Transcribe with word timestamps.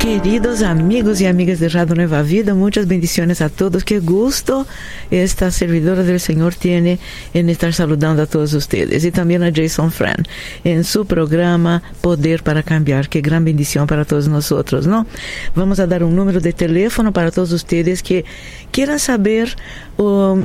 Queridos 0.00 0.62
amigos 0.62 1.20
y 1.20 1.26
amigas 1.26 1.60
de 1.60 1.68
Radio 1.68 1.94
Nueva 1.94 2.22
Vida, 2.22 2.54
muchas 2.54 2.88
bendiciones 2.88 3.42
a 3.42 3.50
todos. 3.50 3.84
Qué 3.84 4.00
gusto 4.00 4.66
esta 5.10 5.50
servidora 5.50 6.04
del 6.04 6.20
Señor 6.20 6.54
tiene 6.54 6.98
en 7.34 7.50
estar 7.50 7.74
saludando 7.74 8.22
a 8.22 8.26
todos 8.26 8.54
ustedes 8.54 9.04
y 9.04 9.10
también 9.10 9.42
a 9.42 9.52
Jason 9.54 9.92
Fran 9.92 10.26
en 10.64 10.84
su 10.84 11.04
programa 11.04 11.82
Poder 12.00 12.42
para 12.42 12.62
Cambiar. 12.62 13.10
Qué 13.10 13.20
gran 13.20 13.44
bendición 13.44 13.86
para 13.86 14.06
todos 14.06 14.26
nosotros, 14.26 14.86
¿no? 14.86 15.06
Vamos 15.54 15.80
a 15.80 15.86
dar 15.86 16.02
un 16.02 16.16
número 16.16 16.40
de 16.40 16.54
teléfono 16.54 17.12
para 17.12 17.30
todos 17.30 17.52
ustedes 17.52 18.02
que 18.02 18.24
quieran 18.72 18.98
saber, 18.98 19.54
um, 19.98 20.44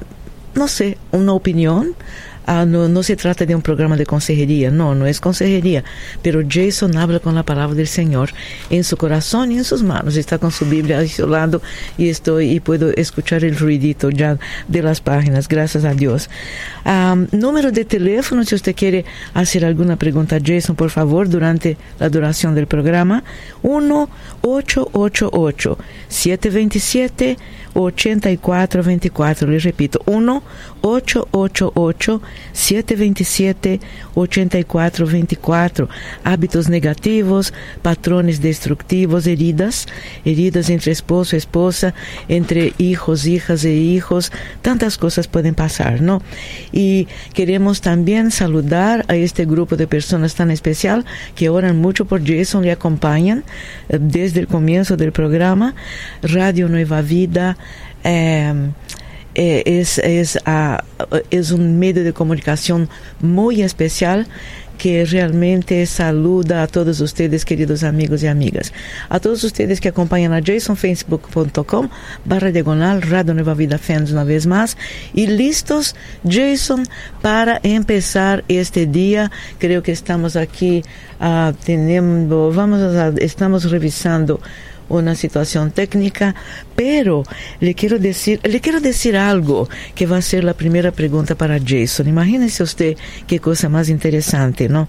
no 0.54 0.68
sé, 0.68 0.98
una 1.14 1.32
opinión 1.32 1.96
Ah, 2.46 2.66
no, 2.66 3.02
se 3.02 3.16
trata 3.16 3.46
de 3.46 3.56
un 3.56 3.62
programa 3.62 3.98
de 3.98 4.06
consejería, 4.06 4.70
no, 4.70 4.94
no 4.94 5.08
es 5.08 5.20
consejería, 5.20 5.84
pero 6.22 6.42
Jason 6.48 6.96
habla 6.96 7.20
con 7.20 7.34
la 7.34 7.44
palabra 7.44 7.76
del 7.76 7.88
Señor 7.88 8.30
en 8.70 8.84
su 8.84 8.98
corazón 8.98 9.52
y 9.52 9.58
en 9.58 9.64
sus 9.64 9.82
manos, 9.82 10.16
está 10.16 10.38
con 10.38 10.52
su 10.52 10.66
Biblia 10.66 11.00
a 11.00 11.08
su 11.08 11.28
lado 11.28 11.62
y 11.98 12.10
estoy 12.10 12.52
y 12.52 12.60
puedo 12.60 12.92
escuchar 12.92 13.44
el 13.44 13.58
ruidito 13.58 14.12
ya 14.12 14.38
de 14.68 14.82
las 14.84 15.02
páginas, 15.02 15.48
gracias 15.48 15.86
a 15.86 15.94
Dios. 15.94 16.30
número 17.32 17.72
de 17.72 17.84
teléfono, 17.84 18.44
si 18.44 18.54
usted 18.54 18.76
quiere 18.76 19.06
hacer 19.34 19.66
alguna 19.66 19.96
pregunta 19.96 20.38
Jason, 20.44 20.76
por 20.76 20.92
favor, 20.92 21.28
durante 21.28 21.78
la 22.00 22.10
duración 22.10 22.54
del 22.54 22.68
programa, 22.68 23.24
1 23.64 24.10
888 24.42 25.78
727 26.10 27.38
8424, 27.76 29.48
le 29.48 29.60
repito, 29.60 30.02
1 30.06 30.44
888 30.82 32.22
727 32.54 33.80
8424. 34.16 35.90
Hábitos 36.24 36.70
negativos, 36.70 37.54
patrones 37.82 38.42
destructivos, 38.42 39.28
heridas, 39.28 39.88
heridas 40.24 40.70
entre 40.70 40.92
esposo, 40.92 41.36
esposa, 41.36 41.94
entre 42.30 42.74
hijos, 42.78 43.26
hijas 43.26 43.66
e 43.66 43.74
hijos, 43.74 44.32
tantas 44.62 44.98
cosas 44.98 45.28
pueden 45.28 45.56
pasar, 45.56 46.02
¿no? 46.02 46.22
Y 46.72 47.08
queremos 47.34 47.82
también 47.82 48.32
saludar 48.32 49.06
a 49.08 49.16
este 49.16 49.46
grupo 49.46 49.76
de 49.76 49.88
personas 49.88 50.36
tan 50.36 50.52
especial 50.52 51.06
que 51.36 51.50
oran 51.50 51.78
mucho 51.78 52.06
por 52.06 52.26
Jason, 52.26 52.64
le 52.64 52.72
acompañan 52.72 53.44
eh, 53.90 53.98
desde 54.00 54.40
el 54.40 54.48
comienzo 54.48 54.98
del 54.98 55.12
programa, 55.12 55.76
Radio 56.22 56.70
Nueva 56.70 57.02
Vida, 57.02 57.58
eh, 58.06 59.64
es, 59.66 59.98
es, 59.98 60.38
uh, 60.48 60.78
es 61.30 61.52
un 61.52 61.78
medio 61.78 62.04
de 62.04 62.14
comunicación 62.14 62.90
muy 63.20 63.62
especial 63.62 64.28
que 64.78 65.06
realmente 65.06 65.86
saluda 65.86 66.64
a 66.64 66.68
todos 66.68 67.00
ustedes, 67.00 67.46
queridos 67.46 67.84
amigos 67.84 68.24
y 68.24 68.28
amigas. 68.28 68.74
A 69.10 69.20
todos 69.20 69.44
ustedes 69.44 69.80
que 69.80 69.90
acompañan 69.90 70.34
a 70.34 70.42
jasonfacebook.com 70.42 71.90
barra 72.26 72.52
diagonal 72.52 73.02
Radio 73.02 73.34
Nueva 73.34 73.54
Vida 73.54 73.78
Fans 73.78 74.12
una 74.12 74.24
vez 74.24 74.48
más. 74.48 74.78
Y 75.14 75.28
listos, 75.28 75.96
Jason, 76.28 76.84
para 77.22 77.60
empezar 77.64 78.44
este 78.48 78.86
día. 78.86 79.32
Creo 79.60 79.82
que 79.84 79.92
estamos 79.92 80.36
aquí, 80.36 80.84
uh, 81.20 81.54
tenemos, 81.64 82.56
vamos 82.56 82.82
a, 82.82 83.10
estamos 83.18 83.70
revisando 83.72 84.40
una 84.90 85.16
situación 85.16 85.72
técnica, 85.72 86.36
pero 86.76 87.24
le 87.60 87.74
quiero 87.74 88.00
decir, 88.00 88.40
le 88.44 88.60
quiero 88.62 88.80
decir 88.80 89.18
algo 89.18 89.68
que 89.96 90.06
va 90.06 90.18
a 90.18 90.22
ser 90.22 90.44
la 90.44 90.54
primera 90.54 90.92
pregunta 90.92 91.36
para 91.36 91.60
Jason. 91.60 92.08
Imagínese 92.08 92.64
usted 92.64 92.98
qué 93.28 93.40
cosa 93.40 93.70
más 93.70 93.90
interesante, 93.90 94.70
¿no? 94.70 94.88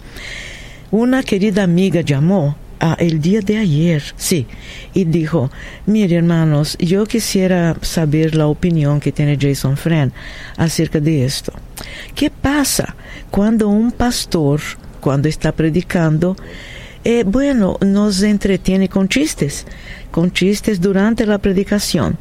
Una 0.91 1.23
querida 1.23 1.63
amiga 1.63 2.01
llamó 2.01 2.57
el 2.99 3.21
día 3.21 3.41
de 3.41 3.57
ayer, 3.57 4.03
sí, 4.17 4.47
y 4.93 5.05
dijo, 5.05 5.51
mire 5.87 6.17
hermanos, 6.17 6.77
yo 6.79 7.07
quisiera 7.07 7.77
saber 7.81 8.35
la 8.35 8.47
opinión 8.47 9.01
que 9.01 9.13
tiene 9.13 9.39
Jason 9.41 9.77
Friend 9.77 10.13
acerca 10.57 11.01
de 11.01 11.25
esto. 11.25 11.53
¿Qué 12.15 12.31
pasa 12.31 12.95
cuando 13.31 13.69
un 13.69 13.93
pastor, 13.93 14.61
cuando 15.01 15.29
está 15.29 15.53
predicando, 15.53 16.37
eh, 17.09 17.23
bueno, 17.25 17.79
nos 17.83 18.21
entretiene 18.25 18.89
con 18.89 19.09
chistes, 19.09 19.65
con 20.11 20.33
chistes 20.33 20.81
durante 20.81 21.25
la 21.25 21.39
predicación. 21.39 22.19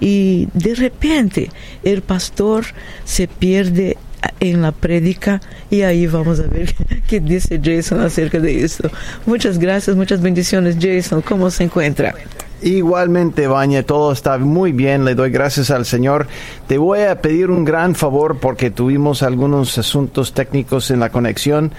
Y 0.00 0.48
de 0.54 0.74
repente 0.74 1.50
el 1.84 2.00
pastor 2.00 2.64
se 3.04 3.28
pierde 3.28 3.98
en 4.40 4.62
la 4.62 4.72
prédica 4.72 5.42
y 5.68 5.82
ahí 5.82 6.06
vamos 6.06 6.40
a 6.40 6.44
ver 6.44 6.74
qué 7.06 7.20
dice 7.20 7.60
Jason 7.62 8.00
acerca 8.00 8.40
de 8.40 8.64
esto. 8.64 8.90
Muchas 9.26 9.58
gracias, 9.58 9.94
muchas 9.96 10.22
bendiciones 10.22 10.78
Jason. 10.80 11.20
¿Cómo 11.20 11.50
se 11.50 11.64
encuentra? 11.64 12.14
Igualmente, 12.62 13.48
Baña, 13.48 13.82
todo 13.82 14.12
está 14.12 14.38
muy 14.38 14.72
bien, 14.72 15.04
le 15.04 15.14
doy 15.14 15.30
gracias 15.30 15.70
al 15.70 15.84
Señor. 15.84 16.26
Te 16.68 16.78
voy 16.78 17.00
a 17.00 17.20
pedir 17.20 17.50
un 17.50 17.66
gran 17.66 17.94
favor 17.94 18.38
porque 18.38 18.70
tuvimos 18.70 19.22
algunos 19.22 19.76
asuntos 19.76 20.32
técnicos 20.32 20.90
en 20.90 21.00
la 21.00 21.10
conexión 21.10 21.72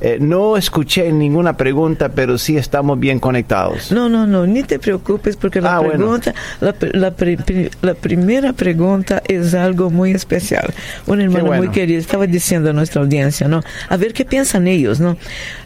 eh, 0.00 0.18
no 0.20 0.56
escuché 0.56 1.12
ninguna 1.12 1.56
pregunta, 1.56 2.08
pero 2.08 2.38
sí 2.38 2.56
estamos 2.56 2.98
bien 2.98 3.18
conectados. 3.18 3.92
No, 3.92 4.08
no, 4.08 4.26
no, 4.26 4.46
ni 4.46 4.62
te 4.62 4.78
preocupes 4.78 5.36
porque 5.36 5.60
la 5.60 5.76
ah, 5.76 5.80
pregunta, 5.82 6.34
la, 6.60 6.74
la, 7.82 7.94
primera 7.94 8.52
pregunta 8.52 9.22
es 9.26 9.54
algo 9.54 9.90
muy 9.90 10.12
especial. 10.12 10.72
Un 11.06 11.20
hermano 11.20 11.52
muy 11.52 11.68
querido 11.68 12.00
estaba 12.00 12.26
diciendo 12.26 12.70
a 12.70 12.72
nuestra 12.72 13.02
audiencia, 13.02 13.46
¿no? 13.46 13.62
A 13.88 13.96
ver 13.96 14.12
qué 14.12 14.24
piensan 14.24 14.66
ellos, 14.68 15.00
¿no? 15.00 15.16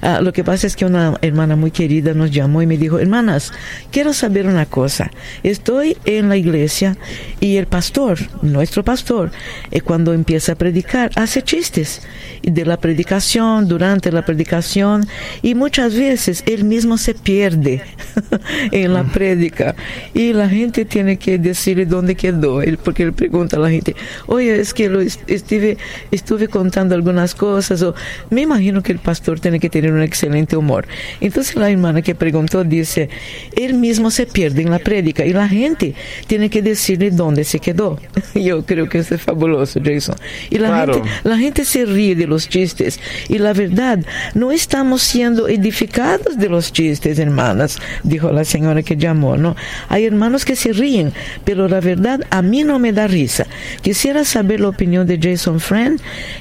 Ah, 0.02 0.20
lo 0.20 0.32
que 0.32 0.42
pasa 0.42 0.66
es 0.66 0.74
que 0.74 0.84
una 0.84 1.16
hermana 1.22 1.54
muy 1.54 1.70
querida 1.70 2.12
nos 2.14 2.30
llamó 2.30 2.60
y 2.60 2.66
me 2.66 2.76
dijo, 2.76 2.98
hermanas, 2.98 3.52
quiero 3.90 4.12
saber 4.12 4.46
una 4.46 4.66
cosa. 4.66 5.10
Estoy 5.42 5.96
en 6.04 6.28
la 6.28 6.36
iglesia 6.36 6.96
y 7.40 7.56
el 7.56 7.66
pastor, 7.66 8.18
nuestro 8.42 8.82
pastor, 8.82 9.30
eh, 9.70 9.80
cuando 9.80 10.12
empieza 10.12 10.52
a 10.52 10.54
predicar, 10.56 11.10
hace 11.14 11.42
chistes 11.42 12.02
de 12.42 12.64
la 12.64 12.78
predicación, 12.78 13.68
durante 13.68 14.10
la 14.10 14.23
predicación 14.24 15.06
y 15.42 15.54
muchas 15.54 15.94
veces 15.94 16.42
él 16.46 16.64
mismo 16.64 16.98
se 16.98 17.14
pierde 17.14 17.82
en 18.72 18.92
la 18.92 19.04
prédica 19.04 19.74
y 20.12 20.32
la 20.32 20.48
gente 20.48 20.84
tiene 20.84 21.16
que 21.16 21.38
decirle 21.38 21.86
dónde 21.86 22.14
quedó, 22.14 22.62
él, 22.62 22.78
porque 22.78 23.02
él 23.02 23.12
pregunta 23.12 23.56
a 23.56 23.60
la 23.60 23.70
gente, 23.70 23.94
oye, 24.26 24.60
es 24.60 24.74
que 24.74 24.88
lo 24.88 25.00
estuve, 25.00 25.78
estuve 26.10 26.48
contando 26.48 26.94
algunas 26.94 27.34
cosas 27.34 27.82
o 27.82 27.94
me 28.30 28.42
imagino 28.42 28.82
que 28.82 28.92
el 28.92 28.98
pastor 28.98 29.40
tiene 29.40 29.60
que 29.60 29.70
tener 29.70 29.92
un 29.92 30.02
excelente 30.02 30.56
humor. 30.56 30.86
Entonces 31.20 31.56
la 31.56 31.70
hermana 31.70 32.02
que 32.02 32.14
preguntó 32.14 32.64
dice, 32.64 33.08
él 33.56 33.74
mismo 33.74 34.10
se 34.10 34.26
pierde 34.26 34.62
en 34.62 34.70
la 34.70 34.78
prédica 34.78 35.24
y 35.24 35.32
la 35.32 35.48
gente 35.48 35.94
tiene 36.26 36.50
que 36.50 36.62
decirle 36.62 37.10
dónde 37.10 37.44
se 37.44 37.58
quedó. 37.58 37.98
Yo 38.34 38.64
creo 38.64 38.88
que 38.88 38.98
es 38.98 39.08
fabuloso, 39.20 39.80
Jason. 39.84 40.16
Y 40.50 40.58
la, 40.58 40.86
gente, 40.86 41.02
la 41.24 41.38
gente 41.38 41.64
se 41.64 41.84
ríe 41.84 42.14
de 42.14 42.26
los 42.26 42.48
chistes 42.48 43.00
y 43.28 43.38
la 43.38 43.52
verdad, 43.52 44.04
no 44.34 44.52
estamos 44.52 45.02
siendo 45.02 45.48
edificados 45.48 46.36
de 46.38 46.48
los 46.48 46.72
chistes, 46.72 47.18
hermanas, 47.18 47.78
dijo 48.02 48.30
la 48.32 48.44
señora 48.44 48.82
que 48.82 48.96
llamó, 48.96 49.36
¿no? 49.36 49.56
Hay 49.88 50.04
hermanos 50.04 50.44
que 50.44 50.56
se 50.56 50.72
ríen, 50.72 51.12
pero 51.44 51.68
la 51.68 51.80
verdad 51.80 52.20
a 52.30 52.42
mí 52.42 52.64
no 52.64 52.78
me 52.78 52.92
da 52.92 53.06
risa. 53.06 53.46
Quisiera 53.82 54.24
saber 54.24 54.60
la 54.60 54.68
opinión 54.68 55.06
de 55.06 55.18
Jason 55.20 55.60
Friend, 55.60 56.00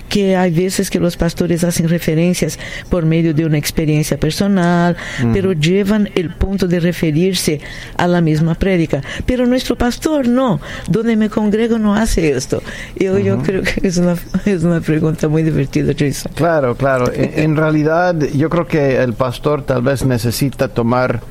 que 0.10 0.36
hay 0.36 0.52
veces 0.52 0.90
que 0.90 1.00
los 1.00 1.18
pastores 1.18 1.64
hacen 1.64 1.90
referencias 1.90 2.60
por 2.90 3.06
medio 3.06 3.34
de 3.34 3.46
una 3.46 3.58
experiencia 3.58 4.18
personal, 4.18 4.96
pero 5.34 5.54
llevan 5.54 6.10
el 6.16 6.30
punto 6.30 6.68
de 6.68 6.80
referirse 6.80 7.60
a 7.98 8.08
la 8.08 8.22
misma 8.22 8.56
prédica. 8.56 9.02
Pero 9.26 9.46
nuestro 9.46 9.78
pastor 9.78 10.28
no, 10.28 10.60
donde 10.90 11.16
me 11.16 11.30
congrego 11.30 11.80
no 11.80 11.96
hace 11.96 12.32
esto. 12.32 12.62
Yo, 12.96 13.18
yo 13.20 13.40
creo 13.40 13.64
que 13.64 13.88
es 13.88 13.98
una, 13.98 14.16
es 14.46 14.64
una 14.64 14.82
pregunta 14.82 15.28
muy 15.28 15.44
divertida, 15.44 15.94
Jason. 15.98 16.32
Claro, 16.36 16.76
claro. 16.76 17.12
En, 17.14 17.56
realidad 17.64 18.16
yo 18.36 18.50
creo 18.50 18.68
que 18.68 19.02
el 19.02 19.14
pastor 19.14 19.62
tal 19.62 19.82
vez 19.82 20.04
necesita 20.04 20.68
tomar 20.68 21.22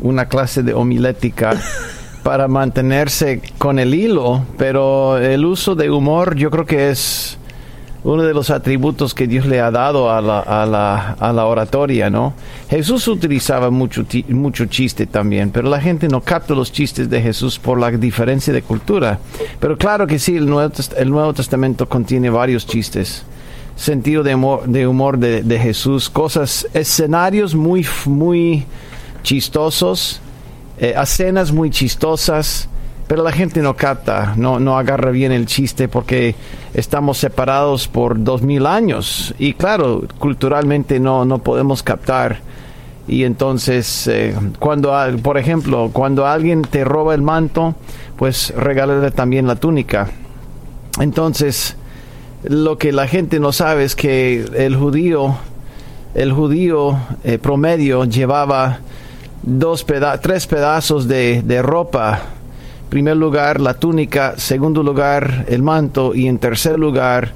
una 0.00 0.26
clase 0.26 0.62
de 0.62 0.74
homilética 0.74 1.60
para 2.22 2.46
mantenerse 2.46 3.42
con 3.58 3.80
el 3.80 3.92
hilo, 3.92 4.44
pero 4.58 5.18
el 5.18 5.44
uso 5.44 5.74
de 5.74 5.90
humor 5.90 6.36
yo 6.36 6.52
creo 6.52 6.66
que 6.66 6.90
es 6.90 7.36
uno 8.04 8.22
de 8.22 8.32
los 8.32 8.50
atributos 8.50 9.12
que 9.12 9.26
Dios 9.26 9.46
le 9.46 9.60
ha 9.60 9.72
dado 9.72 10.12
a 10.12 10.20
la, 10.20 10.38
a 10.38 10.64
la, 10.66 11.16
a 11.18 11.32
la 11.32 11.46
oratoria, 11.46 12.10
¿no? 12.10 12.34
Jesús 12.70 13.08
utilizaba 13.08 13.70
mucho, 13.70 14.06
mucho 14.28 14.66
chiste 14.66 15.06
también, 15.06 15.50
pero 15.50 15.68
la 15.68 15.80
gente 15.80 16.06
no 16.06 16.20
capta 16.20 16.54
los 16.54 16.70
chistes 16.70 17.10
de 17.10 17.20
Jesús 17.20 17.58
por 17.58 17.80
la 17.80 17.90
diferencia 17.90 18.52
de 18.52 18.62
cultura. 18.62 19.18
Pero 19.58 19.76
claro 19.76 20.06
que 20.06 20.20
sí, 20.20 20.36
el 20.36 20.46
Nuevo, 20.46 20.72
el 20.96 21.10
Nuevo 21.10 21.34
Testamento 21.34 21.88
contiene 21.88 22.30
varios 22.30 22.64
chistes 22.64 23.24
sentido 23.76 24.22
de 24.22 24.34
humor 24.86 25.18
de, 25.18 25.58
Jesús, 25.58 26.10
cosas, 26.10 26.66
escenarios 26.74 27.54
muy, 27.54 27.86
muy 28.06 28.64
chistosos, 29.22 30.20
eh, 30.78 30.94
escenas 31.00 31.52
muy 31.52 31.70
chistosas, 31.70 32.68
pero 33.06 33.22
la 33.22 33.30
gente 33.30 33.62
no 33.62 33.76
capta, 33.76 34.34
no, 34.36 34.58
no 34.58 34.76
agarra 34.78 35.10
bien 35.10 35.30
el 35.30 35.46
chiste 35.46 35.88
porque 35.88 36.34
estamos 36.74 37.18
separados 37.18 37.86
por 37.86 38.22
dos 38.22 38.42
mil 38.42 38.66
años 38.66 39.34
y 39.38 39.52
claro, 39.52 40.02
culturalmente 40.18 40.98
no, 40.98 41.24
no 41.24 41.38
podemos 41.38 41.82
captar. 41.82 42.40
Y 43.08 43.22
entonces, 43.22 44.08
eh, 44.08 44.34
cuando, 44.58 44.92
por 45.22 45.38
ejemplo, 45.38 45.90
cuando 45.92 46.26
alguien 46.26 46.62
te 46.62 46.84
roba 46.84 47.14
el 47.14 47.22
manto, 47.22 47.76
pues 48.16 48.52
regálale 48.56 49.12
también 49.12 49.46
la 49.46 49.54
túnica. 49.54 50.08
Entonces, 50.98 51.76
lo 52.46 52.78
que 52.78 52.92
la 52.92 53.06
gente 53.06 53.40
no 53.40 53.52
sabe 53.52 53.84
es 53.84 53.94
que 53.94 54.44
el 54.54 54.76
judío, 54.76 55.36
el 56.14 56.32
judío 56.32 56.98
eh, 57.24 57.38
promedio 57.38 58.04
llevaba 58.04 58.80
dos 59.42 59.84
tres 60.20 60.46
pedazos 60.46 61.06
de, 61.06 61.42
de 61.42 61.62
ropa 61.62 62.22
primer 62.88 63.16
lugar 63.16 63.60
la 63.60 63.74
túnica, 63.74 64.34
segundo 64.36 64.82
lugar 64.82 65.44
el 65.48 65.62
manto 65.62 66.14
y 66.14 66.28
en 66.28 66.38
tercer 66.38 66.78
lugar 66.78 67.32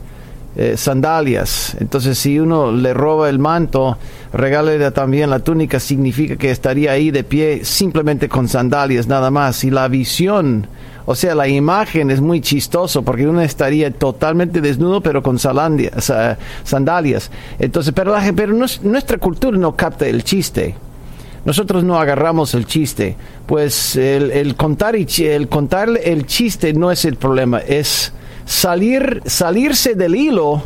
eh, 0.56 0.76
sandalias. 0.76 1.76
Entonces 1.80 2.18
si 2.18 2.38
uno 2.38 2.72
le 2.72 2.94
roba 2.94 3.28
el 3.28 3.38
manto, 3.38 3.98
regálele 4.32 4.90
también 4.90 5.30
la 5.30 5.40
túnica, 5.40 5.80
significa 5.80 6.36
que 6.36 6.50
estaría 6.50 6.92
ahí 6.92 7.10
de 7.10 7.24
pie 7.24 7.64
simplemente 7.64 8.28
con 8.28 8.48
sandalias 8.48 9.06
nada 9.06 9.30
más. 9.30 9.64
Y 9.64 9.70
la 9.70 9.88
visión, 9.88 10.66
o 11.06 11.14
sea, 11.14 11.34
la 11.34 11.48
imagen 11.48 12.10
es 12.10 12.20
muy 12.20 12.40
chistoso 12.40 13.02
porque 13.02 13.26
uno 13.26 13.40
estaría 13.40 13.90
totalmente 13.90 14.60
desnudo 14.60 15.00
pero 15.00 15.22
con 15.22 15.38
sandalias. 15.38 17.30
Entonces, 17.58 17.92
pero, 17.94 18.12
la, 18.12 18.32
pero 18.34 18.52
nuestra 18.54 19.18
cultura 19.18 19.56
no 19.56 19.74
capta 19.76 20.06
el 20.06 20.24
chiste 20.24 20.74
nosotros 21.44 21.84
no 21.84 21.98
agarramos 21.98 22.54
el 22.54 22.66
chiste, 22.66 23.16
pues 23.46 23.96
el, 23.96 24.54
contar 24.56 24.94
el 24.94 25.48
contar 25.48 25.88
el 26.02 26.26
chiste 26.26 26.72
no 26.74 26.90
es 26.90 27.04
el 27.04 27.16
problema, 27.16 27.60
es 27.60 28.12
salir 28.44 29.22
salirse 29.24 29.94
del 29.94 30.16
hilo 30.16 30.62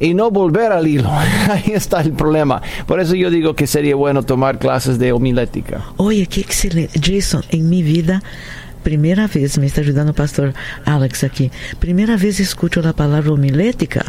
y 0.00 0.14
no 0.14 0.30
volver 0.30 0.72
al 0.72 0.86
hilo. 0.86 1.10
Ahí 1.50 1.72
está 1.72 2.00
el 2.00 2.12
problema. 2.12 2.62
Por 2.86 3.00
eso 3.00 3.14
yo 3.14 3.30
digo 3.30 3.54
que 3.54 3.66
sería 3.66 3.94
bueno 3.96 4.22
tomar 4.22 4.58
clases 4.58 4.98
de 4.98 5.12
homilética. 5.12 5.84
Oye, 5.98 6.26
qué 6.26 6.40
excelente. 6.40 6.98
Jason, 7.00 7.42
en 7.50 7.68
mi 7.68 7.82
vida 7.82 8.22
primeira 8.84 9.26
vez, 9.26 9.58
me 9.58 9.66
está 9.66 9.80
ajudando 9.80 10.10
o 10.10 10.14
pastor 10.14 10.52
Alex 10.84 11.24
aqui, 11.24 11.50
primeira 11.80 12.16
vez 12.16 12.38
escuto 12.38 12.86
a 12.86 12.92
palavra 12.92 13.32
homilética. 13.32 14.04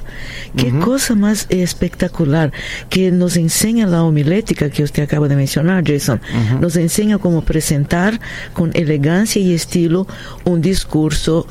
Que 0.55 0.67
uhum. 0.67 0.81
coisa 0.81 1.15
mais 1.15 1.47
espetacular 1.49 2.51
que 2.89 3.09
nos 3.09 3.37
ensina 3.37 3.85
a 3.97 4.03
homilética 4.03 4.69
que 4.69 4.85
você 4.85 5.01
acaba 5.01 5.27
de 5.27 5.35
mencionar, 5.35 5.81
Jason. 5.83 6.19
Uhum. 6.33 6.59
Nos 6.59 6.75
ensina 6.75 7.17
como 7.17 7.39
apresentar 7.39 8.19
com 8.53 8.69
elegância 8.73 9.39
e 9.39 9.53
estilo 9.53 10.05
um 10.45 10.59
discurso 10.59 11.47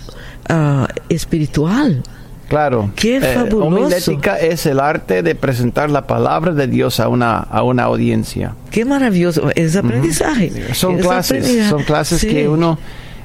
uh, 0.51 0.87
espiritual. 1.09 2.03
Claro. 2.49 2.93
Qué 2.95 3.17
eh, 3.17 3.21
fabuloso. 3.21 3.67
homilética 3.67 4.37
es 4.39 4.67
el 4.67 4.79
arte 4.79 5.23
de 5.23 5.35
presentar 5.35 5.91
la 5.91 6.07
palabra 6.07 6.53
de 6.53 6.67
Dios 6.67 7.01
a 7.01 7.09
una, 7.09 7.39
a 7.39 7.63
una 7.63 7.85
audiencia. 7.85 8.55
Qué 8.71 8.85
maravilloso. 8.85 9.51
Es 9.55 9.77
aprendizaje. 9.77 10.53
Uh 10.53 10.59
-huh. 10.59 10.75
Son, 10.75 10.95
es 10.97 11.03
clases, 11.03 11.39
aprendizaje. 11.39 11.71
son 11.71 11.83
clases 11.85 12.21
sí. 12.21 12.29
que 12.29 12.49
uno 12.49 12.79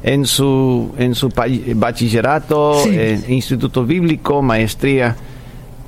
en 0.04 0.26
su, 0.26 0.94
en 0.98 1.16
su 1.16 1.30
bachillerato, 1.76 2.84
en 2.86 3.32
instituto 3.32 3.86
bíblico, 3.86 4.42
maestría 4.42 5.16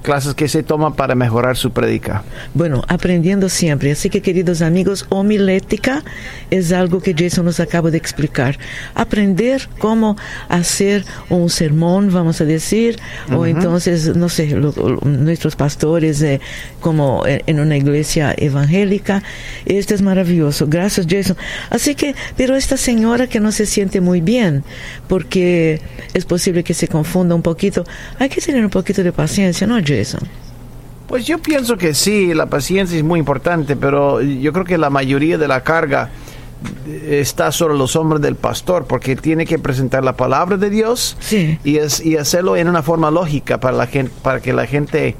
clases 0.01 0.33
que 0.33 0.47
se 0.47 0.63
toman 0.63 0.93
para 0.93 1.15
mejorar 1.15 1.57
su 1.57 1.71
predica. 1.71 2.23
Bueno, 2.53 2.83
aprendiendo 2.87 3.49
siempre. 3.49 3.91
Así 3.91 4.09
que, 4.09 4.21
queridos 4.21 4.61
amigos, 4.61 5.05
homilética 5.09 6.03
es 6.49 6.71
algo 6.71 7.01
que 7.01 7.15
Jason 7.17 7.45
nos 7.45 7.59
acaba 7.59 7.91
de 7.91 7.97
explicar. 7.97 8.57
Aprender 8.95 9.69
cómo 9.79 10.17
hacer 10.49 11.05
un 11.29 11.49
sermón, 11.49 12.11
vamos 12.11 12.41
a 12.41 12.45
decir, 12.45 12.97
uh 13.27 13.31
-huh. 13.31 13.37
o 13.37 13.45
entonces, 13.45 14.15
no 14.15 14.29
sé, 14.29 14.47
lo, 14.47 14.73
lo, 14.75 14.99
nuestros 15.01 15.55
pastores 15.55 16.21
eh, 16.21 16.39
como 16.79 17.23
en 17.25 17.59
una 17.59 17.77
iglesia 17.77 18.33
evangélica. 18.37 19.23
Esto 19.65 19.93
es 19.93 20.01
maravilloso. 20.01 20.67
Gracias, 20.67 21.07
Jason. 21.09 21.37
Así 21.69 21.95
que, 21.95 22.15
pero 22.35 22.55
esta 22.55 22.77
señora 22.77 23.27
que 23.27 23.39
no 23.39 23.51
se 23.51 23.65
siente 23.65 24.01
muy 24.01 24.21
bien, 24.21 24.63
porque 25.07 25.81
es 26.13 26.25
posible 26.25 26.63
que 26.63 26.73
se 26.73 26.87
confunda 26.87 27.35
un 27.35 27.41
poquito, 27.41 27.83
hay 28.19 28.29
que 28.29 28.41
tener 28.41 28.63
un 28.63 28.69
poquito 28.69 29.03
de 29.03 29.11
paciencia, 29.11 29.67
¿no, 29.67 29.79
eso? 29.99 30.17
Pues 31.07 31.25
yo 31.25 31.39
pienso 31.39 31.77
que 31.77 31.93
sí, 31.93 32.33
la 32.33 32.45
paciencia 32.45 32.97
es 32.97 33.03
muy 33.03 33.19
importante, 33.19 33.75
pero 33.75 34.21
yo 34.21 34.53
creo 34.53 34.63
que 34.63 34.77
la 34.77 34.89
mayoría 34.89 35.37
de 35.37 35.47
la 35.47 35.61
carga 35.61 36.09
está 36.95 37.51
sobre 37.51 37.77
los 37.77 37.95
hombros 37.95 38.21
del 38.21 38.35
pastor 38.35 38.85
porque 38.85 39.15
tiene 39.15 39.45
que 39.45 39.59
presentar 39.59 40.03
la 40.03 40.15
palabra 40.15 40.57
de 40.57 40.69
Dios 40.69 41.17
y, 41.63 41.77
es, 41.77 42.05
y 42.05 42.17
hacerlo 42.17 42.55
en 42.55 42.67
una 42.67 42.83
forma 42.83 43.11
lógica 43.11 43.59
para 43.59 43.75
la 43.75 43.87
gente 43.87 44.11
para 44.21 44.39
que 44.39 44.53
la 44.53 44.67
gente 44.67 45.15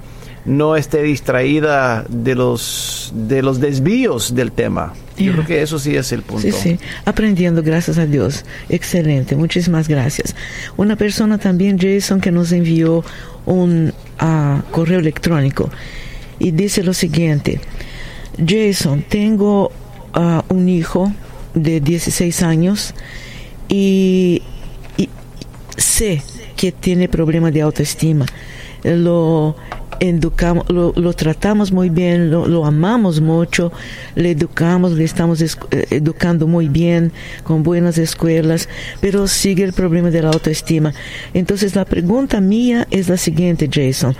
no 0.45 0.75
esté 0.75 1.01
distraída 1.03 2.05
de 2.09 2.35
los 2.35 3.11
de 3.15 3.41
los 3.41 3.59
desvíos 3.59 4.33
del 4.35 4.51
tema. 4.51 4.93
Yo 5.25 5.33
creo 5.33 5.45
que 5.45 5.61
eso 5.61 5.79
sí 5.79 5.95
es 5.95 6.11
el 6.11 6.21
punto. 6.21 6.43
Sí, 6.43 6.51
sí, 6.51 6.79
aprendiendo, 7.05 7.63
gracias 7.63 7.97
a 7.97 8.05
Dios. 8.05 8.45
Excelente, 8.69 9.35
muchísimas 9.35 9.87
gracias. 9.87 10.35
Una 10.77 10.95
persona 10.95 11.37
también, 11.37 11.77
Jason, 11.79 12.21
que 12.21 12.31
nos 12.31 12.51
envió 12.51 13.03
un 13.45 13.93
uh, 14.21 14.61
correo 14.71 14.99
electrónico 14.99 15.69
y 16.39 16.51
dice 16.51 16.83
lo 16.83 16.93
siguiente, 16.93 17.59
Jason, 18.45 19.03
tengo 19.07 19.71
uh, 20.15 20.53
un 20.53 20.69
hijo 20.69 21.11
de 21.53 21.81
16 21.81 22.43
años 22.43 22.93
y, 23.67 24.41
y 24.97 25.09
sé 25.77 26.21
que 26.55 26.71
tiene 26.71 27.09
problemas 27.09 27.53
de 27.53 27.61
autoestima. 27.61 28.25
Lo 28.83 29.55
educamos, 30.01 30.67
lo, 30.69 31.13
tratamos 31.13 31.71
muy 31.71 31.89
bien, 31.89 32.31
lo, 32.31 32.47
lo, 32.47 32.65
amamos 32.65 33.21
mucho, 33.21 33.71
le 34.15 34.31
educamos, 34.31 34.93
le 34.93 35.03
estamos 35.03 35.41
eh, 35.41 35.47
educando 35.91 36.47
muy 36.47 36.67
bien, 36.67 37.11
con 37.43 37.61
buenas 37.61 37.97
escuelas, 37.99 38.67
pero 38.99 39.27
sigue 39.27 39.63
el 39.63 39.73
problema 39.73 40.09
de 40.09 40.23
la 40.23 40.29
autoestima. 40.29 40.93
Entonces 41.33 41.75
la 41.75 41.85
pregunta 41.85 42.41
mía 42.41 42.87
es 42.89 43.07
la 43.09 43.17
siguiente, 43.17 43.69
Jason. 43.71 44.15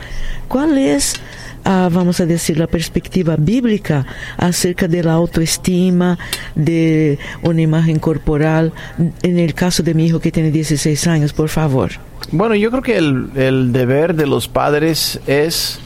¿Cuál 0.47 0.77
es 0.77 1.15
a, 1.63 1.89
vamos 1.91 2.19
a 2.19 2.25
decir, 2.25 2.57
la 2.57 2.67
perspectiva 2.67 3.35
bíblica 3.37 4.05
acerca 4.37 4.87
de 4.87 5.03
la 5.03 5.13
autoestima, 5.13 6.17
de 6.55 7.19
una 7.43 7.61
imagen 7.61 7.99
corporal, 7.99 8.73
en 9.21 9.39
el 9.39 9.53
caso 9.53 9.83
de 9.83 9.93
mi 9.93 10.05
hijo 10.05 10.19
que 10.19 10.31
tiene 10.31 10.51
16 10.51 11.07
años, 11.07 11.33
por 11.33 11.49
favor. 11.49 11.91
Bueno, 12.31 12.55
yo 12.55 12.69
creo 12.69 12.81
que 12.81 12.97
el, 12.97 13.71
deber 13.73 14.15
de 14.15 14.27
los 14.27 14.47
padres 14.47 15.19
es, 15.27 15.79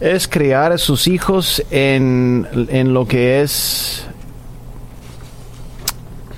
es 0.00 0.28
criar 0.28 0.72
a 0.72 0.78
sus 0.78 1.06
hijos 1.08 1.62
en, 1.70 2.46
en 2.70 2.92
lo 2.92 3.06
que 3.06 3.42
es 3.42 4.06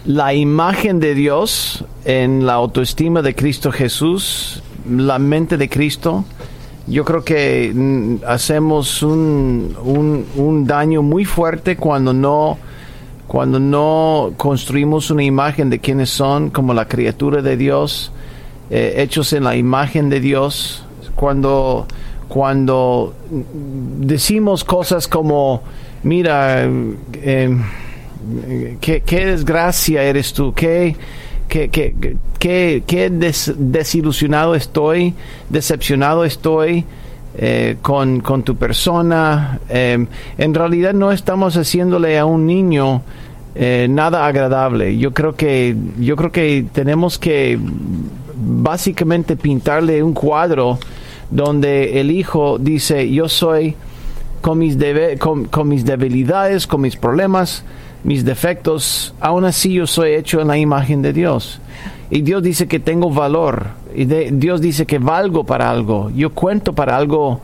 la 0.05 0.35
imagen 0.35 1.01
de 1.01 1.15
Dios, 1.15 1.85
en 2.05 2.45
la 2.45 2.55
autoestima 2.55 3.23
de 3.23 3.35
Cristo 3.35 3.71
Jesús, 3.71 4.63
la 4.89 5.19
mente 5.19 5.57
de 5.57 5.69
Cristo, 5.69 6.25
yo 6.87 7.05
creo 7.05 7.25
que 7.25 7.73
mm, 7.75 8.25
hacemos 8.27 9.03
un, 9.03 9.77
un, 9.85 10.27
un, 10.37 10.67
daño 10.67 11.03
muy 11.03 11.25
fuerte 11.25 11.77
cuando 11.77 12.13
no 12.13 12.59
cuando 13.27 13.59
no 13.59 14.33
construimos 14.37 15.11
una 15.11 15.23
imagen 15.23 15.71
de 15.71 15.79
quienes 15.79 16.11
son 16.11 16.51
como 16.51 16.75
la 16.75 16.87
criatura 16.87 17.41
de 17.41 17.57
Dios 17.57 18.13
eh, 18.75 19.03
hechos 19.03 19.35
en 19.35 19.45
la 19.45 19.55
imagen 19.55 20.09
de 20.09 20.21
Dios. 20.21 20.85
Cuando 21.15 21.87
cuando 22.29 23.15
decimos 23.29 24.65
cosas 24.65 25.07
como 25.07 25.63
mira 26.03 26.65
eh, 26.65 27.59
qué, 28.81 29.03
qué 29.03 29.27
desgracia 29.27 30.03
eres 30.03 30.33
tú 30.33 30.55
qué 30.55 30.97
qué, 31.53 31.69
qué, 31.69 32.17
qué, 32.39 32.83
qué 32.87 33.11
des, 33.11 33.53
desilusionado 33.59 34.55
estoy, 34.55 35.13
decepcionado 35.51 36.25
estoy 36.25 36.87
eh, 37.37 37.77
con, 37.83 38.21
con, 38.21 38.43
tu 38.43 38.57
persona. 38.57 39.61
Eh, 39.69 40.07
en 40.39 40.55
realidad 40.55 40.95
no 40.95 41.13
estamos 41.13 41.59
haciéndole 41.59 42.19
a 42.19 42.25
un 42.25 42.47
niño 42.47 43.03
eh, 43.55 43.87
nada 43.91 44.27
agradable. 44.27 44.97
Yo 44.97 45.13
creo 45.13 45.37
que 45.37 45.77
yo 45.99 46.17
creo 46.17 46.33
que 46.33 46.65
tenemos 46.73 47.19
que 47.19 47.59
básicamente 48.35 49.37
pintarle 49.37 50.03
un 50.03 50.15
cuadro 50.15 50.79
donde 51.31 52.01
el 52.01 52.11
hijo 52.11 52.57
dice 52.59 53.11
yo 53.11 53.29
soy 53.29 53.77
con 54.41 54.59
mis, 54.59 54.79
debe, 54.79 55.19
con 55.19 55.69
mis 55.69 55.85
debilidades, 55.85 56.67
con 56.67 56.81
mis 56.81 56.97
problemas, 56.97 57.63
mis 58.05 58.25
defectos, 58.25 59.15
aún 59.21 59.45
así 59.45 59.75
yo 59.75 59.87
soy 59.87 60.15
hecho 60.15 60.41
en 60.41 60.49
la 60.49 60.59
imagen 60.59 61.03
de 61.03 61.13
Dios. 61.13 61.61
Y 62.11 62.23
Dios 62.23 62.43
dice 62.43 62.67
que 62.69 62.81
tengo 62.81 63.11
valor. 63.11 63.69
Y 63.95 64.05
Dios 64.05 64.61
dice 64.61 64.87
que 64.87 64.99
valgo 64.99 65.45
para 65.45 65.71
algo. 65.71 66.11
Yo 66.11 66.31
cuento 66.31 66.75
para 66.75 66.97
algo 66.97 67.41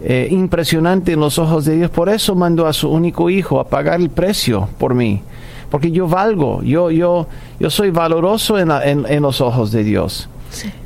eh, 0.00 0.28
impresionante 0.30 1.12
en 1.12 1.20
los 1.20 1.38
ojos 1.38 1.64
de 1.64 1.76
Dios. 1.76 1.90
Por 1.90 2.08
eso 2.08 2.34
mandó 2.34 2.66
a 2.66 2.72
su 2.72 2.88
único 2.88 3.30
hijo 3.30 3.58
a 3.58 3.68
pagar 3.68 4.00
el 4.00 4.10
precio 4.10 4.68
por 4.78 4.94
mí. 4.94 5.22
Porque 5.70 5.90
yo 5.90 6.06
valgo, 6.06 6.62
yo, 6.62 6.90
yo, 6.90 7.26
yo 7.58 7.70
soy 7.70 7.90
valoroso 7.90 8.58
en, 8.58 8.70
en, 8.70 9.22
los 9.22 9.40
ojos 9.40 9.72
de 9.72 9.82
Dios. 9.82 10.28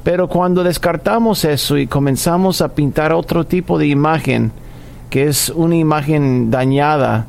Pero 0.05 0.29
cuando 0.29 0.63
descartamos 0.63 1.45
eso 1.45 1.77
y 1.77 1.89
comenzamos 1.89 2.61
a 2.61 2.75
pintar 2.75 3.13
otro 3.13 3.45
tipo 3.45 3.79
de 3.79 3.89
imagen, 3.89 4.53
que 5.11 5.25
es 5.25 5.49
una 5.49 5.77
imagen 5.77 6.51
dañada, 6.51 7.27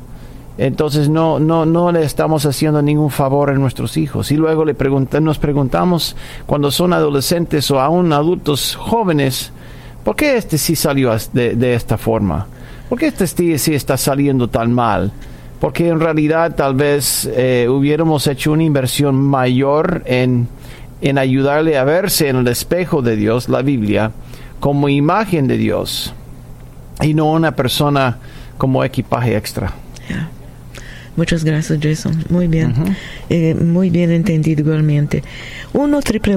entonces 0.58 1.08
no, 1.08 1.38
no, 1.38 1.64
no 1.64 1.92
le 1.92 2.02
estamos 2.02 2.44
haciendo 2.44 2.82
ningún 2.82 3.10
favor 3.10 3.50
a 3.50 3.54
nuestros 3.54 3.96
hijos. 3.96 4.32
Y 4.32 4.36
luego 4.36 4.64
le 4.64 4.74
nos 5.20 5.38
preguntamos 5.38 6.16
cuando 6.46 6.72
son 6.72 6.92
adolescentes 6.92 7.70
o 7.70 7.80
aún 7.80 8.12
adultos 8.12 8.74
jóvenes, 8.74 9.52
¿por 10.04 10.16
qué 10.16 10.36
este 10.36 10.58
sí 10.58 10.74
salió 10.74 11.12
de, 11.32 11.54
de 11.54 11.74
esta 11.74 11.96
forma? 11.96 12.48
¿Por 12.88 12.98
qué 12.98 13.06
este 13.06 13.58
sí, 13.58 13.74
está 13.74 13.96
saliendo 13.96 14.48
tan 14.48 14.72
mal? 14.72 15.12
Porque 15.60 15.88
en 15.88 16.00
realidad 16.00 16.56
tal 16.56 16.74
vez 16.74 17.28
eh, 17.32 17.68
hubiéramos 17.70 18.26
hecho 18.26 18.52
una 18.52 18.64
inversión 18.64 19.14
mayor 19.14 20.02
en, 20.06 20.48
en 21.00 21.18
ayudarle 21.18 21.78
a 21.78 21.84
verse 21.84 22.28
en 22.28 22.36
el 22.36 22.48
espejo 22.48 23.00
de 23.00 23.14
Dios, 23.14 23.48
la 23.48 23.62
Biblia, 23.62 24.10
como 24.58 24.88
imagen 24.88 25.46
de 25.46 25.56
Dios 25.56 26.14
y 27.00 27.14
no 27.14 27.30
una 27.30 27.52
persona 27.52 28.18
como 28.56 28.82
equipaje 28.82 29.36
extra. 29.36 29.72
Muchas 31.18 31.42
gracias, 31.42 31.80
Jason. 31.82 32.24
Muy 32.28 32.46
bien. 32.46 32.72
Eh, 33.28 33.56
muy 33.56 33.90
bien 33.90 34.12
entendido 34.12 34.60
igualmente. 34.60 35.24
1 35.72 36.00
triple 36.02 36.36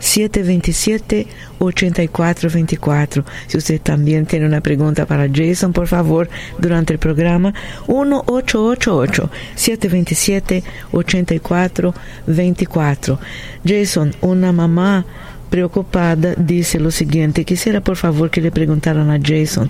727 0.00 1.28
8424. 1.60 3.24
Si 3.46 3.56
usted 3.56 3.80
también 3.80 4.26
tiene 4.26 4.46
una 4.46 4.62
pregunta 4.62 5.06
para 5.06 5.28
Jason, 5.32 5.72
por 5.72 5.86
favor, 5.86 6.28
durante 6.58 6.92
el 6.92 6.98
programa, 6.98 7.54
1 7.86 8.24
888 8.26 9.30
727 9.54 10.64
8424. 10.90 13.20
Jason, 13.64 14.12
una 14.22 14.50
mamá 14.50 15.06
preocupada 15.50 16.34
dice 16.36 16.78
lo 16.78 16.90
siguiente, 16.90 17.44
quisiera 17.44 17.80
por 17.80 17.96
favor 17.96 18.30
que 18.30 18.40
le 18.40 18.50
preguntaran 18.50 19.10
a 19.10 19.18
Jason 19.22 19.68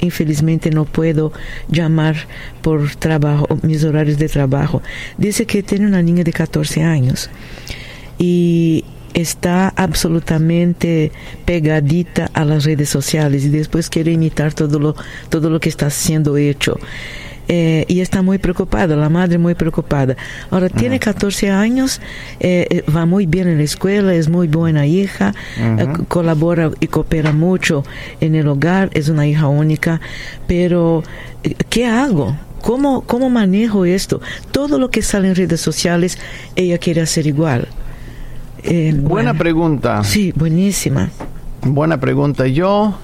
infelizmente 0.00 0.70
no 0.70 0.84
puedo 0.84 1.32
llamar 1.68 2.16
por 2.62 2.94
trabajo, 2.96 3.46
mis 3.62 3.84
horarios 3.84 4.18
de 4.18 4.28
trabajo. 4.28 4.82
Dice 5.18 5.46
que 5.46 5.62
tiene 5.62 5.86
una 5.86 6.02
niña 6.02 6.24
de 6.24 6.32
14 6.32 6.82
años 6.82 7.30
y 8.18 8.84
está 9.14 9.68
absolutamente 9.76 11.12
pegadita 11.44 12.30
a 12.34 12.44
las 12.44 12.64
redes 12.64 12.88
sociales 12.88 13.44
y 13.44 13.48
después 13.48 13.88
quiere 13.88 14.12
imitar 14.12 14.52
todo 14.52 14.78
lo, 14.78 14.96
todo 15.28 15.50
lo 15.50 15.60
que 15.60 15.68
está 15.68 15.90
siendo 15.90 16.36
hecho. 16.36 16.78
Eh, 17.48 17.84
y 17.88 18.00
está 18.00 18.22
muy 18.22 18.38
preocupada, 18.38 18.96
la 18.96 19.08
madre 19.08 19.38
muy 19.38 19.54
preocupada. 19.54 20.16
Ahora, 20.50 20.68
tiene 20.68 20.98
14 20.98 21.50
años, 21.50 22.00
eh, 22.40 22.66
eh, 22.70 22.84
va 22.90 23.04
muy 23.04 23.26
bien 23.26 23.48
en 23.48 23.58
la 23.58 23.64
escuela, 23.64 24.14
es 24.14 24.28
muy 24.28 24.48
buena 24.48 24.86
hija, 24.86 25.34
colabora 26.08 26.70
y 26.80 26.86
coopera 26.86 27.32
mucho 27.32 27.84
en 28.20 28.34
el 28.34 28.48
hogar, 28.48 28.90
es 28.94 29.08
una 29.08 29.26
hija 29.26 29.48
única, 29.48 30.00
pero 30.46 31.02
¿qué 31.68 31.86
hago? 31.86 32.36
¿Cómo, 32.62 33.02
¿Cómo 33.02 33.28
manejo 33.28 33.84
esto? 33.84 34.22
Todo 34.50 34.78
lo 34.78 34.88
que 34.88 35.02
sale 35.02 35.28
en 35.28 35.34
redes 35.34 35.60
sociales, 35.60 36.18
ella 36.56 36.78
quiere 36.78 37.02
hacer 37.02 37.26
igual. 37.26 37.68
Buena 39.02 39.34
pregunta. 39.34 40.02
Sí, 40.02 40.32
buenísima. 40.34 41.10
Buena 41.60 42.00
pregunta. 42.00 42.46
Yo 42.46 42.94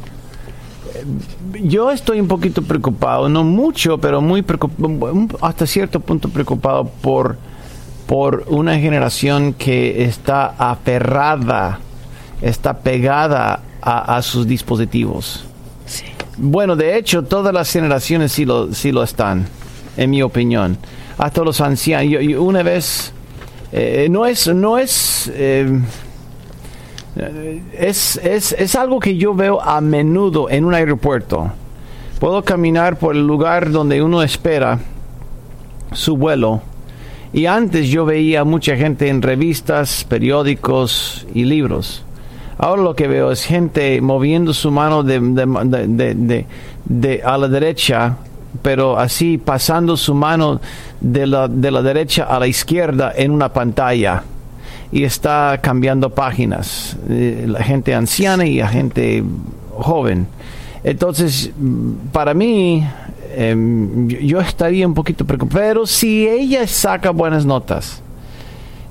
yo 1.62 1.90
estoy 1.90 2.20
un 2.20 2.28
poquito 2.28 2.62
preocupado, 2.62 3.28
no 3.28 3.44
mucho, 3.44 3.98
pero 3.98 4.20
muy 4.20 4.42
preocupado, 4.42 5.28
hasta 5.40 5.66
cierto 5.66 6.00
punto 6.00 6.28
preocupado 6.28 6.84
por, 7.00 7.36
por 8.06 8.44
una 8.48 8.78
generación 8.78 9.52
que 9.54 10.04
está 10.04 10.46
aferrada, 10.58 11.80
está 12.42 12.78
pegada 12.78 13.60
a, 13.82 14.20
sus 14.22 14.46
dispositivos. 14.46 15.44
Bueno, 16.36 16.76
de 16.76 16.96
hecho, 16.96 17.22
todas 17.22 17.52
las 17.52 17.70
generaciones 17.70 18.32
sí 18.32 18.44
lo, 18.44 18.72
sí 18.72 18.92
lo 18.92 19.02
están, 19.02 19.46
en 19.96 20.10
mi 20.10 20.22
opinión. 20.22 20.76
Hasta 21.18 21.42
los 21.42 21.60
ancianos. 21.60 22.10
Yo, 22.10 22.42
una 22.42 22.62
vez, 22.62 23.12
eh, 23.72 24.08
no 24.10 24.26
es, 24.26 24.46
no 24.48 24.78
es 24.78 25.30
eh, 25.34 25.80
es, 27.16 28.16
es, 28.22 28.52
es 28.52 28.74
algo 28.76 29.00
que 29.00 29.16
yo 29.16 29.34
veo 29.34 29.60
a 29.60 29.80
menudo 29.80 30.48
en 30.48 30.64
un 30.64 30.74
aeropuerto. 30.74 31.50
Puedo 32.18 32.42
caminar 32.42 32.98
por 32.98 33.16
el 33.16 33.26
lugar 33.26 33.70
donde 33.70 34.02
uno 34.02 34.22
espera 34.22 34.78
su 35.92 36.16
vuelo. 36.16 36.60
Y 37.32 37.46
antes 37.46 37.88
yo 37.88 38.04
veía 38.04 38.44
mucha 38.44 38.76
gente 38.76 39.08
en 39.08 39.22
revistas, 39.22 40.04
periódicos 40.04 41.26
y 41.32 41.44
libros. 41.44 42.04
Ahora 42.58 42.82
lo 42.82 42.94
que 42.94 43.08
veo 43.08 43.30
es 43.30 43.44
gente 43.44 44.00
moviendo 44.00 44.52
su 44.52 44.70
mano 44.70 45.02
de, 45.02 45.18
de, 45.18 46.46
de, 46.84 47.22
a 47.24 47.38
la 47.38 47.48
derecha, 47.48 48.16
pero 48.60 48.98
así 48.98 49.38
pasando 49.38 49.96
su 49.96 50.14
mano 50.14 50.60
de 51.00 51.26
la, 51.26 51.48
de 51.48 51.70
la 51.70 51.82
derecha 51.82 52.24
a 52.24 52.38
la 52.38 52.46
izquierda 52.46 53.12
en 53.16 53.30
una 53.30 53.50
pantalla 53.52 54.24
y 54.92 55.04
está 55.04 55.58
cambiando 55.62 56.10
páginas, 56.10 56.96
eh, 57.08 57.46
la 57.48 57.62
gente 57.62 57.94
anciana 57.94 58.46
y 58.46 58.56
la 58.58 58.68
gente 58.68 59.22
joven. 59.76 60.26
Entonces, 60.82 61.52
para 62.12 62.34
mí, 62.34 62.84
em, 63.36 64.08
yo 64.08 64.40
estaría 64.40 64.86
un 64.86 64.94
poquito 64.94 65.24
preocupado, 65.24 65.60
pero 65.60 65.86
si 65.86 66.26
ella 66.26 66.66
saca 66.66 67.10
buenas 67.10 67.46
notas, 67.46 68.02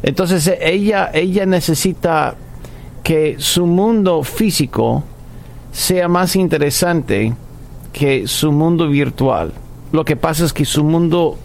entonces 0.01 0.49
ella, 0.61 1.11
ella 1.13 1.45
necesita 1.45 2.35
que 3.03 3.35
su 3.39 3.65
mundo 3.65 4.23
físico 4.23 5.03
sea 5.73 6.07
más 6.07 6.35
interesante 6.35 7.33
que 7.91 8.27
su 8.27 8.51
mundo 8.51 8.87
virtual. 8.87 9.51
Lo 9.91 10.05
que 10.05 10.15
pasa 10.15 10.45
es 10.45 10.53
que 10.53 10.63
su 10.63 10.83
mundo 10.83 11.37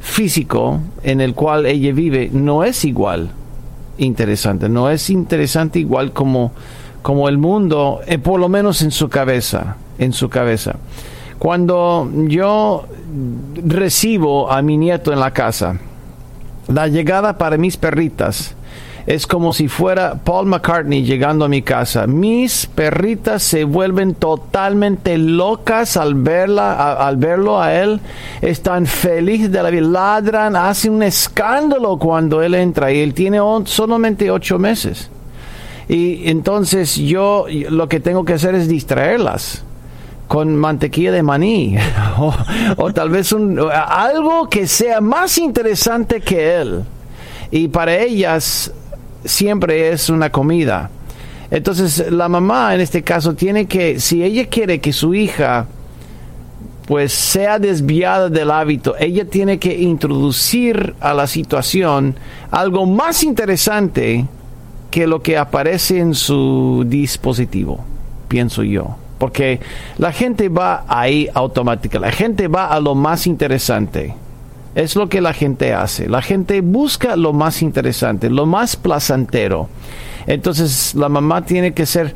físico 0.00 0.80
en 1.02 1.20
el 1.20 1.34
cual 1.34 1.66
ella 1.66 1.92
vive 1.92 2.30
no 2.32 2.64
es 2.64 2.84
igual 2.84 3.30
interesante. 3.98 4.68
No 4.68 4.90
es 4.90 5.10
interesante 5.10 5.78
igual 5.78 6.12
como, 6.12 6.52
como 7.02 7.28
el 7.28 7.38
mundo, 7.38 8.00
eh, 8.06 8.18
por 8.18 8.40
lo 8.40 8.48
menos 8.48 8.82
en 8.82 8.90
su 8.90 9.08
cabeza, 9.08 9.76
en 9.98 10.12
su 10.12 10.28
cabeza. 10.28 10.76
Cuando 11.38 12.10
yo 12.28 12.86
recibo 13.66 14.50
a 14.50 14.62
mi 14.62 14.76
nieto 14.76 15.12
en 15.12 15.20
la 15.20 15.32
casa, 15.32 15.78
la 16.68 16.88
llegada 16.88 17.36
para 17.36 17.56
mis 17.56 17.76
perritas 17.76 18.54
es 19.06 19.26
como 19.26 19.52
si 19.52 19.68
fuera 19.68 20.14
Paul 20.14 20.46
McCartney 20.46 21.04
llegando 21.04 21.44
a 21.44 21.48
mi 21.48 21.60
casa. 21.60 22.06
Mis 22.06 22.66
perritas 22.66 23.42
se 23.42 23.64
vuelven 23.64 24.14
totalmente 24.14 25.18
locas 25.18 25.96
al 25.96 26.14
verla, 26.14 26.94
al 26.94 27.18
verlo 27.18 27.60
a 27.60 27.74
él. 27.74 28.00
Están 28.40 28.86
felices 28.86 29.52
de 29.52 29.62
la 29.62 29.70
vida, 29.70 29.86
ladran, 29.86 30.56
hacen 30.56 30.94
un 30.94 31.02
escándalo 31.02 31.98
cuando 31.98 32.42
él 32.42 32.54
entra 32.54 32.92
y 32.92 33.00
él 33.00 33.12
tiene 33.12 33.40
solamente 33.64 34.30
ocho 34.30 34.58
meses. 34.58 35.10
Y 35.86 36.30
entonces 36.30 36.96
yo 36.96 37.44
lo 37.68 37.88
que 37.88 38.00
tengo 38.00 38.24
que 38.24 38.34
hacer 38.34 38.54
es 38.54 38.68
distraerlas 38.68 39.62
con 40.28 40.56
mantequilla 40.56 41.12
de 41.12 41.22
maní 41.22 41.76
o, 42.18 42.34
o, 42.78 42.92
tal 42.94 43.10
vez 43.10 43.32
un, 43.32 43.60
algo 43.70 44.48
que 44.48 44.66
sea 44.66 45.02
más 45.02 45.36
interesante 45.36 46.22
que 46.22 46.56
él. 46.56 46.84
Y 47.50 47.68
para 47.68 47.98
ellas 47.98 48.72
siempre 49.24 49.90
es 49.90 50.08
una 50.08 50.30
comida. 50.30 50.90
Entonces 51.50 52.10
la 52.10 52.28
mamá 52.28 52.74
en 52.74 52.80
este 52.80 53.02
caso 53.02 53.34
tiene 53.34 53.66
que, 53.66 54.00
si 54.00 54.22
ella 54.24 54.46
quiere 54.46 54.80
que 54.80 54.92
su 54.92 55.14
hija 55.14 55.66
pues 56.86 57.12
sea 57.12 57.58
desviada 57.58 58.28
del 58.28 58.50
hábito, 58.50 58.94
ella 58.98 59.24
tiene 59.24 59.58
que 59.58 59.74
introducir 59.74 60.94
a 61.00 61.14
la 61.14 61.26
situación 61.26 62.16
algo 62.50 62.86
más 62.86 63.22
interesante 63.22 64.26
que 64.90 65.06
lo 65.06 65.22
que 65.22 65.38
aparece 65.38 65.98
en 65.98 66.14
su 66.14 66.84
dispositivo, 66.86 67.84
pienso 68.28 68.62
yo. 68.62 68.96
Porque 69.18 69.60
la 69.96 70.12
gente 70.12 70.48
va 70.48 70.84
ahí 70.86 71.28
automática, 71.32 71.98
la 71.98 72.12
gente 72.12 72.48
va 72.48 72.66
a 72.66 72.80
lo 72.80 72.94
más 72.94 73.26
interesante. 73.26 74.14
Es 74.74 74.96
lo 74.96 75.08
que 75.08 75.20
la 75.20 75.32
gente 75.32 75.72
hace. 75.72 76.08
La 76.08 76.22
gente 76.22 76.60
busca 76.60 77.16
lo 77.16 77.32
más 77.32 77.62
interesante, 77.62 78.28
lo 78.28 78.46
más 78.46 78.76
placentero. 78.76 79.68
Entonces 80.26 80.94
la 80.94 81.08
mamá 81.08 81.44
tiene 81.44 81.72
que 81.74 81.86
ser 81.86 82.14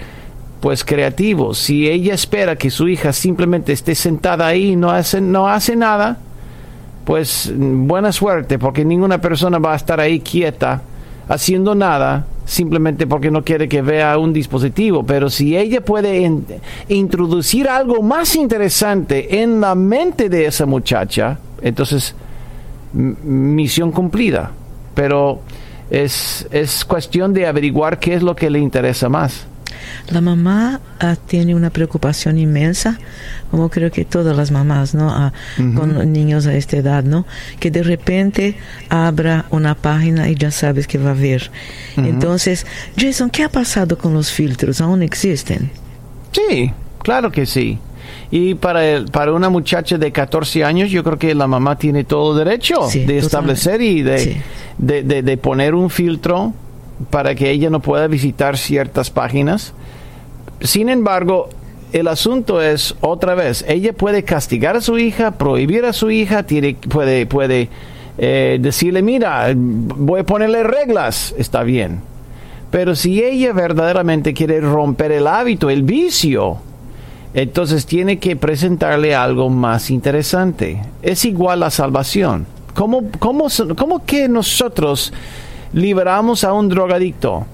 pues 0.61 0.85
creativo. 0.85 1.55
Si 1.55 1.89
ella 1.89 2.15
espera 2.15 2.57
que 2.57 2.71
su 2.71 2.89
hija 2.89 3.13
simplemente 3.13 3.73
esté 3.73 3.95
sentada 3.95 4.47
ahí 4.47 4.73
y 4.73 4.77
no 4.77 4.91
hace, 4.91 5.21
no 5.21 5.49
hace 5.49 5.77
nada, 5.77 6.19
pues 7.05 7.53
buena 7.57 8.13
suerte, 8.13 8.59
porque 8.59 8.85
ninguna 8.85 9.21
persona 9.21 9.59
va 9.59 9.73
a 9.73 9.77
estar 9.77 10.01
ahí 10.01 10.21
quieta 10.21 10.83
haciendo 11.29 11.75
nada 11.75 12.27
simplemente 12.45 13.07
porque 13.07 13.31
no 13.31 13.45
quiere 13.45 13.69
que 13.69 13.83
vea 13.83 14.17
un 14.19 14.33
dispositivo, 14.33 15.05
pero 15.05 15.29
si 15.29 15.57
ella 15.57 15.83
puede 15.83 16.31
introducir 16.89 17.69
algo 17.69 18.03
más 18.03 18.35
interesante 18.37 19.43
en 19.43 19.61
la 19.61 19.75
mente 19.75 20.31
de 20.31 20.47
esa 20.47 20.65
muchacha, 20.65 21.39
entonces 21.61 22.15
misión 22.93 23.93
cumplida. 23.93 24.53
Pero 24.95 25.41
es, 25.91 26.47
es 26.51 26.85
cuestión 26.85 27.33
de 27.33 27.47
averiguar 27.47 27.99
qué 27.99 28.15
es 28.15 28.23
lo 28.23 28.35
que 28.35 28.51
le 28.51 28.59
interesa 28.59 29.09
más. 29.09 29.47
La 30.11 30.21
mamá 30.21 30.81
ah, 31.01 31.17
tiene 31.27 31.55
una 31.55 31.71
preocupación 31.71 32.39
inmensa, 32.39 32.99
como 33.51 33.69
creo 33.69 33.91
que 33.91 34.05
todas 34.05 34.37
las 34.37 34.51
mamás, 34.51 34.95
¿no? 34.95 35.11
Ah, 35.11 35.33
con 35.57 36.13
niños 36.13 36.47
a 36.47 36.55
esta 36.55 36.79
edad, 36.79 37.05
¿no? 37.05 37.27
Que 37.61 37.71
de 37.71 37.83
repente 37.83 38.57
abra 38.89 39.47
una 39.51 39.75
página 39.75 40.29
y 40.29 40.35
ya 40.35 40.51
sabes 40.51 40.87
que 40.87 40.99
va 40.99 41.11
a 41.11 41.15
ver. 41.15 41.51
Entonces, 41.97 42.67
Jason, 42.97 43.31
¿qué 43.31 43.45
ha 43.45 43.51
pasado 43.51 43.99
con 43.99 44.15
los 44.15 44.33
filtros? 44.33 44.81
¿Aún 44.81 45.03
existen? 45.03 45.71
Sí, 46.33 46.73
claro 47.03 47.31
que 47.31 47.47
sí. 47.47 47.79
Y 48.31 48.55
para, 48.55 48.85
el, 48.87 49.07
para 49.07 49.33
una 49.33 49.49
muchacha 49.49 49.97
de 49.97 50.13
14 50.13 50.63
años, 50.63 50.91
yo 50.91 51.03
creo 51.03 51.19
que 51.19 51.35
la 51.35 51.47
mamá 51.47 51.79
tiene 51.79 52.05
todo 52.05 52.37
derecho 52.37 52.87
de 52.93 53.19
establecer 53.19 53.81
y 53.81 54.03
de, 54.03 54.43
de, 54.77 55.03
de, 55.03 55.37
poner 55.39 55.75
un 55.75 55.89
filtro 55.89 56.53
para 57.11 57.35
que 57.35 57.51
ella 57.51 57.71
no 57.71 57.81
pueda 57.81 58.07
visitar 58.07 58.59
ciertas 58.59 59.11
páginas. 59.11 59.73
Sin 60.61 60.91
embargo, 60.91 61.49
el 61.93 62.07
asunto 62.07 62.61
es 62.61 62.95
otra 63.01 63.35
vez, 63.35 63.65
ella 63.67 63.95
puede 63.95 64.25
castigar 64.25 64.77
a 64.77 64.83
su 64.83 64.99
hija, 64.99 65.31
prohibir 65.31 65.87
a 65.87 65.95
su 65.95 66.11
hija, 66.11 66.43
tiene, 66.43 66.75
puede, 66.75 67.25
puede 67.25 67.71
eh, 68.19 68.59
decirle, 68.61 69.01
mira, 69.01 69.53
voy 69.55 70.21
a 70.21 70.25
ponerle 70.25 70.65
reglas, 70.65 71.35
está 71.39 71.63
bien. 71.63 72.01
Pero 72.71 72.95
si 72.95 73.23
ella 73.23 73.55
verdaderamente 73.55 74.35
quiere 74.35 74.61
romper 74.61 75.13
el 75.13 75.27
hábito, 75.27 75.71
el 75.71 75.83
vicio, 75.83 76.59
entonces 77.43 77.87
tiene 77.87 78.19
que 78.19 78.37
presentarle 78.37 79.15
algo 79.15 79.49
más 79.49 79.91
interesante. 79.91 80.83
Es 81.03 81.25
igual 81.25 81.61
la 81.61 81.71
salvación. 81.71 82.47
¿Cómo, 82.75 83.05
cómo, 83.19 83.47
cómo 83.77 84.05
que 84.05 84.29
nosotros 84.29 85.13
liberamos 85.73 86.45
a 86.45 86.53
un 86.53 86.69
drogadicto. 86.69 87.47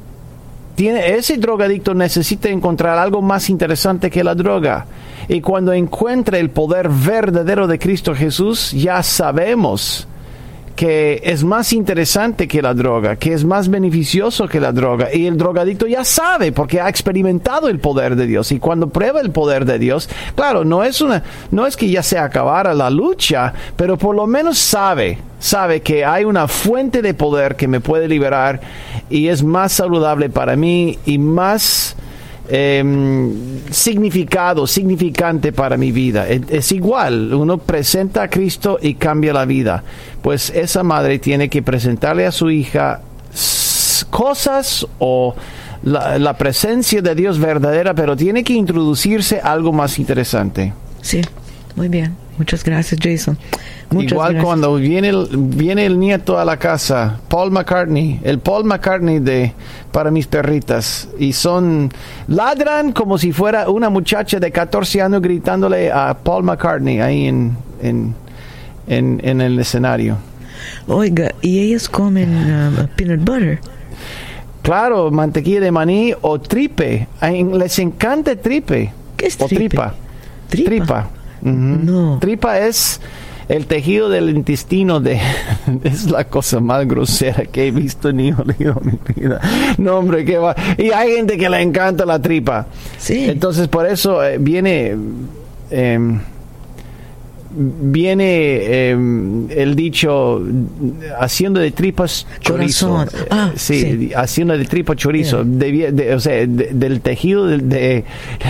Ese 0.76 1.36
drogadicto 1.36 1.94
necesita 1.94 2.48
encontrar 2.48 2.98
algo 2.98 3.22
más 3.22 3.48
interesante 3.48 4.10
que 4.10 4.24
la 4.24 4.34
droga. 4.34 4.86
Y 5.28 5.40
cuando 5.40 5.72
encuentre 5.72 6.40
el 6.40 6.50
poder 6.50 6.88
verdadero 6.88 7.66
de 7.66 7.78
Cristo 7.78 8.14
Jesús, 8.14 8.72
ya 8.72 9.02
sabemos 9.02 10.08
que 10.74 11.20
es 11.24 11.44
más 11.44 11.72
interesante 11.72 12.48
que 12.48 12.60
la 12.60 12.74
droga, 12.74 13.16
que 13.16 13.32
es 13.32 13.44
más 13.44 13.68
beneficioso 13.68 14.48
que 14.48 14.60
la 14.60 14.72
droga. 14.72 15.14
Y 15.14 15.26
el 15.26 15.36
drogadicto 15.36 15.86
ya 15.86 16.04
sabe 16.04 16.52
porque 16.52 16.80
ha 16.80 16.88
experimentado 16.88 17.68
el 17.68 17.78
poder 17.78 18.16
de 18.16 18.26
Dios. 18.26 18.50
Y 18.52 18.58
cuando 18.58 18.88
prueba 18.88 19.20
el 19.20 19.30
poder 19.30 19.64
de 19.64 19.78
Dios, 19.78 20.08
claro, 20.34 20.64
no 20.64 20.82
es 20.82 21.00
una, 21.00 21.22
no 21.50 21.66
es 21.66 21.76
que 21.76 21.88
ya 21.88 22.02
se 22.02 22.18
acabara 22.18 22.74
la 22.74 22.90
lucha, 22.90 23.52
pero 23.76 23.96
por 23.96 24.16
lo 24.16 24.26
menos 24.26 24.58
sabe, 24.58 25.18
sabe 25.38 25.80
que 25.80 26.04
hay 26.04 26.24
una 26.24 26.48
fuente 26.48 27.02
de 27.02 27.14
poder 27.14 27.56
que 27.56 27.68
me 27.68 27.80
puede 27.80 28.08
liberar 28.08 28.60
y 29.08 29.28
es 29.28 29.42
más 29.42 29.72
saludable 29.72 30.28
para 30.28 30.56
mí 30.56 30.98
y 31.06 31.18
más 31.18 31.96
Em, 32.46 33.62
significado, 33.70 34.66
significante 34.66 35.52
para 35.52 35.78
mi 35.78 35.92
vida. 35.92 36.28
Es, 36.28 36.72
igual, 36.72 37.32
uno 37.32 37.56
presenta 37.56 38.24
a 38.24 38.28
Cristo 38.28 38.78
y 38.80 38.94
cambia 38.94 39.32
la 39.32 39.46
vida. 39.46 39.82
Pues 40.20 40.50
esa 40.50 40.82
madre 40.82 41.18
tiene 41.18 41.48
que 41.48 41.62
presentarle 41.62 42.26
a 42.26 42.32
su 42.32 42.50
hija 42.50 43.00
cosas 44.10 44.86
o 44.98 45.34
la, 45.84 46.36
presencia 46.36 47.00
de 47.00 47.14
Dios 47.14 47.38
verdadera, 47.38 47.94
pero 47.94 48.14
tiene 48.14 48.44
que 48.44 48.52
introducirse 48.52 49.40
algo 49.40 49.72
más 49.72 49.98
interesante. 49.98 50.74
Sí, 51.00 51.22
muy 51.76 51.88
bien. 51.88 52.14
Muchas 52.36 52.62
gracias, 52.62 53.00
Jason. 53.02 53.38
Igual 54.02 54.42
cuando 54.42 54.74
viene 54.76 55.08
el, 55.08 55.28
viene 55.32 55.86
el 55.86 55.98
nieto 55.98 56.38
a 56.38 56.44
la 56.44 56.56
casa, 56.56 57.20
Paul 57.28 57.50
McCartney, 57.50 58.20
el 58.24 58.38
Paul 58.38 58.64
McCartney 58.64 59.18
de 59.18 59.52
para 59.92 60.10
mis 60.10 60.26
perritas, 60.26 61.08
y 61.18 61.32
son 61.32 61.90
ladran 62.28 62.92
como 62.92 63.18
si 63.18 63.32
fuera 63.32 63.68
una 63.68 63.90
muchacha 63.90 64.40
de 64.40 64.50
14 64.50 65.02
años 65.02 65.22
gritándole 65.22 65.92
a 65.92 66.14
Paul 66.14 66.44
McCartney 66.44 67.00
ahí 67.00 67.26
en, 67.26 67.56
en, 67.82 68.14
en, 68.86 69.40
el 69.40 69.58
escenario. 69.58 70.16
Oiga, 70.88 71.32
¿y 71.42 71.60
ellos 71.60 71.88
comen 71.88 72.30
uh, 72.32 72.86
peanut 72.96 73.20
butter? 73.20 73.60
Claro, 74.62 75.10
mantequilla 75.10 75.60
de 75.60 75.70
maní 75.70 76.14
o 76.22 76.40
tripe. 76.40 77.06
Les 77.20 77.78
encanta 77.78 78.34
tripe. 78.34 78.92
¿Qué 79.16 79.26
es 79.26 79.36
tripe? 79.36 79.68
tripa. 79.68 79.94
Tripa. 80.48 81.10
No. 81.42 82.18
Tripa 82.18 82.58
es 82.58 83.00
el 83.48 83.66
tejido 83.66 84.08
del 84.08 84.30
intestino 84.30 85.00
de 85.00 85.20
es 85.84 86.10
la 86.10 86.24
cosa 86.24 86.60
más 86.60 86.86
grosera 86.86 87.44
que 87.46 87.68
he 87.68 87.70
visto 87.70 88.12
ni 88.12 88.28
en 88.28 88.36
mi 88.46 89.14
vida. 89.14 89.40
No, 89.78 89.98
hombre, 89.98 90.24
que 90.24 90.38
va. 90.38 90.54
Y 90.78 90.90
hay 90.90 91.16
gente 91.16 91.36
que 91.36 91.48
le 91.48 91.60
encanta 91.60 92.04
la 92.04 92.20
tripa. 92.20 92.66
Sí. 92.98 93.26
Entonces, 93.28 93.68
por 93.68 93.86
eso 93.86 94.24
eh, 94.24 94.38
viene 94.38 94.96
eh, 95.70 96.18
viene 97.56 98.90
em, 98.90 99.50
el 99.50 99.74
dicho 99.74 100.42
haciendo 101.18 101.60
de 101.60 101.70
tripas 101.70 102.26
chorizo. 102.40 103.04
Ah, 103.30 103.52
sí, 103.56 104.10
haciendo 104.14 104.56
de 104.56 104.64
tripas 104.64 104.96
chorizo. 104.96 105.40
o 105.40 106.20
sea, 106.20 106.46
del 106.46 107.00
tejido 107.00 107.46
del, 107.46 108.04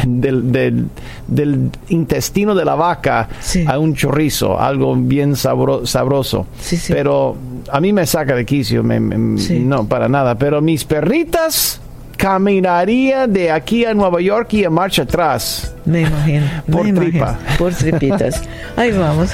del, 0.07 1.71
intestino 1.89 2.55
de 2.55 2.65
la 2.65 2.75
vaca 2.75 3.29
a 3.67 3.79
un 3.79 3.95
chorizo, 3.95 4.59
algo 4.59 4.95
bien 4.97 5.37
sabroso. 5.37 6.47
Pero 6.89 7.37
a 7.71 7.81
mí 7.81 7.93
me 7.93 8.07
saca 8.07 8.35
de 8.35 8.45
quicio, 8.45 8.83
no, 8.83 9.87
para 9.87 10.09
nada. 10.09 10.37
Pero 10.37 10.61
mis 10.61 10.85
perritas 10.85 11.81
caminaría 12.17 13.27
de 13.27 13.51
aquí 13.51 13.85
a 13.85 13.95
Nueva 13.95 14.21
York 14.21 14.53
y 14.55 14.65
a 14.65 14.71
marcha 14.71 15.03
atrás. 15.03 15.75
Me 15.85 16.03
imagino. 16.03 16.47
Por 16.71 16.93
tripa. 16.93 17.39
por 17.59 17.75
tripitas. 17.75 18.43
Ahí 18.77 18.93
vamos. 18.93 19.31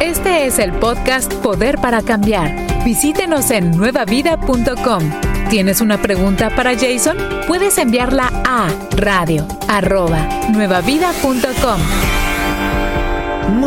Este 0.00 0.46
es 0.46 0.58
el 0.58 0.72
podcast 0.72 1.32
Poder 1.34 1.78
para 1.78 2.02
Cambiar. 2.02 2.84
Visítenos 2.84 3.50
en 3.50 3.70
nuevavida.com. 3.70 5.02
¿Tienes 5.48 5.80
una 5.80 6.00
pregunta 6.00 6.50
para 6.50 6.72
Jason? 6.72 7.16
Puedes 7.46 7.78
enviarla 7.78 8.30
a 8.44 8.68
radio 8.96 9.46
arroba 9.68 10.26
nuevavida.com. 10.50 11.80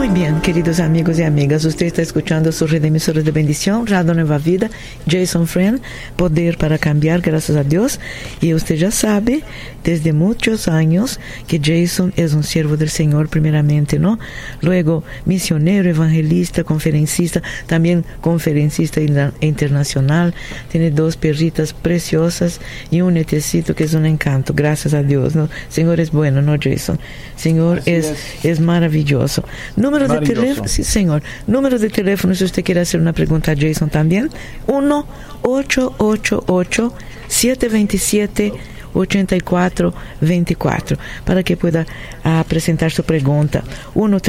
Muy 0.06 0.14
bien, 0.14 0.40
queridos 0.40 0.80
amigos 0.80 1.18
y 1.18 1.24
amigas, 1.24 1.66
usted 1.66 1.88
está 1.88 2.04
escuchando 2.04 2.52
su 2.52 2.68
red 2.68 2.80
de 2.80 2.92
de 2.92 3.32
bendición, 3.32 3.88
Radio 3.88 4.14
Nueva 4.14 4.38
Vida, 4.38 4.70
Jason 5.10 5.48
Friend, 5.48 5.82
Poder 6.16 6.60
para 6.60 6.78
Cambiar, 6.78 7.22
gracias 7.22 7.58
a 7.58 7.64
Dios. 7.64 8.00
Y 8.40 8.54
usted 8.54 8.76
ya 8.76 8.92
sabe, 8.92 9.42
desde 9.84 10.14
muchos 10.14 10.68
años, 10.68 11.20
que 11.48 11.60
Jason 11.60 12.14
es 12.18 12.36
un 12.36 12.44
siervo 12.44 12.78
del 12.78 12.92
Señor 12.92 13.30
primeramente, 13.30 13.98
¿no? 13.98 14.20
Luego, 14.62 15.04
misionero, 15.26 15.90
evangelista, 15.90 16.64
conferencista, 16.64 17.42
también 17.66 18.06
conferencista 18.22 19.02
internacional. 19.42 20.36
Tiene 20.72 20.92
dos 20.92 21.18
perritas 21.18 21.74
preciosas 21.74 22.62
y 22.92 23.02
un 23.02 23.16
netecito 23.16 23.74
que 23.74 23.86
es 23.86 23.96
un 23.96 24.06
encanto, 24.06 24.54
gracias 24.56 24.94
a 24.94 25.02
Dios, 25.02 25.36
¿no? 25.36 25.50
Señor 25.70 26.00
es 26.00 26.12
bueno, 26.12 26.44
¿no, 26.44 26.58
Jason? 26.62 27.00
Señor 27.36 27.82
es, 27.86 28.14
es 28.44 28.60
maravilloso. 28.60 29.44
Número 29.76 29.95
de 30.00 30.20
teléfono, 30.20 30.68
sí, 30.68 30.84
señor. 30.84 31.24
Número 31.48 31.80
de 31.80 31.90
teléfono, 31.90 32.36
si 32.36 32.44
usted 32.44 32.64
quiere 32.64 32.82
hacer 32.82 33.00
una 33.00 33.14
pregunta 33.14 33.52
a 33.52 33.56
Jason 33.56 33.90
también. 33.90 34.30
1 34.68 35.08
888 35.42 36.94
727 37.28 38.54
8424 38.96 40.98
para 41.26 41.44
que 41.44 41.58
pueda 41.58 41.86
uh, 42.24 42.44
presentar 42.48 42.92
su 42.92 43.04
pregunta. 43.04 43.64
1 43.94 44.20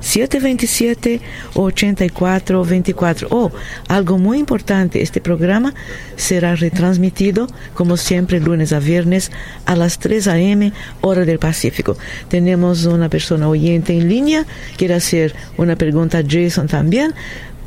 727 0.00 1.20
8424 1.54 3.28
Oh, 3.30 3.50
algo 3.88 4.18
muy 4.18 4.38
importante, 4.38 5.02
este 5.02 5.20
programa 5.20 5.74
será 6.16 6.56
retransmitido 6.56 7.46
como 7.74 7.96
siempre 7.96 8.40
lunes 8.40 8.72
a 8.72 8.80
viernes 8.80 9.30
a 9.66 9.76
las 9.76 9.98
3 9.98 10.28
a.m. 10.28 10.72
hora 11.00 11.24
del 11.24 11.38
Pacífico. 11.38 11.96
Tenemos 12.28 12.86
una 12.86 13.08
persona 13.08 13.48
oyente 13.48 13.96
en 13.96 14.08
línea, 14.08 14.46
quiere 14.76 14.94
hacer 14.94 15.34
una 15.56 15.76
pregunta 15.76 16.18
a 16.18 16.24
Jason 16.28 16.68
también. 16.68 17.14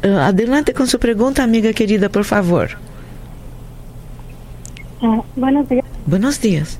Uh, 0.04 0.18
adelante 0.18 0.74
con 0.74 0.88
su 0.88 1.00
pregunta, 1.00 1.44
amiga 1.44 1.74
querida, 1.74 2.10
por 2.10 2.24
favor. 2.24 2.87
Ah, 5.02 5.22
buenos 5.36 5.70
días. 5.70 5.86
Buenos 6.08 6.42
días. 6.42 6.80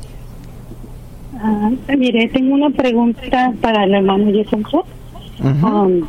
Ah, 1.40 1.70
mire, 1.96 2.28
tengo 2.30 2.56
una 2.56 2.72
pregunta 2.72 3.54
para 3.62 3.84
el 3.84 3.94
hermano 3.94 4.32
Jason 4.34 4.66
um, 5.64 6.02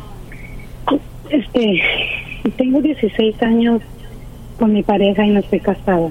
este, 1.29 1.81
tengo 2.57 2.81
16 2.81 3.43
años 3.43 3.81
con 4.57 4.73
mi 4.73 4.81
pareja 4.81 5.23
y 5.23 5.29
no 5.29 5.39
estoy 5.39 5.59
casada. 5.59 6.09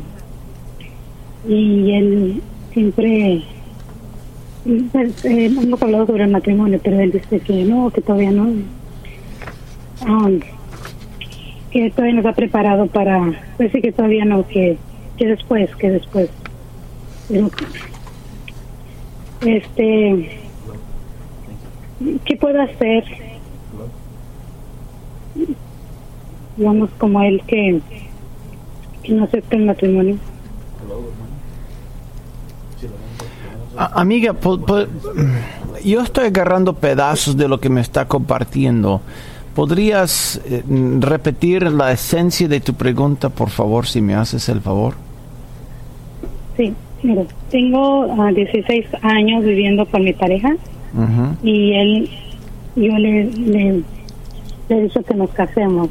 Y 1.49 1.93
él 1.93 2.43
siempre, 2.73 3.43
pues, 4.93 5.25
eh, 5.25 5.47
hemos 5.47 5.83
hablado 5.83 6.07
sobre 6.07 6.25
el 6.25 6.31
matrimonio, 6.31 6.81
pero 6.83 7.01
él 7.01 7.11
dice 7.11 7.41
que 7.41 7.65
no, 7.65 7.91
que 7.91 8.03
todavía 8.03 8.31
no. 8.31 8.53
Ah, 10.07 10.31
que 11.73 11.91
todavía 11.91 12.15
no 12.15 12.21
está 12.21 12.35
preparado 12.35 12.87
para, 12.87 13.33
pues 13.57 13.73
sí 13.73 13.83
que 13.83 13.91
todavía 13.91 14.25
no, 14.25 14.47
que, 14.47 14.79
que 15.19 15.27
después, 15.27 15.75
que 15.77 15.91
después. 15.91 16.31
Este, 19.45 20.39
¿qué 22.25 22.37
puedo 22.37 22.63
hacer? 22.63 23.05
Digamos 26.57 26.91
como 26.99 27.23
él 27.23 27.43
que, 27.47 27.81
que 29.03 29.13
no 29.13 29.25
acepta 29.25 29.57
el 29.57 29.67
matrimonio. 29.67 30.17
Amiga, 33.77 34.33
po- 34.33 34.59
yo 35.85 36.01
estoy 36.03 36.27
agarrando 36.27 36.73
pedazos 36.73 37.37
de 37.37 37.47
lo 37.47 37.61
que 37.61 37.69
me 37.69 37.81
está 37.81 38.09
compartiendo. 38.09 39.01
¿Podrías 39.55 40.41
eh, 40.45 40.63
repetir 41.01 41.63
la 41.73 41.93
esencia 41.93 42.49
de 42.49 42.61
tu 42.61 42.75
pregunta, 42.75 43.29
por 43.29 43.51
favor, 43.51 43.87
si 43.87 44.01
me 44.01 44.15
haces 44.15 44.49
el 44.49 44.61
favor? 44.61 44.95
Sí, 46.59 46.75
mira, 47.05 47.23
tengo 47.51 48.13
ah, 48.21 48.33
16 48.33 48.85
años 49.03 49.45
viviendo 49.45 49.87
con 49.87 50.03
mi 50.05 50.13
pareja 50.13 50.55
Ujú, 50.93 51.37
y 51.49 51.73
él, 51.75 52.11
yo 52.75 52.99
le, 52.99 53.25
le, 53.27 53.83
le 54.69 54.77
he 54.77 54.83
dicho 54.83 55.03
que 55.05 55.15
nos 55.15 55.31
casemos 55.31 55.89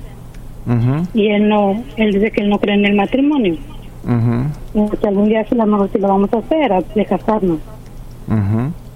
ujú, 0.66 1.08
y 1.14 1.28
él 1.30 1.48
no, 1.48 1.82
él 1.96 2.14
dice 2.14 2.32
que 2.32 2.42
él 2.42 2.50
no 2.50 2.60
cree 2.60 2.76
en 2.76 2.86
el 2.86 2.96
matrimonio. 2.96 3.56
Y 4.74 4.98
que 4.98 5.08
algún 5.08 5.30
día 5.30 5.46
a 5.50 5.56
lo 5.56 5.66
mejor 5.66 5.90
sí 5.94 6.00
lo 6.00 6.08
vamos 6.10 6.30
a 6.34 6.40
hacer, 6.40 6.74
a- 6.74 6.82
de 6.82 7.06
casarnos. 7.06 7.60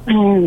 Ah, 0.07 0.39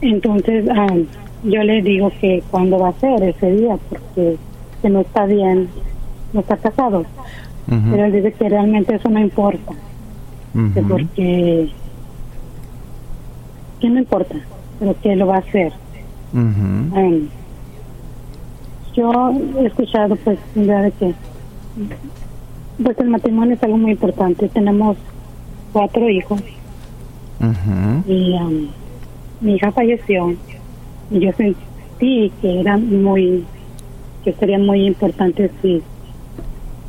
entonces, 0.00 0.66
ah, 0.74 0.94
yo 1.42 1.62
le 1.62 1.82
digo 1.82 2.10
que 2.20 2.42
cuándo 2.50 2.78
va 2.78 2.88
a 2.90 3.00
ser 3.00 3.22
ese 3.22 3.52
día, 3.52 3.76
porque 3.90 4.36
que 4.80 4.88
no 4.88 5.00
está 5.00 5.26
bien, 5.26 5.68
no 6.32 6.40
está 6.40 6.56
casado. 6.56 7.04
Pero 7.68 8.04
él 8.04 8.12
dice 8.12 8.32
que 8.32 8.48
realmente 8.48 8.94
eso 8.94 9.08
no 9.08 9.18
importa, 9.18 9.72
que 10.74 10.82
porque 10.82 11.68
que 13.80 13.90
no 13.90 13.98
importa, 13.98 14.36
pero 14.78 14.94
que 15.00 15.16
lo 15.16 15.26
va 15.26 15.36
a 15.36 15.40
hacer. 15.40 15.72
Ah, 16.94 17.10
yo 18.94 19.32
he 19.58 19.66
escuchado 19.66 20.16
pues 20.16 20.38
ya 20.54 20.82
de 20.82 20.90
que 20.92 21.14
pues 22.82 22.98
el 22.98 23.08
matrimonio 23.08 23.54
es 23.54 23.62
algo 23.62 23.78
muy 23.78 23.92
importante. 23.92 24.48
Tenemos 24.48 24.96
cuatro 25.72 26.08
hijos. 26.08 26.42
Y 28.06 28.32
um, 28.34 28.68
mi 29.40 29.54
hija 29.54 29.72
falleció. 29.72 30.34
Y 31.10 31.20
yo 31.20 31.32
sentí 31.32 32.32
que 32.40 32.60
era 32.60 32.76
muy 32.76 33.44
que 34.24 34.32
sería 34.32 34.58
muy 34.58 34.86
importante 34.86 35.50
si 35.62 35.82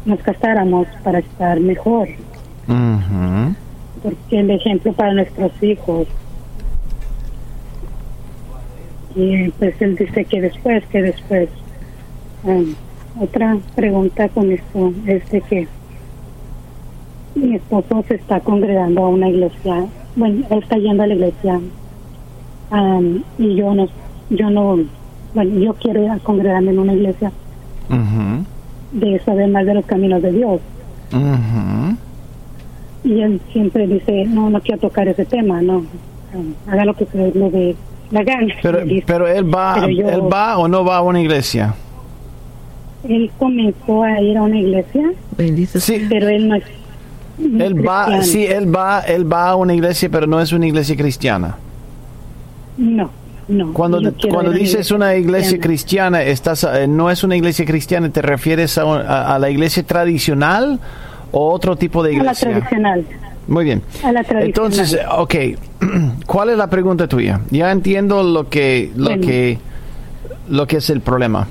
nos 0.08 0.20
casáramos 0.22 0.88
para 1.04 1.20
estar 1.20 1.60
mejor. 1.60 2.08
Ujú. 2.68 3.56
porque 4.04 4.40
el 4.40 4.52
ejemplo 4.52 4.92
para 4.94 5.14
nuestros 5.14 5.52
hijos. 5.62 6.08
Y 9.16 9.50
pues 9.52 9.82
él 9.82 9.96
dice 9.96 10.26
que 10.26 10.42
después 10.42 10.86
que 10.88 11.02
después 11.02 11.50
Um, 12.44 12.76
otra 13.20 13.58
pregunta 13.76 14.30
con 14.30 14.52
esto 14.52 14.94
es 15.08 15.28
de 15.32 15.42
que 15.42 15.68
mi 17.34 17.56
esposo 17.56 18.06
se 18.08 18.16
está 18.16 18.40
congregando 18.40 19.06
a 19.06 19.10
una 19.10 19.28
iglesia 19.28 19.86
bueno 20.16 20.46
él 20.52 20.60
está 20.60 20.78
yendo 20.78 21.02
a 21.02 21.08
la 21.08 21.16
iglesia 21.16 21.60
um, 22.72 23.24
y 23.40 23.56
yo 23.56 23.74
no 23.74 23.88
yo 24.30 24.50
no 24.52 24.78
bueno 25.34 25.60
yo 25.60 25.74
quiero 25.74 26.04
ir 26.04 26.12
a 26.12 26.20
congregarme 26.20 26.72
en 26.72 26.80
una 26.80 26.94
iglesia. 26.94 27.32
Ujú, 27.90 28.46
de 28.92 29.20
saber 29.20 29.50
más 29.50 29.66
de 29.66 29.74
los 29.76 29.86
caminos 29.86 30.22
de 30.22 30.32
Dios. 30.32 30.60
Y 33.04 33.22
él 33.22 33.40
siempre 33.54 33.88
dice 33.88 34.26
no 34.26 34.50
no 34.50 34.60
quiero 34.62 34.82
tocar 34.82 35.08
ese 35.08 35.24
tema 35.26 35.62
no 35.62 35.84
haga 36.70 36.84
lo 36.86 36.94
que 36.94 37.06
se 37.06 37.18
le 37.18 37.50
dé 37.52 37.76
la 38.12 38.24
gana 38.24 38.54
Pero, 38.62 38.80
pero 39.06 39.28
él 39.28 39.54
va, 39.54 39.76
Pero 39.76 39.90
yo- 39.90 40.10
él 40.10 40.22
va 40.32 40.58
o 40.58 40.68
no 40.68 40.84
va 40.84 40.98
a 40.98 41.02
una 41.02 41.22
iglesia. 41.22 41.74
él 43.08 43.32
comenzó 43.38 44.04
a 44.04 44.20
ir 44.22 44.38
a 44.38 44.44
una 44.44 44.60
iglesia 44.60 45.12
Bendito 45.38 45.80
Sí, 45.80 46.06
pero 46.10 46.28
él 46.30 46.48
no 46.50 46.56
es 46.56 46.64
él 47.40 47.88
va, 47.88 48.24
sí, 48.24 48.46
él 48.46 48.76
va, 48.76 49.02
él 49.02 49.32
va 49.32 49.50
a 49.50 49.56
una 49.56 49.74
iglesia, 49.76 50.10
pero 50.12 50.26
no 50.26 50.42
es 50.42 50.52
una 50.52 50.66
iglesia 50.66 50.96
cristiana. 50.98 51.56
no 52.78 53.10
no 53.48 53.74
Cuando, 53.74 54.02
cuando 54.30 54.52
dices 54.52 54.92
una 54.92 55.16
iglesia 55.16 55.60
cristiana, 55.60 56.22
estás, 56.24 56.64
eh, 56.66 56.88
no 56.88 57.10
es 57.10 57.24
una 57.24 57.36
iglesia 57.36 57.66
cristiana, 57.66 58.10
¿te 58.10 58.22
refieres 58.22 58.78
a, 58.78 58.84
a- 58.84 59.36
a 59.36 59.40
la 59.40 59.50
iglesia 59.50 59.84
tradicional 59.84 60.80
o 61.32 61.52
otro 61.52 61.76
tipo 61.76 62.04
de 62.04 62.10
a 62.10 62.14
la 62.14 62.20
iglesia? 62.24 62.50
tradicional 62.52 63.06
Muy 63.48 63.64
bien. 63.66 63.82
a 64.04 64.12
la 64.12 64.24
tradicional 64.24 64.44
Entonces, 64.44 65.00
ok, 65.18 65.36
¿cuál 66.26 66.50
es 66.50 66.58
la 66.58 66.70
pregunta 66.70 67.08
tuya? 67.08 67.40
Ya 67.50 67.72
entiendo 67.72 68.22
lo 68.24 68.50
que, 68.50 68.92
lo 68.96 69.06
Bueno. 69.06 69.26
que, 69.26 69.58
lo 70.50 70.68
que 70.68 70.78
es 70.78 70.90
el 70.90 71.02
problema. 71.02 71.48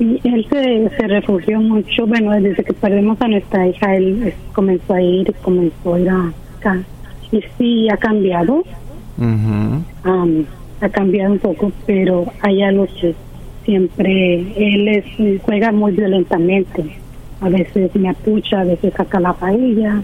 Y 0.00 0.20
él 0.22 0.46
se, 0.48 0.90
se 0.96 1.08
refugió 1.08 1.60
mucho, 1.60 2.06
bueno, 2.06 2.30
desde 2.40 2.62
que 2.62 2.72
perdimos 2.72 3.20
a 3.20 3.26
nuestra 3.26 3.66
hija, 3.66 3.96
él 3.96 4.32
comenzó 4.52 4.94
a 4.94 5.02
ir, 5.02 5.34
comenzó 5.42 5.94
a 5.94 5.98
ir 6.00 6.08
acá. 6.08 6.78
Y 7.32 7.42
sí, 7.58 7.88
ha 7.90 7.96
cambiado, 7.96 8.62
Ujú, 9.18 9.82
am, 10.04 10.44
ha 10.80 10.88
cambiado 10.88 11.32
un 11.32 11.38
poco, 11.38 11.72
pero 11.86 12.26
hay 12.40 12.62
algo 12.62 12.86
que 13.00 13.14
siempre, 13.64 14.40
él 14.56 14.88
es, 14.88 15.04
juega 15.42 15.72
muy 15.72 15.92
violentamente. 15.92 16.84
A 17.40 17.48
veces 17.48 17.94
me 17.94 18.08
apucha, 18.08 18.60
a 18.60 18.64
veces 18.64 18.92
saca 18.96 19.20
la 19.20 19.32
paella 19.32 20.02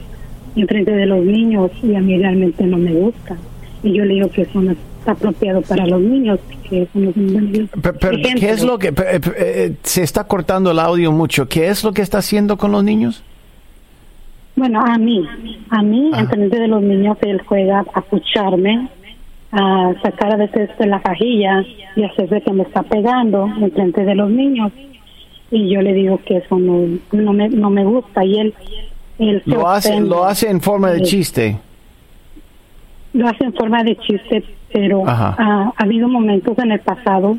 en 0.56 0.68
frente 0.68 0.92
de 0.92 1.06
los 1.06 1.24
niños 1.24 1.70
y 1.82 1.94
a 1.94 2.00
mí 2.00 2.18
realmente 2.18 2.64
no 2.64 2.76
me 2.76 2.92
gusta. 2.92 3.36
Y 3.82 3.92
yo 3.92 4.04
le 4.04 4.14
digo 4.14 4.30
que 4.30 4.42
eso 4.42 4.60
no 4.60 4.72
está 4.72 5.12
apropiado 5.12 5.60
para 5.62 5.86
los 5.86 6.00
niños, 6.00 6.38
que 6.68 6.82
eso 6.82 6.90
no 6.94 7.10
es 7.10 7.16
un 7.16 7.68
Pero, 7.82 7.98
pero, 8.00 8.16
¿qué 8.38 8.50
es 8.50 8.64
lo 8.64 8.78
que 8.78 8.92
pe- 8.92 9.20
pe- 9.20 9.32
eh, 9.38 9.72
se 9.82 10.02
está 10.02 10.24
cortando 10.24 10.70
el 10.70 10.78
audio 10.78 11.12
mucho? 11.12 11.48
¿Qué 11.48 11.68
es 11.68 11.82
lo 11.84 11.92
que 11.92 12.02
está 12.02 12.18
haciendo 12.18 12.56
con 12.56 12.72
los 12.72 12.82
niños? 12.84 13.22
Bueno, 14.56 14.80
a 14.80 14.96
mí, 14.98 15.26
a 15.70 15.82
mí, 15.82 16.10
Ajá. 16.12 16.22
en 16.22 16.28
frente 16.28 16.60
de 16.60 16.68
los 16.68 16.80
niños, 16.82 17.18
él 17.22 17.42
juega 17.44 17.84
a 17.92 18.00
pucharme, 18.02 18.88
a 19.56 19.94
sacar 20.02 20.32
a 20.32 20.36
veces 20.36 20.68
de 20.78 20.86
la 20.86 20.98
fajilla 20.98 21.64
y 21.94 22.02
hacerse 22.02 22.40
que 22.40 22.52
me 22.52 22.64
está 22.64 22.82
pegando 22.82 23.46
en 23.46 23.70
frente 23.70 24.04
de 24.04 24.14
los 24.16 24.28
niños. 24.28 24.72
Y 25.50 25.72
yo 25.72 25.80
le 25.80 25.92
digo 25.92 26.18
que 26.26 26.38
eso 26.38 26.58
no, 26.58 26.98
no, 27.12 27.32
me, 27.32 27.48
no 27.48 27.70
me 27.70 27.84
gusta. 27.84 28.24
Y 28.24 28.40
él, 28.40 28.54
él 29.18 29.42
se 29.44 29.50
Lo 29.50 29.68
hace, 29.68 29.90
ofende. 29.90 30.08
lo 30.08 30.24
hace 30.24 30.50
en 30.50 30.60
forma 30.60 30.90
de 30.90 31.02
chiste. 31.02 31.56
Lo 33.12 33.28
hace 33.28 33.44
en 33.44 33.54
forma 33.54 33.84
de 33.84 33.96
chiste, 33.96 34.42
pero 34.72 35.06
ha, 35.06 35.36
ha 35.38 35.72
habido 35.76 36.08
momentos 36.08 36.58
en 36.58 36.72
el 36.72 36.80
pasado 36.80 37.38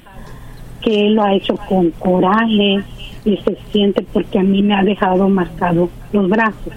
que 0.82 1.08
él 1.08 1.16
lo 1.16 1.24
ha 1.24 1.34
hecho 1.34 1.58
con 1.68 1.92
coraje 1.92 2.82
y 3.26 3.38
se 3.38 3.58
siente 3.72 4.06
porque 4.14 4.40
a 4.40 4.44
mí 4.44 4.62
me 4.62 4.76
ha 4.76 4.84
dejado 4.84 5.28
marcado 5.28 5.90
los 6.14 6.30
brazos. 6.30 6.74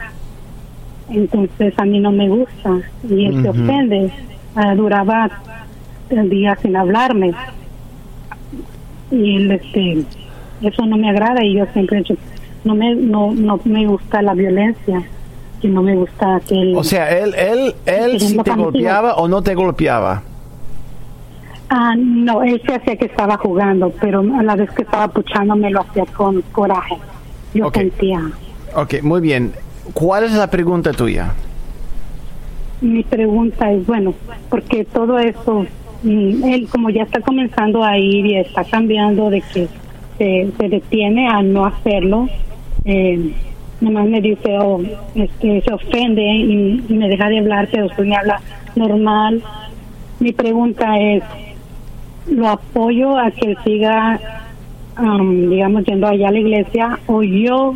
Entonces 1.11 1.75
a 1.77 1.85
mí 1.85 2.01
no 2.01 2.11
me 2.11 2.29
gusta 2.29 2.81
y 3.09 3.27
él 3.27 3.43
se 3.43 3.49
ofende. 3.51 4.11
Ah, 4.61 4.75
duraba 4.75 5.31
el 6.11 6.29
día 6.29 6.59
sin 6.61 6.75
hablarme 6.75 7.33
y 9.09 9.37
él, 9.37 9.53
este, 9.53 10.05
eso 10.63 10.85
no 10.85 10.97
me 10.97 11.11
agrada 11.11 11.45
y 11.45 11.55
yo 11.55 11.65
siempre 11.73 12.01
he 12.01 12.17
no 12.65 12.75
me, 12.75 12.93
no, 12.97 13.31
no 13.33 13.61
me 13.65 13.87
gusta 13.87 14.21
la 14.21 14.35
violencia 14.35 15.01
y 15.63 15.69
no 15.69 15.81
me 15.81 15.95
gusta 15.95 16.41
que 16.49 16.61
él... 16.61 16.75
O 16.77 16.83
sea, 16.83 17.09
él, 17.09 17.35
él, 17.39 17.73
él 17.87 18.21
si 18.21 18.37
te 18.37 18.51
golpeaba 18.51 19.15
o 19.15 19.29
no 19.29 19.43
te 19.43 19.55
golpeaba. 19.55 20.25
Ah, 21.71 21.95
no, 21.97 22.43
él 22.43 22.61
se 22.67 22.75
hacía 22.75 22.97
que 22.97 23.05
estaba 23.05 23.37
jugando, 23.37 23.93
pero 24.01 24.25
a 24.37 24.43
la 24.43 24.57
vez 24.57 24.73
que 24.73 24.83
estaba 24.83 25.07
puchándome 25.07 25.71
lo 25.71 25.83
hacía 25.83 26.05
con 26.17 26.43
coraje. 26.51 26.97
Yo 27.55 27.71
sentía. 27.71 28.21
Ok, 28.75 29.03
muy 29.03 29.21
bien. 29.21 29.53
¿Cuál 29.95 30.25
es 30.25 30.33
la 30.33 30.51
pregunta 30.51 30.93
tuya? 30.93 31.33
Mi 32.81 33.03
pregunta 33.03 33.73
es, 33.73 33.85
bueno, 33.87 34.15
porque 34.49 34.85
todo 34.85 35.19
eso, 35.19 35.67
mm, 36.03 36.45
él 36.45 36.69
como 36.71 36.91
ya 36.91 37.03
está 37.03 37.21
comenzando 37.21 37.83
a 37.83 37.99
ir 37.99 38.25
y 38.25 38.37
está 38.37 38.63
cambiando 38.65 39.31
de 39.31 39.41
que 39.41 39.69
se, 40.17 40.69
detiene 40.69 41.29
a 41.29 41.43
no 41.43 41.67
hacerlo, 41.67 42.29
eh, 42.85 43.33
nomás 43.81 44.07
me 44.07 44.21
dice, 44.21 44.59
oh, 44.59 44.81
este, 45.15 45.61
se 45.63 45.73
ofende 45.73 46.23
y, 46.23 46.85
me 46.89 47.09
deja 47.09 47.29
de 47.29 47.39
hablar, 47.39 47.69
pero 47.71 47.85
después 47.85 48.07
me 48.07 48.17
habla 48.17 48.41
normal. 48.77 49.43
Mi 50.21 50.33
pregunta 50.33 50.99
es, 50.99 51.23
¿lo 52.31 52.49
apoyo 52.49 53.19
a 53.19 53.31
que 53.33 53.57
siga 53.65 54.21
am, 54.95 55.51
digamos, 55.51 55.85
yendo 55.85 56.07
allá 56.07 56.29
a 56.29 56.33
la 56.33 56.39
iglesia 56.39 56.99
o 57.07 57.23
yo 57.23 57.75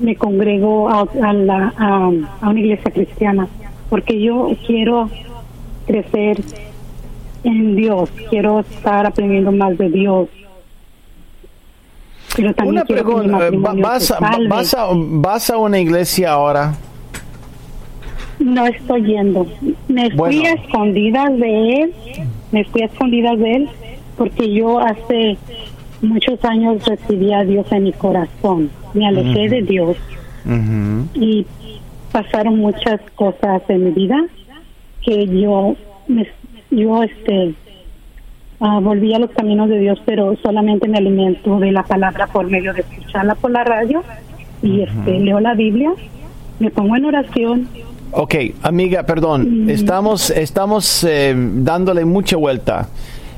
me 0.00 0.16
congrego 0.16 0.88
a, 0.88 1.06
a 1.22 1.32
la, 1.32 1.72
a, 1.76 2.10
a 2.40 2.48
una 2.48 2.60
iglesia 2.60 2.90
cristiana, 2.90 3.48
porque 3.90 4.20
yo 4.20 4.52
quiero 4.66 5.10
crecer 5.86 6.40
en 7.42 7.76
Dios, 7.76 8.08
quiero 8.30 8.60
estar 8.60 9.04
aprendiendo 9.04 9.52
más 9.52 9.76
de 9.76 9.90
Dios. 9.90 10.28
Pero 12.36 12.54
también 12.54 12.76
Una 12.76 12.84
pregunta, 12.84 13.50
¿vas 13.76 14.14
vas, 14.48 14.74
a, 14.74 14.88
¿vas 14.92 15.50
a 15.50 15.58
una 15.58 15.80
iglesia 15.80 16.30
ahora? 16.32 16.74
No 18.38 18.64
estoy 18.66 19.02
yendo. 19.02 19.46
Me 19.88 20.10
fui 20.12 20.46
a 20.46 20.52
escondidas 20.54 21.36
de 21.36 21.72
él. 21.74 21.94
Me 22.52 22.64
fui 22.64 22.82
a 22.82 22.86
escondidas 22.86 23.38
de 23.38 23.52
él 23.52 23.68
porque 24.16 24.52
yo 24.52 24.78
hace 24.78 25.36
muchos 26.00 26.42
años 26.44 26.84
recibí 26.86 27.32
a 27.32 27.42
Dios 27.42 27.66
en 27.72 27.84
mi 27.84 27.92
corazón. 27.92 28.70
Me 28.94 29.06
alejé 29.06 29.48
de 29.48 29.62
Dios 29.62 29.96
y 31.14 31.46
pasaron 32.12 32.58
muchas 32.58 33.00
cosas 33.14 33.62
en 33.68 33.84
mi 33.84 33.90
vida 33.90 34.16
que 35.02 35.26
yo 35.26 35.76
me, 36.08 36.28
yo 36.70 37.02
este 37.02 37.54
ah, 38.60 38.80
volví 38.80 39.14
a 39.14 39.18
los 39.18 39.30
caminos 39.30 39.68
de 39.68 39.78
Dios, 39.78 40.00
pero 40.04 40.36
solamente 40.42 40.88
me 40.88 40.98
alimento 40.98 41.58
de 41.58 41.72
la 41.72 41.82
palabra 41.82 42.26
por 42.26 42.48
medio 42.48 42.72
de 42.72 42.80
escucharla 42.80 43.34
por 43.34 43.50
la 43.50 43.64
radio 43.64 44.02
y 44.62 44.82
este 44.82 45.18
leo 45.18 45.40
la 45.40 45.54
Biblia, 45.54 45.92
me 46.58 46.70
pongo 46.70 46.96
en 46.96 47.04
oración. 47.06 47.68
Ok, 48.12 48.34
amiga, 48.62 49.04
perdón, 49.04 49.70
estamos, 49.70 50.30
estamos 50.30 51.04
eh, 51.04 51.32
dándole 51.36 52.04
mucha 52.04 52.36
vuelta. 52.36 52.88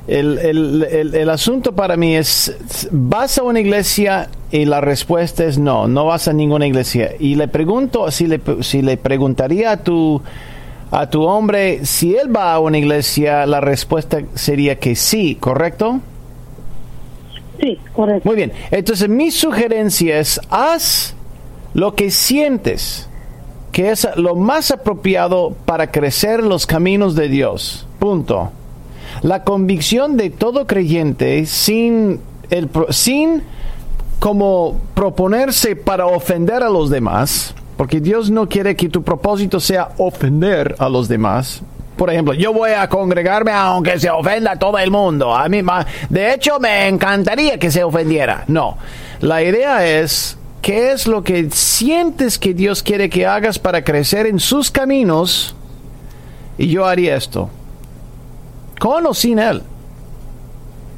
El, 0.08 0.38
el- 0.38 0.82
el- 0.90 1.14
el 1.14 1.30
asunto 1.30 1.72
para 1.72 1.96
mí 1.96 2.16
es, 2.16 2.88
¿vas 2.90 3.38
a 3.38 3.44
una 3.44 3.60
iglesia? 3.60 4.28
Y 4.50 4.64
la 4.64 4.80
respuesta 4.80 5.44
es 5.44 5.58
no, 5.58 5.86
no 5.86 6.06
vas 6.06 6.26
a 6.28 6.32
ninguna 6.32 6.66
iglesia. 6.66 7.12
Y 7.18 7.36
le 7.36 7.46
pregunto, 7.48 8.10
si 8.10 8.26
le, 8.26 8.40
si 8.60 8.82
le 8.82 8.96
preguntaría 8.96 9.70
a 9.72 9.76
tu, 9.78 10.20
a 10.90 11.08
tu 11.08 11.22
hombre 11.22 11.86
si 11.86 12.16
él 12.16 12.34
va 12.34 12.52
a 12.52 12.58
una 12.58 12.78
iglesia, 12.78 13.46
la 13.46 13.60
respuesta 13.60 14.20
sería 14.34 14.78
que 14.78 14.96
sí, 14.96 15.36
¿correcto? 15.36 16.00
Sí, 17.60 17.78
correcto. 17.92 18.28
Muy 18.28 18.36
bien, 18.36 18.52
entonces 18.72 19.08
mi 19.08 19.30
sugerencia 19.30 20.18
es, 20.18 20.40
haz 20.50 21.14
lo 21.74 21.94
que 21.94 22.10
sientes 22.10 23.08
que 23.70 23.90
es 23.90 24.06
lo 24.16 24.34
más 24.34 24.70
apropiado 24.70 25.54
para 25.64 25.90
crecer 25.90 26.40
en 26.40 26.50
los 26.50 26.66
caminos 26.66 27.14
de 27.14 27.28
Dios. 27.28 27.86
Punto. 27.98 28.50
La 29.20 29.44
convicción 29.44 30.16
de 30.16 30.31
todo 30.31 30.66
creyente 30.66 31.44
sin, 31.46 32.20
el, 32.51 32.68
sin 32.90 33.42
como 34.18 34.81
proponerse 34.94 35.77
para 35.77 36.07
ofender 36.07 36.62
a 36.62 36.70
los 36.70 36.90
demás, 36.90 37.55
porque 37.77 38.01
Dios 38.01 38.31
no 38.31 38.48
quiere 38.48 38.77
que 38.77 38.88
tu 38.88 39.03
propósito 39.03 39.61
sea 39.61 39.90
ofender 39.98 40.77
a 40.79 40.88
los 40.88 41.09
demás. 41.09 41.62
Por 41.96 42.11
ejemplo, 42.11 42.33
yo 42.33 42.53
voy 42.53 42.70
a 42.70 42.88
congregarme 42.88 43.53
aunque 43.53 43.98
se 43.98 44.11
ofenda 44.11 44.53
a 44.53 44.59
todo 44.59 44.79
el 44.79 44.90
mundo. 44.90 45.35
A 45.35 45.48
mí, 45.48 45.61
de 46.09 46.35
hecho, 46.35 46.59
me 46.59 46.88
encantaría 46.88 47.59
que 47.59 47.70
se 47.70 47.85
ofendiera. 47.85 48.44
No, 48.48 48.79
la 49.20 49.42
idea 49.42 49.85
es 49.87 50.38
qué 50.62 50.92
es 50.92 51.07
lo 51.07 51.22
que 51.22 51.51
sientes 51.51 52.38
que 52.38 52.55
Dios 52.55 52.83
quiere 52.83 53.11
que 53.11 53.27
hagas 53.27 53.59
para 53.59 53.85
crecer 53.85 54.27
en 54.27 54.38
sus 54.38 54.70
caminos 54.70 55.55
y 56.57 56.68
yo 56.68 56.87
haría 56.87 57.16
esto. 57.16 57.51
Con 58.83 59.07
o 59.07 59.14
sin 59.14 59.38
él. 59.38 59.62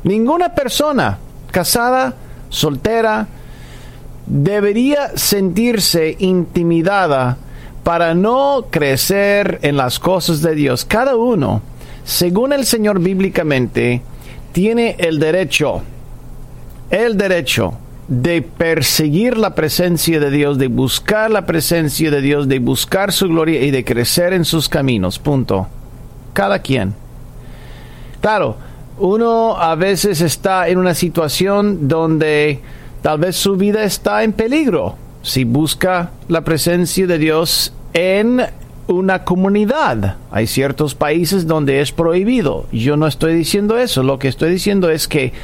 Ninguna 0.04 0.54
persona 0.54 1.18
casada, 1.50 2.14
soltera, 2.48 3.28
debería 4.24 5.18
sentirse 5.18 6.16
intimidada 6.18 7.36
para 7.82 8.14
no 8.14 8.68
crecer 8.70 9.58
en 9.60 9.76
las 9.76 9.98
cosas 9.98 10.40
de 10.40 10.54
Dios. 10.54 10.86
Cada 10.86 11.14
uno, 11.14 11.60
según 12.04 12.54
el 12.54 12.64
Señor 12.64 13.00
bíblicamente, 13.00 14.00
tiene 14.52 14.96
el 14.98 15.18
derecho, 15.18 15.82
el 16.88 17.18
derecho 17.18 17.74
de 18.08 18.40
perseguir 18.40 19.36
la 19.36 19.54
presencia 19.54 20.18
de 20.20 20.30
Dios, 20.30 20.56
de 20.56 20.68
buscar 20.68 21.30
la 21.30 21.44
presencia 21.44 22.10
de 22.10 22.22
Dios, 22.22 22.48
de 22.48 22.60
buscar 22.60 23.12
su 23.12 23.28
gloria 23.28 23.60
y 23.60 23.70
de 23.70 23.84
crecer 23.84 24.32
en 24.32 24.46
sus 24.46 24.70
caminos. 24.70 25.18
Punto. 25.18 25.66
Cada 26.32 26.60
quien. 26.60 27.03
Claro, 28.24 28.56
uno 29.00 29.58
a 29.58 29.74
veces 29.74 30.22
está 30.22 30.68
en 30.68 30.78
una 30.78 30.94
situación 30.94 31.88
donde 31.88 32.58
tal 33.02 33.18
vez 33.18 33.36
su 33.36 33.54
vida 33.56 33.84
está 33.84 34.24
en 34.24 34.32
peligro 34.32 34.94
si 35.20 35.44
busca 35.44 36.10
la 36.28 36.40
presencia 36.40 37.06
de 37.06 37.18
Dios 37.18 37.74
en 37.92 38.40
una 38.86 39.24
comunidad. 39.24 40.16
Hay 40.30 40.46
ciertos 40.46 40.94
países 40.94 41.46
donde 41.46 41.82
es 41.82 41.92
prohibido. 41.92 42.64
Yo 42.72 42.96
no 42.96 43.06
estoy 43.06 43.34
diciendo 43.34 43.76
eso. 43.76 44.02
Lo 44.02 44.18
que 44.18 44.28
estoy 44.28 44.52
diciendo 44.52 44.88
es 44.88 45.06
que 45.06 45.34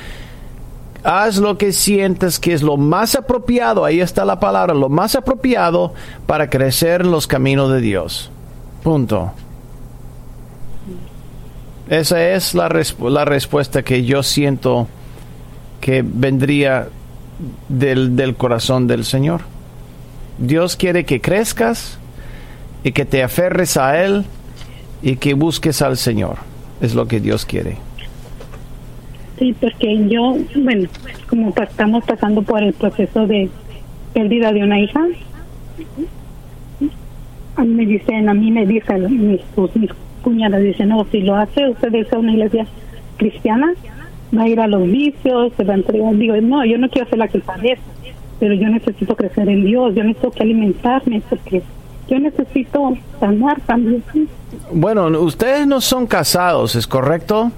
haz 1.05 1.37
lo 1.37 1.59
que 1.59 1.75
sientes 1.75 2.39
que 2.39 2.55
es 2.55 2.63
lo 2.63 2.79
más 2.79 3.15
apropiado. 3.15 3.85
Ahí 3.85 4.01
está 4.01 4.25
la 4.25 4.41
palabra, 4.41 4.73
lo 4.73 4.89
más 4.89 5.15
apropiado 5.17 5.93
para 6.27 6.49
crecer 6.49 7.03
en 7.03 7.11
los 7.11 7.27
caminos 7.27 7.71
de 7.71 7.83
Dios. 7.83 8.31
Punto. 8.83 9.35
Esa 11.91 12.31
es 12.31 12.55
la, 12.55 12.69
resp- 12.69 13.11
la 13.11 13.25
respuesta 13.25 13.83
que 13.83 14.05
yo 14.05 14.23
siento 14.23 14.87
que 15.81 16.03
vendría 16.07 16.89
del, 17.69 18.15
del 18.17 18.37
corazón 18.37 18.87
del 18.87 19.05
Señor. 19.05 19.41
Dios 20.39 20.77
quiere 20.77 21.05
que 21.05 21.21
crezcas 21.21 21.99
y 22.85 22.93
que 22.93 23.05
te 23.05 23.23
aferres 23.23 23.77
a 23.77 24.03
Él 24.03 24.25
y 25.03 25.17
que 25.17 25.35
busques 25.35 25.83
al 25.83 25.97
Señor. 25.97 26.37
Es 26.81 26.95
lo 26.95 27.09
que 27.09 27.19
Dios 27.21 27.45
quiere. 27.45 27.77
Sí, 29.39 29.55
porque 29.61 30.07
yo, 30.09 30.37
bueno, 30.63 30.89
como 31.29 31.53
estamos 31.61 32.05
pasando 32.05 32.43
por 32.43 32.63
el 32.63 32.73
proceso 32.73 33.27
de 33.27 33.51
pérdida 34.15 34.53
de 34.53 34.63
una 34.63 34.79
hija, 34.79 35.01
a 37.57 37.65
mí 37.65 37.75
me 37.75 37.85
dicen, 37.87 38.29
a 38.29 38.35
mí 38.35 38.51
me 38.51 38.65
dicen 38.65 39.29
mis, 39.29 39.41
mis 39.75 39.91
cuñadas, 40.21 40.63
dicen, 40.63 40.89
no, 40.89 41.07
si 41.11 41.21
lo 41.21 41.37
hace 41.37 41.69
usted 41.69 41.95
es 41.95 42.13
una 42.13 42.33
iglesia 42.33 42.67
cristiana, 43.17 43.73
va 44.37 44.43
a 44.43 44.49
ir 44.49 44.61
a 44.61 44.67
los 44.67 44.83
vicios, 44.85 45.53
se 45.57 45.65
va 45.65 45.75
a 45.75 45.77
entregar. 45.77 46.15
Digo, 46.17 46.37
no, 46.41 46.65
yo 46.65 46.79
no 46.79 46.89
quiero 46.89 47.09
ser 47.09 47.19
la 47.19 47.29
que 47.29 47.41
padece, 47.41 47.81
pero 48.39 48.55
yo 48.55 48.69
necesito 48.69 49.17
crecer 49.17 49.49
en 49.49 49.65
Dios, 49.65 49.95
yo 49.95 50.05
necesito 50.05 50.31
que 50.31 50.43
alimentarme, 50.43 51.23
porque 51.29 51.63
yo 52.09 52.19
necesito 52.19 52.97
sanar 53.19 53.61
también. 53.63 54.03
Bueno, 54.73 55.07
ustedes 55.21 55.67
no 55.67 55.81
son 55.81 56.07
casados, 56.07 56.75
¿es 56.75 56.87
correcto? 56.87 57.53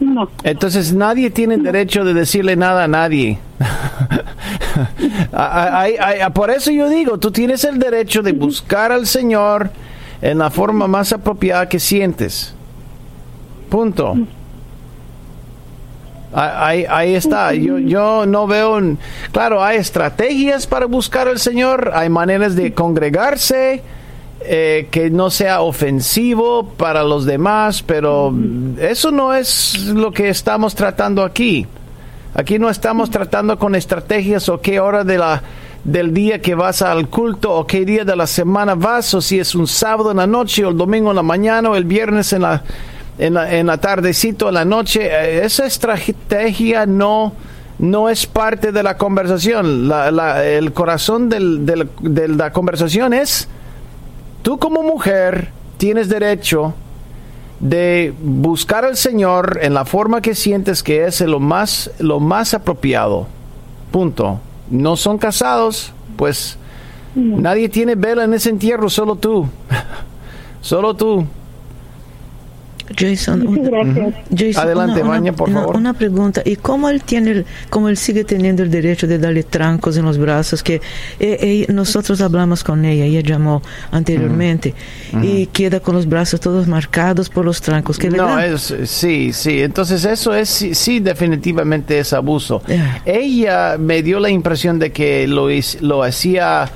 No, 0.00 0.30
Entonces 0.44 0.94
nadie 0.94 1.30
tiene 1.30 1.58
derecho 1.58 2.04
de 2.04 2.14
decirle 2.14 2.56
nada 2.56 2.84
a 2.84 2.88
nadie. 2.88 3.38
Ay, 5.32 5.94
ay, 6.00 6.20
ay, 6.22 6.30
por 6.32 6.50
eso 6.50 6.70
yo 6.70 6.88
digo, 6.88 7.18
tú 7.18 7.30
tienes 7.30 7.64
el 7.64 7.78
derecho 7.78 8.22
de 8.22 8.32
buscar 8.32 8.92
al 8.92 9.06
Señor 9.06 9.70
en 10.22 10.38
la 10.38 10.50
forma 10.50 10.86
más 10.86 11.12
apropiada 11.12 11.68
que 11.68 11.78
sientes. 11.80 12.54
Punto. 13.70 14.14
Ahí, 16.32 16.86
ahí 16.88 17.14
está. 17.14 17.52
Yo, 17.54 17.78
yo 17.78 18.24
no 18.26 18.46
veo. 18.46 18.76
un- 18.76 18.98
Claro, 19.32 19.62
hay 19.64 19.78
estrategias 19.78 20.66
para 20.66 20.86
buscar 20.86 21.26
al 21.26 21.38
Señor, 21.40 21.90
hay 21.94 22.08
maneras 22.08 22.54
de 22.56 22.72
congregarse. 22.72 23.82
eh, 24.42 24.88
que 24.90 25.10
no 25.10 25.28
sea 25.28 25.60
ofensivo 25.60 26.64
para 26.64 27.04
los 27.04 27.26
demás, 27.26 27.82
pero 27.82 28.32
eso 28.80 29.10
no 29.10 29.34
es 29.34 29.84
lo 29.88 30.12
que 30.12 30.30
estamos 30.30 30.74
tratando 30.74 31.22
aquí. 31.24 31.66
Aquí 32.32 32.58
no 32.58 32.70
estamos 32.70 33.10
tratando 33.10 33.58
con 33.58 33.74
estrategias 33.74 34.48
o 34.48 34.58
qué 34.62 34.80
hora 34.80 35.04
de 35.04 35.18
la, 35.18 35.42
del 35.84 36.12
día 36.12 36.40
que 36.42 36.54
vas 36.54 36.82
al 36.82 37.08
culto 37.08 37.52
o 37.54 37.66
qué 37.66 37.84
día 37.84 38.04
de 38.04 38.14
la 38.14 38.26
semana 38.26 38.74
vas 38.74 39.14
o 39.14 39.20
si 39.20 39.38
es 39.38 39.54
un 39.54 39.66
sábado 39.66 40.10
en 40.10 40.18
la 40.18 40.26
noche 40.26 40.64
o 40.64 40.68
el 40.68 40.76
domingo 40.76 41.10
en 41.10 41.16
la 41.16 41.22
mañana 41.22 41.70
o 41.70 41.76
el 41.76 41.84
viernes 41.84 42.32
en 42.32 42.42
la, 42.42 42.62
en 43.18 43.34
la, 43.34 43.54
en 43.56 43.66
la 43.66 43.78
tardecito 43.78 44.48
en 44.48 44.54
la 44.54 44.64
noche. 44.64 45.06
Eh, 45.10 45.44
Esa 45.44 45.64
estrategia 45.66 46.84
no, 46.86 47.32
no 47.78 48.08
es 48.10 48.26
parte 48.26 48.72
de 48.72 48.82
la 48.82 48.98
conversación. 48.98 49.88
La- 49.88 50.10
la- 50.10 50.44
el 50.44 50.72
corazón 50.72 51.28
del- 51.30 51.64
del- 51.64 51.88
de 52.00 52.28
la 52.28 52.52
conversación 52.52 53.14
es 53.14 53.48
tú 54.42 54.58
como 54.58 54.82
mujer 54.82 55.48
tienes 55.78 56.08
derecho 56.10 56.74
de 57.58 58.12
buscar 58.22 58.84
al 58.84 58.96
Señor 58.96 59.58
en 59.62 59.72
la 59.74 59.84
forma 59.86 60.20
que 60.20 60.34
sientes 60.34 60.82
que 60.82 61.04
es 61.06 61.20
lo 61.22 61.40
más, 61.40 61.90
lo 61.98 62.20
más 62.20 62.52
apropiado. 62.54 63.26
Punto. 63.90 64.40
No 64.70 64.96
son 64.96 65.18
casados, 65.18 65.92
pues 66.16 66.56
nadie 67.14 67.68
tiene 67.68 67.96
vela 67.96 68.24
en 68.24 68.34
ese 68.34 68.50
entierro, 68.50 68.88
solo 68.88 69.16
tú. 69.16 69.48
solo 70.60 70.94
tú. 70.94 71.26
Jason, 72.96 73.46
una. 73.46 74.12
Jason, 74.36 74.64
Adelante, 74.64 75.02
Vania, 75.02 75.32
por 75.32 75.48
una- 75.48 75.60
favor. 75.60 75.76
Una 75.76 75.94
pregunta. 75.94 76.42
¿Y 76.44 76.56
cómo 76.56 76.88
él 76.88 77.02
tiene, 77.02 77.30
el- 77.30 77.46
cómo 77.70 77.88
él 77.88 77.96
sigue 77.96 78.24
teniendo 78.24 78.62
el 78.62 78.70
derecho 78.70 79.06
de 79.06 79.18
darle 79.18 79.42
trancos 79.42 79.96
en 79.96 80.04
los 80.04 80.18
brazos? 80.18 80.62
Que 80.62 80.74
eh, 80.76 80.80
eh, 81.20 81.66
nosotros 81.72 82.20
hablamos 82.20 82.64
con 82.64 82.84
ella, 82.84 83.04
ella 83.04 83.20
llamó 83.20 83.62
anteriormente 83.90 84.74
y 85.22 85.46
queda 85.46 85.80
con 85.80 85.94
los 85.94 86.08
brazos 86.08 86.40
todos 86.40 86.66
marcados 86.66 87.28
por 87.28 87.44
los 87.44 87.60
trancos 87.60 87.98
que 87.98 88.10
No, 88.10 88.38
es, 88.38 88.74
sí, 88.84 89.32
sí. 89.32 89.60
Entonces 89.62 90.04
eso 90.04 90.34
es, 90.34 90.48
sí, 90.48 90.74
sí, 90.74 91.00
definitivamente 91.00 91.98
es 91.98 92.12
abuso. 92.12 92.62
Yeah. 92.66 93.02
Ella 93.04 93.76
me 93.78 94.02
dio 94.02 94.20
la 94.20 94.30
impresión 94.30 94.78
de 94.78 94.90
que 94.92 95.26
lo, 95.26 95.48
lo 95.80 96.02
hacía 96.02 96.68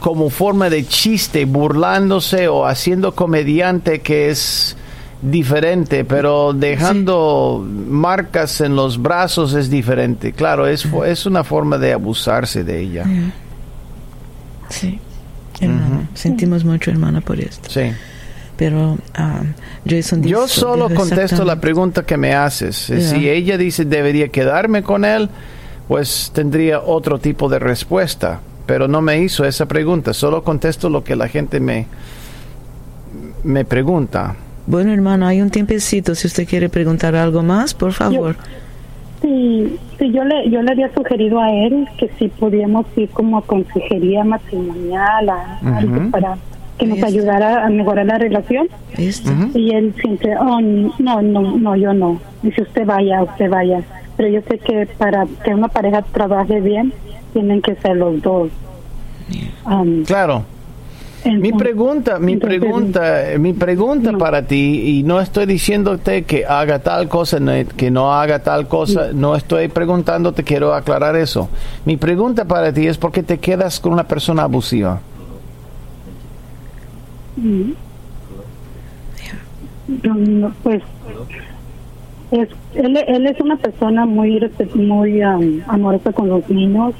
como 0.00 0.30
forma 0.30 0.68
de 0.68 0.84
chiste, 0.86 1.44
burlándose 1.44 2.48
o 2.48 2.66
haciendo 2.66 3.14
comediante 3.14 4.00
que 4.00 4.30
es 4.30 4.76
diferente, 5.30 6.04
pero 6.04 6.52
dejando 6.52 7.66
marcas 7.88 8.60
en 8.60 8.76
los 8.76 9.00
brazos 9.00 9.54
es 9.54 9.68
diferente. 9.70 10.32
Claro, 10.32 10.66
es, 10.66 10.86
fo- 10.90 11.04
es 11.06 11.26
una 11.26 11.44
forma 11.44 11.78
de 11.78 11.92
abusarse 11.92 12.64
de 12.64 12.80
ella. 12.80 13.04
Sí. 14.68 14.98
Hermana, 15.60 16.08
sentimos 16.14 16.64
mucho, 16.64 16.90
hermana, 16.90 17.20
por 17.20 17.40
esto. 17.40 17.70
Sí. 17.70 17.92
Pero 18.56 18.98
ah, 19.14 19.42
Jason 19.88 20.22
dice, 20.22 20.32
Yo 20.32 20.48
solo 20.48 20.88
contesto 20.94 21.44
la 21.44 21.60
pregunta 21.60 22.04
que 22.04 22.16
me 22.16 22.34
haces. 22.34 22.88
Ya. 22.88 23.00
Si 23.00 23.28
ella 23.28 23.58
dice 23.58 23.84
debería 23.84 24.28
quedarme 24.28 24.82
con 24.82 25.04
él, 25.04 25.28
pues 25.88 26.30
tendría 26.34 26.80
otro 26.80 27.18
tipo 27.18 27.48
de 27.48 27.58
respuesta. 27.58 28.40
Pero 28.66 28.88
no 28.88 29.00
me 29.00 29.20
hizo 29.20 29.44
esa 29.44 29.66
pregunta. 29.66 30.12
Solo 30.12 30.42
contesto 30.42 30.88
lo 30.90 31.04
que 31.04 31.14
la 31.16 31.28
gente 31.28 31.60
me, 31.60 31.86
me 33.44 33.64
pregunta. 33.64 34.34
Bueno, 34.66 34.92
hermana, 34.92 35.28
hay 35.28 35.40
un 35.40 35.50
tiempecito. 35.50 36.14
Si 36.14 36.26
usted 36.26 36.46
quiere 36.46 36.68
preguntar 36.68 37.14
algo 37.14 37.42
más, 37.42 37.74
por 37.74 37.92
favor. 37.92 38.36
Sí, 39.22 39.76
sí, 39.98 40.12
yo 40.12 40.24
le, 40.24 40.50
yo 40.50 40.62
le 40.62 40.72
había 40.72 40.92
sugerido 40.92 41.40
a 41.40 41.50
él 41.50 41.86
que 41.98 42.10
si 42.18 42.28
podíamos 42.28 42.86
ir 42.96 43.08
como 43.10 43.38
a 43.38 43.42
consejería 43.42 44.24
matrimonial, 44.24 45.28
a, 45.28 45.58
algo 45.76 46.10
para 46.10 46.36
que 46.78 46.86
nos 46.86 47.02
ayudara 47.02 47.64
a 47.64 47.70
mejorar 47.70 48.06
la 48.06 48.18
relación. 48.18 48.68
Y 49.54 49.70
él 49.70 49.94
siempre, 50.00 50.36
oh, 50.36 50.60
no, 50.60 51.22
no, 51.22 51.56
no, 51.56 51.76
yo 51.76 51.94
no. 51.94 52.20
Dice, 52.42 52.62
usted 52.62 52.84
vaya, 52.84 53.22
usted 53.22 53.48
vaya. 53.48 53.82
Pero 54.16 54.28
yo 54.28 54.40
sé 54.48 54.58
que 54.58 54.86
para 54.98 55.26
que 55.44 55.54
una 55.54 55.68
pareja 55.68 56.02
trabaje 56.02 56.60
bien, 56.60 56.92
tienen 57.32 57.62
que 57.62 57.74
ser 57.76 57.96
los 57.96 58.20
dos. 58.20 58.50
Um, 59.64 60.04
Claro. 60.04 60.44
Mi 61.26 61.48
entonces- 61.48 61.58
pregunta, 61.58 62.18
mi 62.18 62.36
pregunta, 62.36 63.24
mi 63.38 63.52
pregunta 63.52 64.12
No. 64.12 64.18
para 64.18 64.42
ti, 64.46 64.98
y 64.98 65.02
no 65.02 65.20
estoy 65.20 65.46
diciéndote 65.46 66.22
que 66.24 66.46
haga 66.46 66.78
tal 66.78 67.08
cosa, 67.08 67.38
que 67.76 67.90
no 67.90 68.12
haga 68.12 68.38
tal 68.42 68.68
cosa, 68.68 69.08
no 69.12 69.34
estoy 69.34 69.68
preguntándote, 69.68 70.44
quiero 70.44 70.72
aclarar 70.74 71.16
eso. 71.16 71.48
Mi 71.84 71.96
pregunta 71.96 72.44
para 72.44 72.72
ti 72.72 72.86
es 72.86 72.96
por 72.98 73.10
qué 73.12 73.22
te 73.22 73.38
quedas 73.38 73.80
con 73.80 73.92
una 73.92 74.04
persona 74.04 74.44
abusiva. 74.44 75.00
No, 80.02 80.14
no, 80.14 80.52
pues 80.62 80.82
es, 82.32 82.48
él, 82.74 82.96
él 83.06 83.26
es 83.26 83.40
una 83.40 83.56
persona 83.56 84.04
muy 84.04 84.40
muy 84.74 85.22
um, 85.24 85.60
amorosa 85.68 86.12
con 86.12 86.28
los 86.28 86.48
niños 86.50 86.94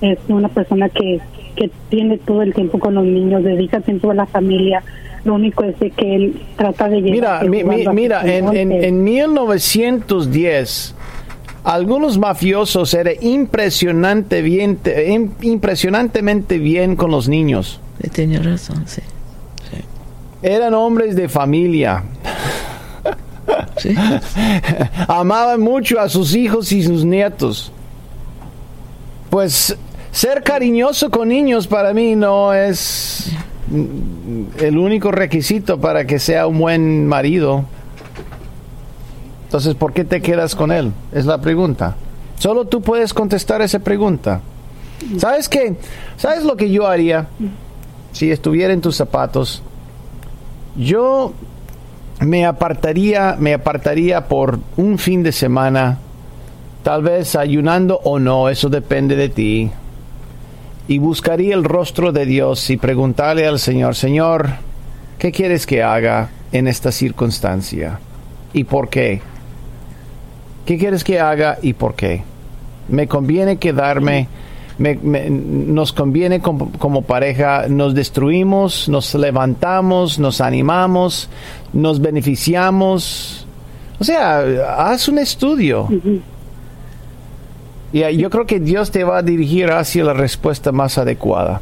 es 0.00 0.18
una 0.28 0.48
persona 0.48 0.88
que, 0.88 1.20
que 1.56 1.70
tiene 1.88 2.18
todo 2.18 2.42
el 2.42 2.52
tiempo 2.54 2.78
con 2.78 2.94
los 2.94 3.04
niños 3.04 3.42
dedica 3.42 3.80
tiempo 3.80 4.10
a 4.10 4.14
la 4.14 4.26
familia 4.26 4.82
lo 5.24 5.34
único 5.34 5.64
es 5.64 5.76
de 5.80 5.90
que 5.90 6.14
él 6.14 6.40
trata 6.56 6.88
de 6.88 7.00
Mira, 7.00 7.40
llegar 7.42 7.48
mi- 7.50 7.64
mi- 7.64 7.86
mira, 7.88 8.22
en, 8.24 8.56
en, 8.56 8.70
en 8.72 9.02
1910 9.02 10.94
algunos 11.64 12.16
mafiosos 12.18 12.94
eran 12.94 13.14
impresionante 13.22 14.40
bien, 14.42 14.76
te- 14.76 15.08
im- 15.12 15.30
impresionantemente 15.42 16.58
bien 16.58 16.94
con 16.94 17.10
los 17.10 17.28
niños. 17.28 17.80
Tiene 18.12 18.38
razón, 18.38 18.84
sí. 18.86 19.02
Eran 20.42 20.74
hombres 20.74 21.16
de 21.16 21.28
familia. 21.28 22.04
Sí. 23.78 23.94
Amaban 25.06 25.60
mucho 25.60 26.00
a 26.00 26.08
sus 26.08 26.34
hijos 26.34 26.72
y 26.72 26.82
sus 26.82 27.04
nietos. 27.04 27.70
Pues 29.30 29.76
ser 30.16 30.42
cariñoso 30.42 31.10
con 31.10 31.28
niños 31.28 31.66
para 31.66 31.92
mí 31.92 32.16
no 32.16 32.54
es 32.54 33.32
el 34.58 34.78
único 34.78 35.12
requisito 35.12 35.78
para 35.78 36.06
que 36.06 36.18
sea 36.18 36.46
un 36.46 36.58
buen 36.58 37.06
marido. 37.06 37.66
Entonces, 39.44 39.74
¿por 39.74 39.92
qué 39.92 40.06
te 40.06 40.22
quedas 40.22 40.54
con 40.54 40.72
él? 40.72 40.90
Es 41.12 41.26
la 41.26 41.38
pregunta. 41.42 41.96
Solo 42.38 42.64
tú 42.64 42.80
puedes 42.80 43.12
contestar 43.12 43.60
esa 43.60 43.78
pregunta. 43.80 44.40
¿Sabes 45.18 45.50
qué? 45.50 45.76
¿Sabes 46.16 46.44
lo 46.44 46.56
que 46.56 46.70
yo 46.70 46.86
haría 46.86 47.26
si 48.12 48.30
estuviera 48.30 48.72
en 48.72 48.80
tus 48.80 48.96
zapatos? 48.96 49.62
Yo 50.76 51.34
me 52.20 52.46
apartaría, 52.46 53.36
me 53.38 53.52
apartaría 53.52 54.28
por 54.28 54.60
un 54.78 54.96
fin 54.96 55.22
de 55.22 55.32
semana, 55.32 55.98
tal 56.82 57.02
vez 57.02 57.36
ayunando 57.36 58.00
o 58.02 58.18
no, 58.18 58.48
eso 58.48 58.70
depende 58.70 59.14
de 59.14 59.28
ti. 59.28 59.70
Y 60.88 60.98
buscaría 60.98 61.54
el 61.54 61.64
rostro 61.64 62.12
de 62.12 62.26
Dios 62.26 62.70
y 62.70 62.76
preguntarle 62.76 63.46
al 63.46 63.58
Señor, 63.58 63.94
Señor, 63.96 64.48
¿qué 65.18 65.32
quieres 65.32 65.66
que 65.66 65.82
haga 65.82 66.28
en 66.52 66.68
esta 66.68 66.92
circunstancia? 66.92 67.98
¿Y 68.52 68.64
por 68.64 68.88
qué? 68.88 69.20
¿Qué 70.64 70.78
quieres 70.78 71.02
que 71.04 71.18
haga 71.20 71.58
y 71.60 71.72
por 71.72 71.94
qué? 71.94 72.22
¿Me 72.88 73.08
conviene 73.08 73.56
quedarme? 73.56 74.28
Me- 74.78 74.96
nos 75.30 75.92
conviene 75.92 76.40
como, 76.40 77.02
pareja, 77.02 77.66
nos 77.68 77.94
destruimos, 77.94 78.88
nos 78.88 79.14
levantamos, 79.14 80.18
nos 80.18 80.40
animamos, 80.40 81.28
nos 81.72 82.00
beneficiamos. 82.00 83.46
O 83.98 84.04
sea, 84.04 84.44
haz 84.78 85.08
un 85.08 85.18
estudio. 85.18 85.88
Y 85.90 86.35
eh, 88.02 88.16
yo 88.16 88.30
creo 88.30 88.46
que 88.46 88.60
Dios 88.60 88.90
te 88.90 89.04
va 89.04 89.18
a 89.18 89.22
dirigir 89.22 89.70
hacia 89.70 90.04
la 90.04 90.12
respuesta 90.12 90.72
más 90.72 90.98
adecuada. 90.98 91.60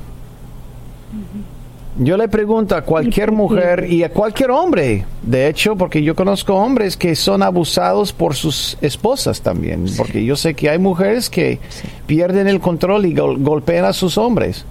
Yo 1.97 2.17
le 2.17 2.27
pregunto 2.27 2.75
a 2.75 2.83
cualquier 2.83 3.31
mujer 3.31 3.87
y 3.89 4.03
a 4.03 4.09
cualquier 4.13 4.51
hombre, 4.51 5.05
de 5.23 5.47
hecho, 5.49 5.77
porque 5.77 6.03
yo 6.03 6.17
conozco 6.17 6.55
hombres 6.55 6.97
que 6.97 7.15
son 7.15 7.41
abusados 7.41 8.13
por 8.13 8.35
sus 8.35 8.77
esposas 8.81 9.41
también, 9.43 9.85
porque 9.97 10.25
yo 10.25 10.35
sé 10.35 10.55
que 10.55 10.69
hay 10.71 10.79
mujeres 10.79 11.31
que 11.31 11.61
pierden 12.07 12.49
el 12.49 12.59
control 12.59 13.07
y 13.07 13.15
gol- 13.15 13.39
golpean 13.39 13.85
a 13.85 13.93
sus 13.93 14.19
hombres. 14.19 14.65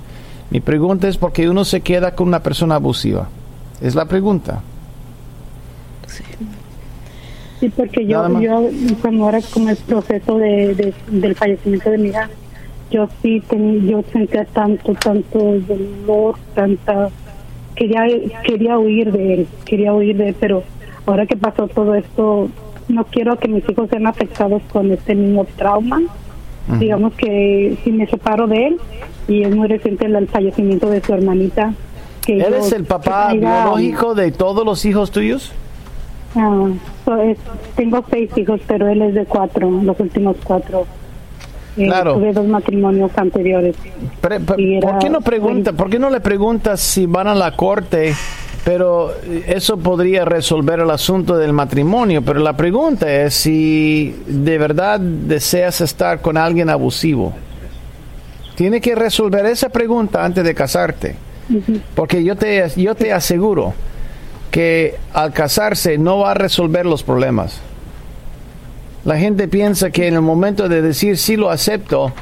Mi 0.49 0.60
pregunta 0.60 1.08
es 1.08 1.15
por 1.15 1.32
qué 1.32 1.47
uno 1.47 1.63
se 1.63 1.80
queda 1.80 2.13
con 2.13 2.28
una 2.28 2.43
persona 2.43 2.76
abusiva. 2.76 3.30
Es 3.82 3.95
la 3.95 4.04
pregunta. 4.06 4.62
Sí, 6.08 6.23
porque 7.69 8.06
yo, 8.06 8.21
yo 8.41 8.69
cuando 9.02 9.30
era 9.30 9.39
como 9.54 9.69
el 9.69 9.78
proceso 9.78 10.38
de, 10.38 10.73
de- 10.76 10.93
del 11.08 11.36
fallecimiento 11.36 11.89
de 11.91 11.97
mi 11.97 12.10
hija, 12.10 12.30
yo 12.91 13.08
sí 13.21 13.41
ten- 13.47 13.88
yo 13.88 14.04
sentía 14.12 14.45
tanto, 14.45 14.93
tanto 14.93 15.39
dolor, 15.67 16.36
tanta 16.54 17.10
quería 17.76 18.04
quería 18.45 18.78
huir 18.78 19.12
de 19.12 19.34
él, 19.34 19.47
quería 19.65 19.93
huir 19.93 20.15
de 20.17 20.30
él, 20.30 20.36
pero 20.39 20.63
ahora 21.06 21.26
que 21.26 21.36
pasó 21.36 21.67
todo 21.67 21.95
esto, 21.95 22.49
no 22.88 23.04
quiero 23.06 23.38
que 23.38 23.47
mis 23.47 23.67
hijos 23.69 23.89
sean 23.89 24.06
afectados 24.08 24.62
con 24.71 24.91
este 24.91 25.15
mismo 25.15 25.45
trauma. 25.58 26.02
Digamos 26.80 27.13
que 27.15 27.78
si 27.84 27.91
me 27.91 28.08
separo 28.08 28.47
de 28.47 28.67
él 28.67 28.78
y 29.28 29.43
es 29.43 29.54
muy 29.54 29.67
reciente 29.67 30.06
el, 30.06 30.15
el 30.15 30.28
fallecimiento 30.30 30.89
de 30.89 31.02
su 31.02 31.13
hermanita. 31.13 31.73
Que 32.26 32.38
¿Eres 32.38 32.69
yo- 32.69 32.78
el 32.78 32.86
papá 32.86 33.34
biológico 33.34 34.15
de 34.15 34.32
todos 34.32 34.63
los 34.63 34.86
hijos 34.86 35.12
tuyos? 35.12 35.52
Ah, 36.36 36.67
tengo 37.76 38.04
seis 38.10 38.30
hijos, 38.38 38.60
pero 38.67 38.88
él 38.88 39.02
es 39.04 39.13
de 39.13 39.26
cuatro, 39.26 39.69
los 39.69 40.00
últimos 40.00 40.38
cuatro. 40.43 40.86
Eh, 41.78 41.86
Claro. 41.88 42.13
Tuve 42.15 42.34
dos 42.34 42.46
matrimonios 42.48 43.12
anteriores. 43.17 43.76
Era- 44.22 44.39
¿Por 44.39 44.99
qué 44.99 45.10
no 45.10 45.22
pregunta? 45.22 45.74
¿Por 45.74 45.89
qué 45.89 45.97
no 45.99 46.10
le 46.10 46.20
preguntas 46.22 46.80
si 46.80 47.05
van 47.08 47.28
a 47.28 47.34
la 47.36 47.55
corte? 47.55 48.14
Pero 48.64 49.12
eh, 49.24 49.43
eso 49.47 49.78
podría 49.78 50.24
resolver 50.24 50.80
el 50.80 50.89
asunto 50.91 51.36
del 51.38 51.51
matrimonio. 51.51 52.22
Pero 52.22 52.39
la 52.41 52.55
pregunta 52.55 53.12
es 53.12 53.34
si 53.34 54.16
de 54.28 54.58
verdad 54.60 54.99
deseas 54.99 55.82
estar 55.82 56.22
con 56.22 56.38
alguien 56.38 56.70
abusivo. 56.70 57.34
Tiene 58.55 58.80
que 58.80 58.93
resolver 58.95 59.45
esa 59.47 59.70
pregunta 59.70 60.24
antes 60.24 60.43
de 60.43 60.53
casarte. 60.53 61.16
Porque 61.95 62.24
yo 62.24 62.36
te, 62.36 62.64
yo 62.78 62.93
te 62.95 63.12
aseguro 63.12 63.74
que 64.54 64.93
al 65.14 65.34
casarse 65.34 65.97
no 65.97 66.20
va 66.20 66.32
a 66.32 66.34
resolver 66.36 66.86
los 66.86 67.01
problemas. 67.01 67.60
La 69.04 69.18
gente 69.18 69.47
piensa 69.47 69.89
que 69.89 70.08
en 70.08 70.14
el 70.14 70.22
momento 70.22 70.70
de 70.70 70.84
decir 70.84 71.18
sí 71.18 71.36
lo 71.38 71.49
acepto, 71.49 72.14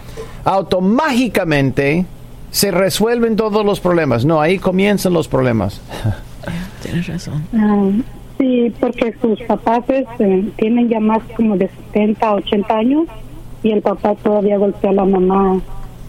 automáticamente 0.46 2.06
se 2.50 2.72
resuelven 2.72 3.36
todos 3.36 3.66
los 3.66 3.82
problemas. 3.82 4.24
No, 4.24 4.40
ahí 4.40 4.60
comienzan 4.60 5.12
los 5.12 5.28
problemas. 5.28 5.82
Tienes 6.82 7.06
razón. 7.08 7.44
Sí, 8.38 8.74
porque 8.80 9.14
sus 9.22 9.42
papás 9.42 9.84
eh, 9.90 10.50
tienen 10.56 10.88
ya 10.88 11.02
más 11.02 11.22
como 11.36 11.58
de 11.58 11.70
70, 11.92 12.34
80 12.34 12.74
años 12.74 13.08
y 13.62 13.72
el 13.72 13.82
papá 13.82 14.16
todavía 14.16 14.58
golpea 14.58 14.92
a 14.92 14.94
la 14.94 15.06
mamá 15.06 15.60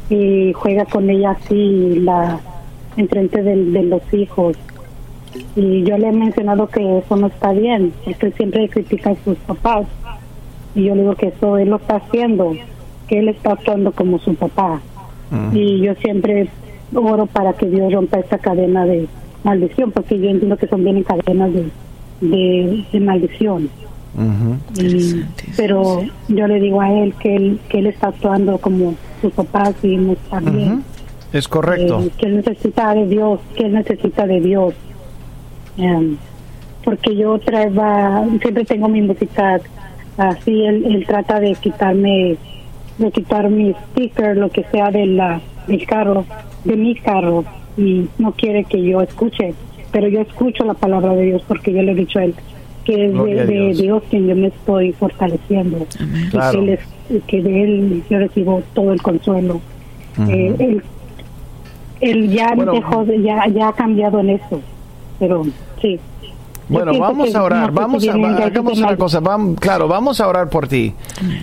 y 0.09 0.53
juega 0.53 0.85
con 0.85 1.11
ella 1.11 1.33
así 1.33 1.99
la 1.99 2.39
enfrente 2.97 3.43
de, 3.43 3.57
de 3.57 3.83
los 3.83 4.03
hijos. 4.15 4.57
Y 5.57 5.83
yo 5.85 5.97
le 5.99 6.09
he 6.09 6.13
mencionado 6.13 6.67
que 6.69 6.99
eso 6.99 7.17
no 7.17 7.27
está 7.29 7.53
bien, 7.53 7.93
porque 8.05 8.27
él 8.27 8.35
siempre 8.35 8.69
critica 8.69 9.11
a 9.11 9.17
sus 9.25 9.37
papás. 9.39 9.87
Y 10.75 10.85
yo 10.85 10.95
le 10.95 11.03
digo 11.03 11.15
que 11.15 11.29
eso 11.29 11.59
él 11.59 11.71
lo 11.71 11.77
está 11.77 11.97
haciendo, 11.97 12.55
que 13.09 13.19
él 13.19 13.29
está 13.29 13.53
actuando 13.53 13.93
como 13.93 14.19
su 14.19 14.35
papá. 14.35 14.81
Y 15.55 15.81
yo 15.81 15.95
siempre 15.97 16.49
oro 16.95 17.27
para 17.27 17.55
que 17.55 17.67
Dios 17.67 17.91
rompa 17.93 18.19
esta 18.19 18.37
cadena 18.39 18.85
de 18.85 19.07
maldición, 19.45 19.91
porque 19.91 20.19
yo 20.19 20.29
entiendo 20.29 20.57
que 20.59 20.67
son 20.67 20.85
bien 20.85 21.03
cadenas 21.03 21.51
de, 21.55 22.85
de, 22.93 23.01
maldición. 23.01 23.71
Y- 24.79 25.25
pero 25.57 26.03
yo 26.29 26.47
le 26.47 26.61
digo 26.61 26.81
a 26.83 26.93
él 26.93 27.15
que 27.15 27.35
él 27.35 27.59
que 27.71 27.79
él 27.79 27.87
está 27.87 28.09
actuando 28.09 28.59
como 28.59 28.95
sus 29.23 29.33
papás 29.33 29.75
y 29.83 29.97
no 29.97 30.13
está 30.13 30.41
bien. 30.41 30.85
Es 31.33 31.49
correcto. 31.49 32.01
Eh, 32.01 32.11
que 32.19 32.27
él 32.27 32.37
necesita 32.37 32.93
de 32.95 33.07
Dios, 33.07 33.41
que 33.57 33.65
él 33.65 33.73
necesita 33.73 34.27
de 34.27 34.41
Dios. 34.41 34.75
Em, 35.77 36.17
porque 36.85 37.15
yo 37.17 37.39
traeba, 37.39 38.25
siempre 38.41 38.65
tengo 38.65 38.89
mi 38.89 39.03
música 39.03 39.61
así, 40.17 40.65
él, 40.65 40.85
él 40.85 41.05
trata 41.07 41.41
de 41.41 41.55
quitarme, 41.55 42.37
de 42.99 43.11
quitar 43.11 43.49
mi 43.49 43.73
sticker, 43.91 44.37
lo 44.37 44.51
que 44.51 44.65
sea 44.65 44.91
de 44.91 45.07
la, 45.07 45.41
del 45.67 45.87
carro, 45.87 46.25
de 46.65 46.77
mi 46.77 46.95
carro, 46.97 47.45
y 47.77 48.07
no 48.19 48.33
quiere 48.33 48.65
que 48.65 48.83
yo 48.83 49.01
escuche, 49.01 49.55
pero 49.93 50.09
yo 50.09 50.21
escucho 50.21 50.65
la 50.65 50.75
palabra 50.75 51.15
de 51.15 51.25
Dios 51.27 51.43
porque 51.47 51.73
yo 51.73 51.83
le 51.83 51.93
he 51.93 51.95
dicho 51.95 52.19
a 52.19 52.25
él 52.25 52.35
que 52.85 53.07
es 53.07 53.13
de, 53.15 53.47
Dios. 53.47 53.79
Dios 53.79 54.03
quien 54.11 54.27
yo 54.27 54.35
me 54.35 54.49
estoy 54.49 54.93
fortaleciendo 54.93 55.87
y 56.01 56.31
Claro. 56.31 56.51
que, 56.51 56.65
él 56.65 56.69
es- 56.71 57.23
que 57.29 57.41
de 57.43 57.63
él 57.63 58.03
yo 58.11 58.19
recibo 58.19 58.61
todo 58.75 58.93
el 58.93 59.01
consuelo. 59.01 59.61
Eh, 60.29 60.55
él, 60.59 60.83
él 62.01 62.31
ya 62.31 62.53
Bueno. 62.57 62.73
dejó, 62.73 63.05
de- 63.05 63.23
ya, 63.23 63.47
ya 63.49 63.69
ha 63.69 63.73
cambiado 63.73 64.19
en 64.21 64.31
eso, 64.31 64.61
pero 65.23 65.45
sí. 65.81 66.01
Bueno, 66.69 66.99
vamos 66.99 67.33
a 67.33 67.45
orar, 67.45 67.71
vamos 67.71 68.05
a, 68.09 68.13
hagamos 68.13 68.79
una 68.79 68.97
cosa, 68.97 69.21
vamos, 69.21 69.61
claro, 69.61 69.87
vamos 69.87 70.21
a 70.21 70.27
orar 70.27 70.49
por 70.49 70.67
ti, 70.67 70.95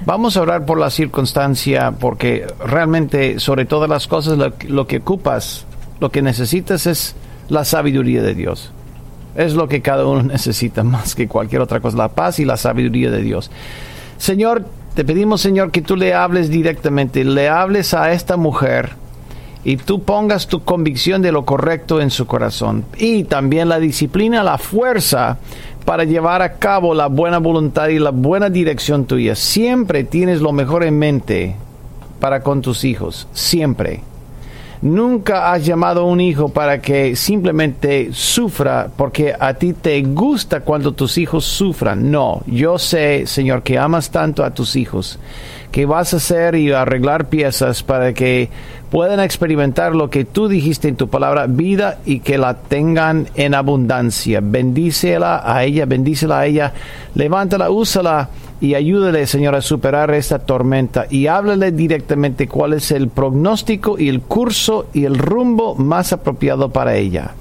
vamos 0.05 0.35
a 0.35 0.41
orar 0.41 0.65
por 0.65 0.77
la 0.77 0.89
circunstancia, 0.89 1.93
porque 1.97 2.45
realmente 2.65 3.39
sobre 3.39 3.63
todas 3.63 3.89
las 3.89 4.05
cosas 4.07 4.37
lo, 4.37 4.51
lo 4.67 4.85
que 4.85 4.97
ocupas, 4.97 5.65
lo 6.01 6.11
que 6.11 6.21
necesitas 6.21 6.87
es 6.87 7.15
la 7.47 7.63
sabiduría 7.63 8.21
de 8.21 8.35
Dios. 8.35 8.73
Es 9.35 9.53
lo 9.53 9.69
que 9.69 9.81
cada 9.81 10.05
uno 10.05 10.23
necesita 10.23 10.83
más 10.83 11.15
que 11.15 11.29
cualquier 11.29 11.61
otra 11.61 11.79
cosa, 11.79 11.95
la 11.95 12.09
paz 12.09 12.39
y 12.39 12.45
la 12.45 12.57
sabiduría 12.57 13.11
de 13.11 13.21
Dios. 13.21 13.49
Señor, 14.17 14.65
te 14.93 15.05
pedimos, 15.05 15.39
Señor, 15.39 15.71
que 15.71 15.81
tú 15.81 15.95
le 15.95 16.13
hables 16.13 16.49
directamente, 16.49 17.23
le 17.23 17.47
hables 17.47 17.93
a 17.93 18.11
esta 18.11 18.35
mujer 18.35 18.89
y 19.63 19.77
tú 19.77 20.01
pongas 20.03 20.47
tu 20.47 20.63
convicción 20.63 21.21
de 21.21 21.31
lo 21.31 21.45
correcto 21.45 22.01
en 22.01 22.09
su 22.09 22.25
corazón 22.25 22.85
y 22.97 23.25
también 23.25 23.69
la 23.69 23.79
disciplina, 23.79 24.43
la 24.43 24.57
fuerza 24.57 25.37
para 25.85 26.03
llevar 26.03 26.41
a 26.41 26.53
cabo 26.53 26.93
la 26.93 27.07
buena 27.07 27.39
voluntad 27.39 27.89
y 27.89 27.99
la 27.99 28.11
buena 28.11 28.49
dirección 28.49 29.05
tuya. 29.05 29.35
Siempre 29.35 30.03
tienes 30.03 30.41
lo 30.41 30.51
mejor 30.51 30.83
en 30.83 30.97
mente 30.97 31.55
para 32.19 32.41
con 32.41 32.61
tus 32.61 32.83
hijos, 32.83 33.27
siempre. 33.33 34.01
Nunca 34.81 35.51
has 35.51 35.65
llamado 35.65 36.01
a 36.01 36.05
un 36.05 36.21
hijo 36.21 36.47
para 36.47 36.81
que 36.81 37.13
simplemente 37.17 38.11
sufra 38.13 38.89
porque 38.95 39.35
a 39.37 39.53
ti 39.55 39.73
te 39.73 40.01
gusta 40.03 40.61
cuando 40.61 40.93
tus 40.93 41.17
hijos 41.17 41.43
sufran. 41.43 42.09
No, 42.09 42.43
yo 42.45 42.77
sé, 42.77 43.25
Señor, 43.25 43.61
que 43.61 43.77
amas 43.77 44.09
tanto 44.09 44.45
a 44.45 44.53
tus 44.53 44.77
hijos, 44.77 45.19
que 45.71 45.85
vas 45.85 46.13
a 46.13 46.17
hacer 46.17 46.55
y 46.55 46.71
arreglar 46.71 47.29
piezas 47.29 47.83
para 47.83 48.13
que 48.13 48.49
puedan 48.89 49.19
experimentar 49.19 49.95
lo 49.95 50.09
que 50.09 50.25
tú 50.25 50.47
dijiste 50.47 50.87
en 50.87 50.95
tu 50.95 51.09
palabra, 51.09 51.45
vida 51.47 51.99
y 52.05 52.21
que 52.21 52.37
la 52.37 52.55
tengan 52.55 53.27
en 53.35 53.53
abundancia. 53.53 54.39
Bendícela 54.41 55.41
a 55.45 55.63
ella, 55.63 55.85
bendícela 55.85 56.39
a 56.39 56.45
ella, 56.45 56.73
levántala, 57.13 57.69
úsala 57.69 58.29
y 58.61 58.73
ayúdale, 58.73 59.25
Señor, 59.27 59.55
a 59.55 59.61
superar 59.61 60.11
esta 60.11 60.39
tormenta 60.39 61.05
y 61.09 61.27
háblale 61.27 61.71
directamente 61.71 62.47
cuál 62.47 62.73
es 62.73 62.91
el 62.91 63.09
pronóstico 63.09 63.97
y 63.99 64.09
el 64.09 64.21
curso 64.21 64.87
y 64.93 65.05
el 65.05 65.17
rumbo 65.17 65.75
más 65.75 66.11
apropiado 66.11 66.69
para 66.69 66.95
ella. 66.95 67.31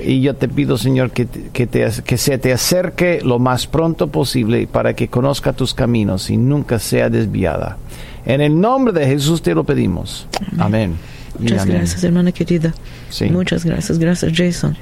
Y 0.00 0.20
yo 0.22 0.34
te 0.34 0.48
pido, 0.48 0.78
Señor, 0.78 1.10
que, 1.10 1.26
te- 1.26 1.50
que, 1.52 1.66
te- 1.66 1.88
que 2.04 2.16
se 2.18 2.38
te 2.38 2.52
acerque 2.52 3.20
lo 3.22 3.38
más 3.38 3.66
pronto 3.66 4.08
posible 4.08 4.66
para 4.66 4.94
que 4.94 5.08
conozca 5.08 5.52
tus 5.52 5.74
caminos 5.74 6.30
y 6.30 6.36
nunca 6.36 6.78
sea 6.78 7.08
desviada. 7.10 7.76
En 8.24 8.40
el 8.40 8.58
nombre 8.60 8.92
de 8.92 9.06
Jesús 9.06 9.42
te 9.42 9.54
lo 9.54 9.64
pedimos. 9.64 10.26
Amén. 10.58 10.96
Muchas 11.38 11.62
amén. 11.62 11.76
gracias, 11.78 12.02
hermana 12.04 12.32
querida. 12.32 12.74
Sí. 13.10 13.26
Muchas 13.26 13.64
gracias, 13.64 13.98
gracias 13.98 14.32
Jason. 14.34 14.76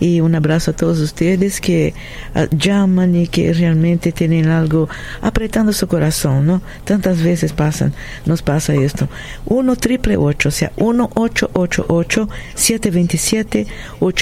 Y 0.00 0.20
un 0.20 0.34
abrazo 0.34 0.72
a 0.72 0.76
todos 0.76 0.98
ustedes 0.98 1.60
que 1.60 1.94
ah, 2.34 2.48
llaman 2.50 3.14
y 3.14 3.28
que 3.28 3.52
realmente 3.52 4.10
tienen 4.10 4.48
algo 4.48 4.88
apretando 5.22 5.72
su 5.72 5.86
corazón, 5.86 6.48
¿no? 6.48 6.62
Tantas 6.82 7.22
veces 7.22 7.52
pasan, 7.52 7.92
nos 8.26 8.42
pasa 8.42 8.74
esto. 8.74 9.08
1 9.44 9.76
triple 9.76 10.16
8, 10.16 10.48
o 10.48 10.52
sea, 10.52 10.72
1 10.76 11.10
888 11.14 12.28
727 12.56 13.68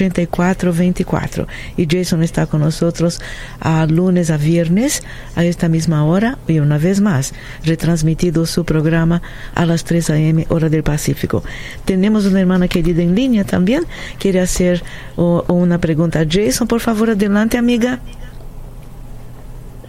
8424. 0.07 1.47
Y 1.77 1.87
Jason 1.91 2.23
está 2.23 2.47
con 2.47 2.61
nosotros 2.61 3.21
a 3.61 3.87
lunes 3.87 4.31
a 4.31 4.37
viernes 4.37 5.03
a 5.37 5.45
esta 5.45 5.69
misma 5.69 6.05
hora 6.05 6.39
y 6.49 6.59
una 6.59 6.79
vez 6.79 7.01
más 7.01 7.35
retransmitido 7.65 8.47
su 8.47 8.65
programa 8.65 9.23
a 9.55 9.67
las 9.67 9.85
3 9.85 10.11
a.m. 10.11 10.47
hora 10.49 10.69
del 10.69 10.83
Pacífico. 10.83 11.43
Tenemos 11.85 12.27
una 12.27 12.41
hermana 12.41 12.69
querida 12.69 13.03
en 13.03 13.15
línea 13.15 13.45
también. 13.45 13.85
Quiere 14.19 14.41
hacer 14.41 14.83
o- 15.17 15.45
o 15.47 15.53
una 15.55 15.79
pregunta 15.79 16.21
a 16.21 16.27
Jason. 16.29 16.67
Por 16.69 16.81
favor, 16.81 17.11
adelante, 17.11 17.59
amiga. 17.59 18.01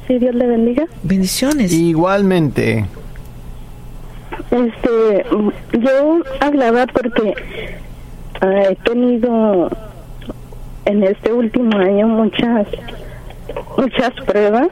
Sí, 0.07 0.19
Dios 0.19 0.35
le 0.35 0.45
bendiga. 0.47 0.85
Bendiciones. 1.03 1.71
Igualmente. 1.71 2.85
Este, 4.51 5.25
yo 5.79 6.21
hablaba 6.41 6.85
porque 6.87 7.33
ah, 8.41 8.63
he 8.71 8.75
tenido 8.77 9.69
en 10.85 11.03
este 11.03 11.31
último 11.31 11.77
año 11.77 12.07
muchas 12.07 12.67
muchas 13.77 14.11
pruebas 14.25 14.69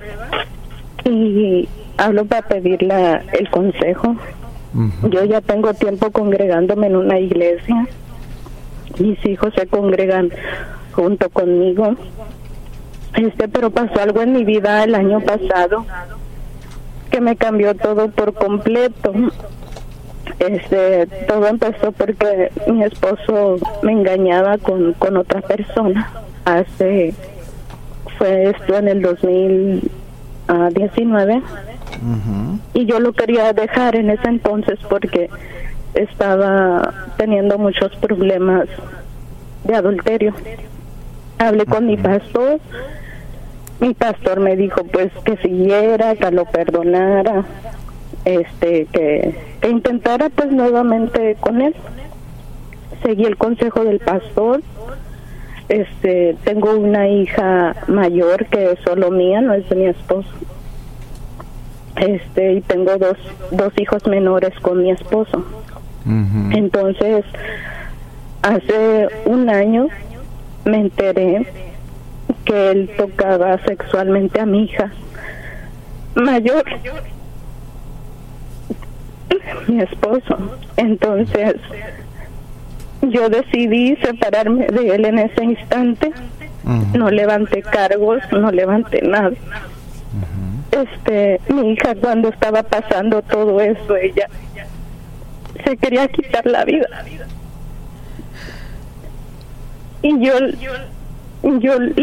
y 1.05 1.67
hablo 1.97 2.25
para 2.25 2.47
pedir 2.47 2.83
la, 2.83 3.17
el 3.33 3.49
consejo. 3.49 4.15
Yo 5.09 5.25
ya 5.25 5.41
tengo 5.41 5.73
tiempo 5.73 6.11
congregándome 6.11 6.87
en 6.87 6.95
una 6.95 7.19
iglesia. 7.19 7.87
Mis 8.99 9.23
hijos 9.25 9.53
se 9.55 9.67
congregan 9.67 10.31
junto 10.93 11.29
conmigo. 11.29 11.95
Este, 13.15 13.49
pero 13.49 13.69
pasó 13.69 14.01
algo 14.01 14.21
en 14.21 14.31
mi 14.31 14.45
vida 14.45 14.83
el 14.83 14.95
año 14.95 15.19
pasado 15.19 15.85
que 17.09 17.19
me 17.19 17.35
cambió 17.35 17.75
todo 17.75 18.09
por 18.09 18.33
completo. 18.33 19.13
Este, 20.41 21.07
todo 21.27 21.47
empezó 21.47 21.91
porque 21.91 22.51
mi 22.65 22.83
esposo 22.83 23.57
me 23.83 23.91
engañaba 23.91 24.57
con, 24.57 24.93
con 24.93 25.17
otra 25.17 25.41
persona. 25.41 26.11
Hace, 26.45 27.13
fue 28.17 28.49
esto 28.49 28.75
en 28.75 28.87
el 28.87 29.03
2019 29.03 31.43
y 32.73 32.87
yo 32.87 32.99
lo 32.99 33.13
quería 33.13 33.53
dejar 33.53 33.95
en 33.95 34.09
ese 34.09 34.27
entonces 34.27 34.79
porque 34.89 35.29
estaba 35.93 36.91
teniendo 37.17 37.59
muchos 37.59 37.95
problemas 37.97 38.67
de 39.63 39.75
adulterio. 39.75 40.33
Hablé 41.37 41.67
con 41.67 41.85
mi 41.85 41.97
pastor, 41.97 42.59
mi 43.79 43.93
pastor 43.93 44.39
me 44.39 44.55
dijo 44.55 44.83
pues 44.85 45.11
que 45.23 45.37
siguiera, 45.37 46.15
que 46.15 46.31
lo 46.31 46.45
perdonara, 46.45 47.45
este, 48.25 48.85
que, 48.91 49.35
que 49.61 49.69
intentara 49.69 50.29
pues 50.29 50.51
nuevamente 50.51 51.35
con 51.39 51.61
él. 51.61 51.75
Seguí 53.03 53.25
el 53.25 53.37
consejo 53.37 53.83
del 53.83 53.99
pastor, 53.99 54.61
este, 55.69 56.35
tengo 56.43 56.75
una 56.75 57.07
hija 57.07 57.75
mayor 57.87 58.45
que 58.47 58.73
es 58.73 58.79
solo 58.83 59.09
mía, 59.09 59.41
no 59.41 59.53
es 59.53 59.67
de 59.69 59.75
mi 59.75 59.85
esposo. 59.85 60.29
Este, 61.95 62.53
y 62.53 62.61
tengo 62.61 62.97
dos, 62.97 63.17
dos 63.51 63.73
hijos 63.77 64.05
menores 64.07 64.53
con 64.61 64.83
mi 64.83 64.91
esposo. 64.91 65.45
Entonces, 66.51 67.23
hace 68.41 69.07
un 69.25 69.49
año 69.49 69.87
me 70.65 70.77
enteré 70.81 71.45
que 72.43 72.71
él 72.71 72.89
tocaba 72.97 73.57
sexualmente 73.65 74.39
a 74.39 74.45
mi 74.45 74.63
hija 74.63 74.91
mayor, 76.15 76.63
mi 79.67 79.81
esposo. 79.81 80.37
Entonces, 80.77 81.55
yo 83.01 83.29
decidí 83.29 83.95
separarme 83.97 84.67
de 84.67 84.95
él 84.95 85.05
en 85.05 85.19
ese 85.19 85.43
instante. 85.43 86.11
No 86.93 87.09
levanté 87.09 87.61
cargos, 87.61 88.21
no 88.31 88.51
levanté 88.51 89.01
nada. 89.01 89.31
Este, 90.71 91.41
mi 91.53 91.71
hija 91.71 91.95
cuando 91.95 92.29
estaba 92.29 92.63
pasando 92.63 93.21
todo 93.23 93.59
eso, 93.59 93.95
ella 93.95 94.27
se 95.65 95.77
quería 95.77 96.07
quitar 96.07 96.45
la 96.45 96.63
vida. 96.63 96.87
Y 100.01 100.25
yo 100.25 100.33
yo 101.43 101.79
le, 101.79 101.93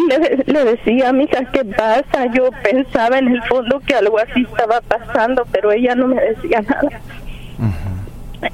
le 0.47 0.64
decía 0.64 1.11
a 1.11 1.12
mi 1.12 1.24
hija 1.24 1.45
qué 1.53 1.64
pasa, 1.64 2.26
yo 2.34 2.51
pensaba 2.62 3.18
en 3.18 3.28
el 3.28 3.43
fondo 3.45 3.80
que 3.80 3.95
algo 3.95 4.18
así 4.18 4.43
estaba 4.43 4.80
pasando, 4.80 5.47
pero 5.53 5.70
ella 5.70 5.95
no 5.95 6.09
me 6.09 6.20
decía 6.20 6.62
nada. 6.62 7.01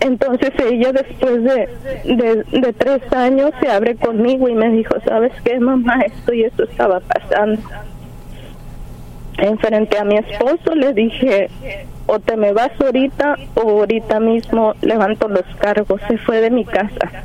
Entonces 0.01 0.51
ella 0.61 0.93
después 0.93 1.43
de, 1.45 2.45
de, 2.51 2.72
tres 2.72 3.01
años 3.12 3.51
se 3.61 3.70
abre 3.70 3.97
conmigo 3.97 4.49
y 4.49 4.55
me 4.55 4.70
dijo, 4.70 4.95
¿sabes 5.07 5.32
qué, 5.45 5.61
mamá? 5.61 6.01
Esto 6.03 6.32
y 6.32 6.45
esto 6.45 6.64
estaba 6.64 7.01
pasando. 7.01 7.61
Enfrente 9.37 9.99
a 9.99 10.05
mi 10.05 10.16
esposo 10.16 10.74
le 10.74 10.95
dije, 10.95 11.51
o 12.07 12.18
te 12.18 12.37
me 12.37 12.53
vas 12.53 12.70
ahorita 12.80 13.37
o 13.55 13.61
ahorita 13.61 14.20
mismo 14.20 14.74
levanto 14.80 15.28
los 15.28 15.45
cargos. 15.59 16.01
Se 16.09 16.16
fue 16.18 16.41
de 16.41 16.51
mi 16.51 16.64
casa. 16.64 17.24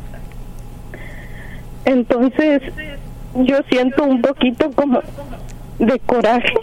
Entonces 1.86 2.62
yo 3.46 3.58
siento 3.70 4.04
un 4.04 4.22
poquito 4.22 4.72
como 4.72 5.02
de 5.80 6.00
coraje, 6.00 6.54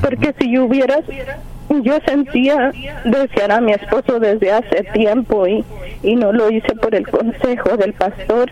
porque 0.00 0.34
si 0.38 0.52
yo 0.52 0.64
hubiera 0.64 1.00
yo 1.82 1.98
sentía 2.06 2.72
desear 3.04 3.52
a 3.52 3.60
mi 3.60 3.72
esposo 3.72 4.18
desde 4.18 4.52
hace 4.52 4.84
tiempo 4.94 5.46
y, 5.46 5.64
y 6.02 6.16
no 6.16 6.32
lo 6.32 6.50
hice 6.50 6.74
por 6.74 6.94
el 6.94 7.06
consejo 7.06 7.76
del 7.76 7.92
pastor. 7.92 8.50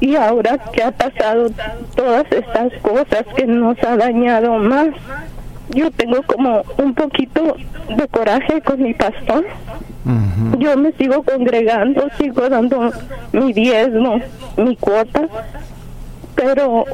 Y 0.00 0.16
ahora 0.16 0.58
que 0.72 0.82
ha 0.82 0.90
pasado 0.90 1.48
todas 1.94 2.26
estas 2.30 2.72
cosas 2.82 3.24
que 3.36 3.46
nos 3.46 3.82
ha 3.84 3.96
dañado 3.96 4.58
más, 4.58 4.88
yo 5.70 5.90
tengo 5.92 6.22
como 6.24 6.62
un 6.78 6.94
poquito 6.94 7.56
de 7.96 8.08
coraje 8.08 8.60
con 8.62 8.82
mi 8.82 8.94
pastor. 8.94 9.46
Yo 10.58 10.76
me 10.76 10.92
sigo 10.92 11.22
congregando, 11.22 12.08
sigo 12.18 12.48
dando 12.48 12.90
mi 13.32 13.52
diezmo, 13.52 14.20
mi 14.56 14.76
cuota, 14.76 15.28
pero 16.34 16.84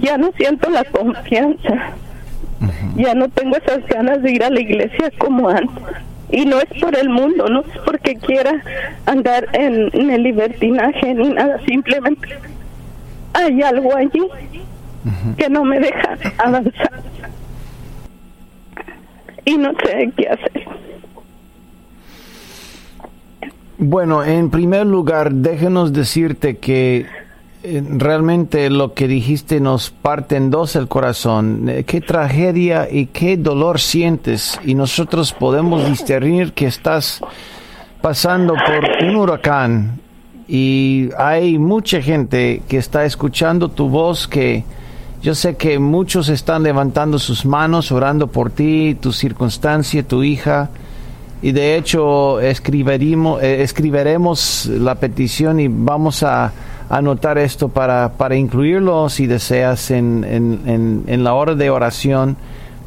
ya 0.00 0.16
no 0.16 0.30
siento 0.36 0.70
la 0.70 0.84
confianza 0.84 1.94
ya 2.96 3.14
no 3.14 3.28
tengo 3.28 3.56
esas 3.56 3.86
ganas 3.86 4.22
de 4.22 4.32
ir 4.32 4.44
a 4.44 4.50
la 4.50 4.60
iglesia 4.60 5.10
como 5.18 5.48
antes. 5.48 5.82
Y 6.30 6.46
no 6.46 6.58
es 6.58 6.80
por 6.80 6.96
el 6.96 7.10
mundo, 7.10 7.46
no 7.48 7.60
es 7.60 7.78
porque 7.84 8.16
quiera 8.16 8.62
andar 9.06 9.48
en, 9.52 10.10
el 10.10 10.22
libertinaje 10.22 11.14
ni 11.14 11.28
nada, 11.30 11.60
simplemente 11.66 12.28
hay 13.34 13.62
algo 13.62 13.94
allí 13.94 14.22
que 15.36 15.48
no 15.48 15.64
me 15.64 15.78
deja 15.78 16.16
avanzar. 16.38 17.02
Y 19.44 19.58
no 19.58 19.72
sé 19.84 20.10
qué 20.16 20.28
hacer. 20.28 20.66
Bueno, 23.76 24.22
en 24.22 24.48
primer 24.50 24.86
lugar, 24.86 25.32
déjenos 25.32 25.92
decirte 25.92 26.58
que 26.58 27.06
realmente 27.62 28.68
lo 28.70 28.92
que 28.92 29.06
dijiste 29.06 29.60
nos 29.60 29.90
parte 29.90 30.36
en 30.36 30.50
dos 30.50 30.74
el 30.76 30.88
corazón. 30.88 31.68
Eh, 31.68 31.84
qué 31.84 32.00
tragedia 32.00 32.88
y 32.90 33.06
qué 33.06 33.36
dolor 33.36 33.80
sientes. 33.80 34.58
Y 34.64 34.74
nosotros 34.74 35.32
podemos 35.32 35.88
discernir 35.88 36.52
que 36.52 36.66
estás 36.66 37.20
pasando 38.00 38.54
por 38.54 39.06
un 39.06 39.16
huracán. 39.16 40.00
Y 40.48 41.10
hay 41.16 41.58
mucha 41.58 42.02
gente 42.02 42.62
que 42.68 42.78
está 42.78 43.04
escuchando 43.04 43.68
tu 43.68 43.88
voz 43.88 44.26
que 44.26 44.64
yo 45.22 45.36
sé 45.36 45.54
que 45.56 45.78
muchos 45.78 46.28
están 46.28 46.64
levantando 46.64 47.16
sus 47.20 47.46
manos, 47.46 47.92
orando 47.92 48.26
por 48.26 48.50
ti, 48.50 48.96
tu 49.00 49.12
circunstancia, 49.12 50.02
tu 50.02 50.24
hija. 50.24 50.70
Y 51.42 51.52
de 51.52 51.76
hecho 51.76 52.40
eh, 52.40 52.50
escribiremos 53.62 54.66
la 54.66 54.96
petición 54.96 55.60
y 55.60 55.68
vamos 55.68 56.24
a 56.24 56.52
anotar 56.92 57.38
esto 57.38 57.70
para, 57.70 58.12
para 58.18 58.36
incluirlo 58.36 59.08
si 59.08 59.26
deseas 59.26 59.90
en, 59.90 60.24
en, 60.24 61.04
en, 61.06 61.24
la 61.24 61.32
hora 61.32 61.54
de 61.54 61.70
oración, 61.70 62.36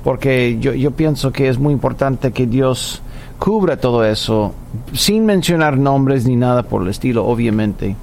porque 0.04 0.60
yo, 0.60 0.74
yo 0.76 0.92
pienso 0.92 1.32
que 1.32 1.50
es 1.50 1.58
muy 1.58 1.74
importante 1.74 2.32
que 2.32 2.46
Dios 2.46 3.02
cubra 3.40 3.78
todo 3.78 4.06
eso, 4.06 4.54
sin 4.94 5.26
mencionar 5.26 5.80
nombres 5.80 6.28
ni 6.28 6.36
nada 6.36 6.62
por 6.62 6.84
el 6.84 6.90
estilo, 6.90 7.26
obviamente. 7.26 7.96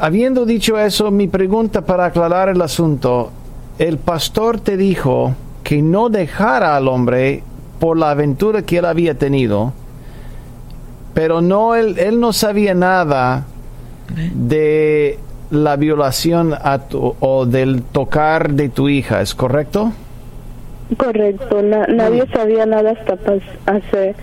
Habiendo 0.00 0.46
dicho 0.46 0.78
eso, 0.78 1.10
mi 1.10 1.26
pregunta 1.26 1.80
para 1.80 2.04
aclarar 2.04 2.48
el 2.48 2.62
asunto, 2.62 3.32
el 3.80 3.98
pastor 3.98 4.60
te 4.60 4.76
dijo 4.76 5.34
que 5.64 5.82
no 5.82 6.08
dejara 6.08 6.76
al 6.76 6.86
hombre 6.86 7.42
por 7.80 7.98
la 7.98 8.12
aventura 8.12 8.62
que 8.62 8.78
él 8.78 8.84
había 8.84 9.18
tenido, 9.18 9.72
pero 11.14 11.40
no 11.40 11.74
él, 11.74 11.98
él 11.98 12.20
no 12.20 12.32
sabía 12.32 12.74
nada 12.74 13.46
de 14.34 15.18
la 15.50 15.76
violación 15.76 16.52
a 16.52 16.80
o 16.92 17.46
del 17.46 17.82
tocar 17.82 18.52
de 18.52 18.68
tu 18.68 18.88
hija, 18.88 19.20
¿es 19.20 19.34
correcto? 19.34 19.92
Correcto, 20.96 21.62
nadie 21.62 22.24
sabía 22.32 22.66
nada 22.66 22.92
hasta 22.92 23.14
hace 23.66 24.14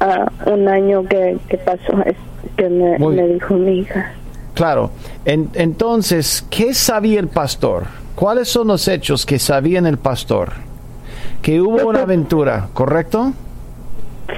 ah, 0.00 0.30
un 0.46 0.66
año 0.68 1.04
que, 1.04 1.38
pasó, 1.64 2.02
que 2.56 2.68
me, 2.68 3.28
dijo 3.28 3.54
mi 3.54 3.80
hija. 3.80 4.12
Claro, 4.54 4.90
entonces, 5.24 6.44
¿qué 6.50 6.74
sabía 6.74 7.20
el 7.20 7.28
pastor? 7.28 7.84
¿Cuáles 8.14 8.48
son 8.48 8.68
los 8.68 8.88
hechos 8.88 9.24
que 9.24 9.38
sabía 9.38 9.78
el 9.80 9.98
pastor? 9.98 10.52
Que 11.42 11.60
hubo 11.60 11.86
una 11.86 12.02
aventura, 12.02 12.68
¿correcto? 12.72 13.32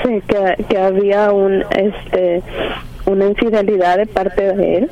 Sí, 0.05 0.21
que, 0.29 0.65
que 0.69 0.79
había 0.79 1.33
un, 1.33 1.65
este, 1.71 2.43
una 3.07 3.27
infidelidad 3.27 3.99
de 3.99 4.07
parte 4.07 4.55
de 4.55 4.79
él. 4.79 4.91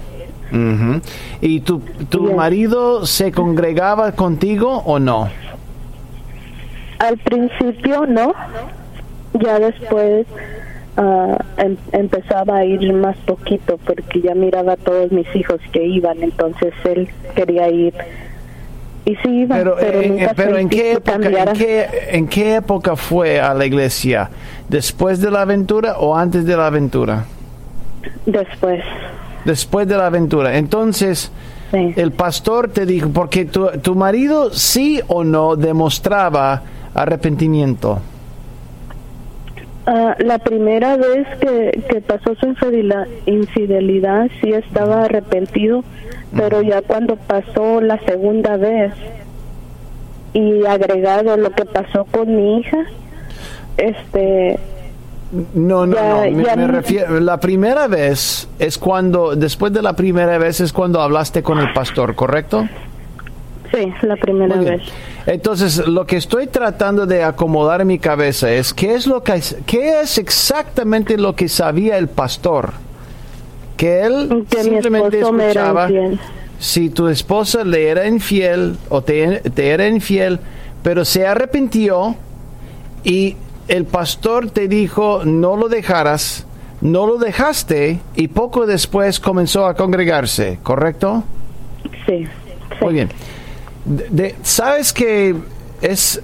¿Y 1.40 1.60
tu, 1.60 1.80
tu 2.08 2.32
marido 2.34 3.04
se 3.04 3.32
congregaba 3.32 4.12
contigo 4.12 4.82
o 4.86 4.98
no? 4.98 5.28
Al 6.98 7.18
principio 7.18 8.06
no, 8.06 8.32
ya 9.34 9.58
después 9.58 10.26
uh, 10.96 11.36
empezaba 11.92 12.56
a 12.56 12.64
ir 12.64 12.92
más 12.92 13.16
poquito 13.18 13.78
porque 13.84 14.20
ya 14.20 14.34
miraba 14.34 14.72
a 14.72 14.76
todos 14.76 15.12
mis 15.12 15.26
hijos 15.36 15.60
que 15.72 15.84
iban, 15.84 16.22
entonces 16.22 16.72
él 16.84 17.08
quería 17.34 17.68
ir. 17.68 17.94
Y 19.04 19.14
sí 19.16 19.42
iba, 19.42 19.56
pero, 19.56 19.76
pero, 19.78 20.32
pero 20.36 20.58
¿en, 20.58 20.68
qué 20.68 20.92
época, 20.92 21.14
¿en, 21.14 21.52
qué, 21.54 21.86
¿en 22.10 22.26
qué 22.26 22.56
época 22.56 22.96
fue 22.96 23.40
a 23.40 23.54
la 23.54 23.64
iglesia? 23.64 24.28
¿Después 24.68 25.20
de 25.20 25.30
la 25.30 25.42
aventura 25.42 25.98
o 25.98 26.16
antes 26.16 26.44
de 26.44 26.56
la 26.56 26.66
aventura? 26.66 27.24
Después. 28.26 28.82
Después 29.44 29.88
de 29.88 29.96
la 29.96 30.06
aventura. 30.06 30.56
Entonces, 30.56 31.32
el 31.72 32.12
pastor 32.12 32.68
te 32.68 32.86
dijo, 32.86 33.10
porque 33.10 33.44
tu, 33.44 33.68
tu 33.82 33.94
marido 33.94 34.50
sí 34.52 35.00
o 35.08 35.24
no 35.24 35.56
demostraba 35.56 36.62
arrepentimiento. 36.94 38.00
Ah, 39.86 40.14
la 40.18 40.38
primera 40.38 40.96
vez 40.96 41.26
que, 41.40 41.82
que 41.88 42.00
pasó 42.02 42.34
su 42.34 42.46
infidelidad, 42.46 43.06
infidelidad 43.24 44.28
sí 44.40 44.52
estaba 44.52 45.04
arrepentido, 45.04 45.82
pero 46.36 46.60
ya 46.60 46.82
cuando 46.82 47.16
pasó 47.16 47.80
la 47.80 47.98
segunda 48.00 48.58
vez 48.58 48.92
y 50.34 50.66
agregado 50.66 51.38
lo 51.38 51.52
que 51.52 51.64
pasó 51.64 52.04
con 52.04 52.36
mi 52.36 52.58
hija, 52.58 52.84
este 53.78 54.58
no, 55.54 55.86
no, 55.86 56.24
no. 56.24 56.30
Me, 56.30 56.66
refiero. 56.66 57.20
La 57.20 57.38
primera 57.38 57.86
vez 57.86 58.48
es 58.58 58.78
cuando, 58.78 59.36
después 59.36 59.72
de 59.72 59.82
la 59.82 59.94
primera 59.94 60.38
vez 60.38 60.60
es 60.60 60.72
cuando 60.72 61.00
hablaste 61.00 61.42
con 61.42 61.58
el 61.58 61.72
pastor, 61.72 62.14
¿correcto? 62.14 62.66
Sí, 63.72 63.92
la 64.02 64.16
primera 64.16 64.56
vez. 64.56 64.82
Entonces, 65.26 65.86
lo 65.86 66.06
que 66.06 66.16
estoy 66.16 66.46
tratando 66.46 67.04
de 67.04 67.22
acomodar 67.22 67.82
en 67.82 67.88
mi 67.88 67.98
cabeza 67.98 68.50
es 68.50 68.72
qué 68.72 68.94
es 68.94 69.06
lo 69.06 69.22
que 69.22 69.42
qué 69.66 70.00
es 70.00 70.16
exactamente 70.16 71.18
lo 71.18 71.36
que 71.36 71.48
sabía 71.48 71.98
el 71.98 72.08
pastor. 72.08 72.72
Que 73.76 74.00
él 74.02 74.46
simplemente 74.50 75.20
escuchaba 75.20 75.88
si 76.58 76.90
tu 76.90 77.08
esposa 77.08 77.62
le 77.62 77.88
era 77.88 78.06
infiel 78.08 78.76
o 78.88 79.02
te, 79.02 79.40
te 79.50 79.68
era 79.68 79.86
infiel, 79.86 80.40
pero 80.82 81.04
se 81.04 81.26
arrepintió 81.26 82.16
y 83.04 83.36
el 83.68 83.84
pastor 83.84 84.50
te 84.50 84.68
dijo 84.68 85.22
no 85.24 85.56
lo 85.56 85.68
dejaras, 85.68 86.46
no 86.80 87.06
lo 87.06 87.18
dejaste 87.18 88.00
y 88.16 88.28
poco 88.28 88.66
después 88.66 89.20
comenzó 89.20 89.66
a 89.66 89.74
congregarse, 89.74 90.58
¿correcto? 90.62 91.22
Sí. 92.06 92.24
sí. 92.26 92.28
Muy 92.80 92.94
bien. 92.94 93.08
De- 93.84 94.08
de- 94.10 94.34
Sabes 94.42 94.92
que 94.92 95.34
es... 95.82 96.20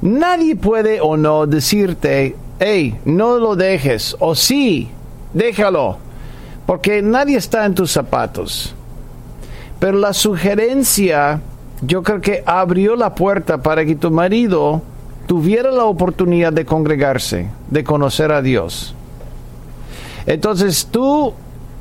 Nadie 0.00 0.54
puede 0.54 1.00
o 1.00 1.16
no 1.16 1.46
decirte, 1.46 2.36
hey, 2.60 2.96
no 3.04 3.38
lo 3.38 3.56
dejes, 3.56 4.14
o 4.20 4.34
sí, 4.36 4.88
déjalo, 5.34 5.98
porque 6.66 7.02
nadie 7.02 7.36
está 7.36 7.64
en 7.66 7.74
tus 7.74 7.90
zapatos. 7.90 8.74
Pero 9.80 9.98
la 9.98 10.12
sugerencia, 10.12 11.40
yo 11.80 12.02
creo 12.04 12.20
que 12.20 12.44
abrió 12.46 12.94
la 12.94 13.14
puerta 13.16 13.60
para 13.60 13.84
que 13.84 13.96
tu 13.96 14.10
marido 14.12 14.82
tuviera 15.28 15.70
la 15.70 15.84
oportunidad 15.84 16.54
de 16.54 16.64
congregarse, 16.64 17.48
de 17.70 17.84
conocer 17.84 18.32
a 18.32 18.40
Dios. 18.40 18.94
Entonces 20.26 20.88
tú 20.90 21.34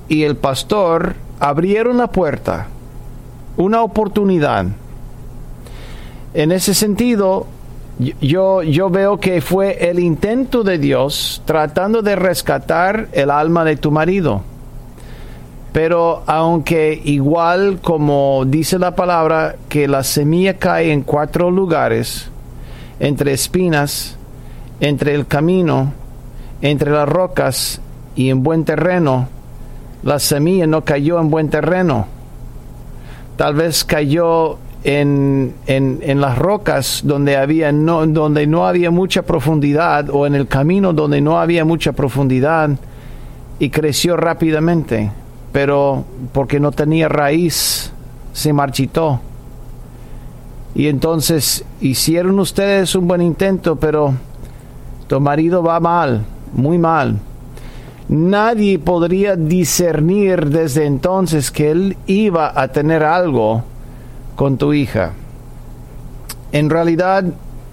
y 0.10 0.24
el 0.24 0.36
pastor 0.36 1.16
abrieron 1.40 1.98
la 1.98 2.08
puerta, 2.08 2.68
una 3.56 3.84
oportunidad. 3.84 4.66
En 6.34 6.52
ese 6.52 6.74
sentido, 6.74 7.48
yo, 8.20 8.64
yo 8.64 8.90
veo 8.90 9.18
que 9.18 9.40
fue 9.40 9.90
el 9.90 10.00
intento 10.00 10.64
de 10.64 10.78
Dios 10.78 11.42
tratando 11.46 12.02
de 12.02 12.18
rescatar 12.18 13.08
el 13.14 13.32
alma 13.32 13.64
de 13.64 13.78
tu 13.78 13.92
marido. 13.92 14.42
Pero 15.72 16.24
aunque 16.26 17.02
igual 17.06 17.80
como 17.82 18.44
dice 18.46 18.78
la 18.78 18.94
palabra 18.94 19.56
que 19.70 19.88
la 19.88 20.04
semilla 20.04 20.58
cae 20.58 20.92
en 20.92 21.04
cuatro 21.04 21.50
lugares, 21.50 22.30
entre 23.00 23.34
espinas, 23.34 24.18
entre 24.80 25.14
el 25.16 25.28
camino, 25.28 25.94
entre 26.62 26.92
las 26.92 27.08
rocas 27.08 27.82
y 28.16 28.30
en 28.30 28.44
buen 28.44 28.66
terreno, 28.66 29.28
la 30.04 30.20
semilla 30.20 30.68
no 30.68 30.84
cayó 30.84 31.20
en 31.20 31.30
buen 31.30 31.50
terreno. 31.50 32.08
Tal 33.36 33.56
vez 33.56 33.84
cayó 33.84 34.58
en, 34.84 35.54
en, 35.68 36.00
en 36.02 36.22
las 36.22 36.38
rocas 36.38 37.02
donde, 37.04 37.38
había 37.38 37.72
no, 37.72 38.06
donde 38.08 38.48
no 38.48 38.68
había 38.68 38.90
mucha 38.90 39.22
profundidad 39.24 40.10
o 40.10 40.26
en 40.26 40.36
el 40.36 40.48
camino 40.48 40.94
donde 40.94 41.22
no 41.22 41.40
había 41.40 41.66
mucha 41.66 41.92
profundidad 41.92 42.70
y 43.60 43.70
creció 43.70 44.18
rápidamente, 44.18 45.12
pero 45.52 46.06
porque 46.32 46.60
no 46.60 46.72
tenía 46.72 47.10
raíz 47.10 47.92
se 48.34 48.54
marchitó. 48.54 49.20
Y 50.78 50.90
entonces 50.90 51.66
hicieron 51.82 52.40
ustedes 52.40 52.94
un 52.94 53.08
buen 53.08 53.24
intento, 53.24 53.78
pero 53.78 54.14
tu 55.08 55.20
marido 55.20 55.64
va 55.64 55.80
mal, 55.80 56.24
muy 56.54 56.78
mal. 56.78 57.18
Nadie 58.10 58.78
podría 58.78 59.36
discernir 59.36 60.50
desde 60.50 60.86
entonces 60.86 61.50
que 61.50 61.72
él 61.72 61.98
iba 62.06 62.54
a 62.56 62.68
tener 62.68 63.04
algo 63.04 63.64
con 64.36 64.60
tu 64.60 64.72
hija. 64.72 65.14
En 66.52 66.70
realidad, 66.70 67.24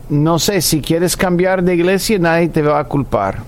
no 0.09 0.39
sé, 0.39 0.63
si 0.63 0.81
quieres 0.81 1.15
cambiar 1.15 1.63
de 1.63 1.75
iglesia, 1.75 2.19
nadie 2.19 2.49
te 2.49 2.63
va 2.63 2.79
a 2.79 2.85
culpar. 2.85 3.43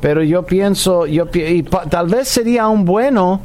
Pero 0.00 0.22
yo 0.22 0.46
pienso, 0.46 1.04
yo, 1.04 1.26
y 1.34 1.64
pa- 1.64 1.84
tal 1.84 2.08
vez 2.08 2.28
sería 2.28 2.66
un 2.66 2.86
bueno, 2.86 3.42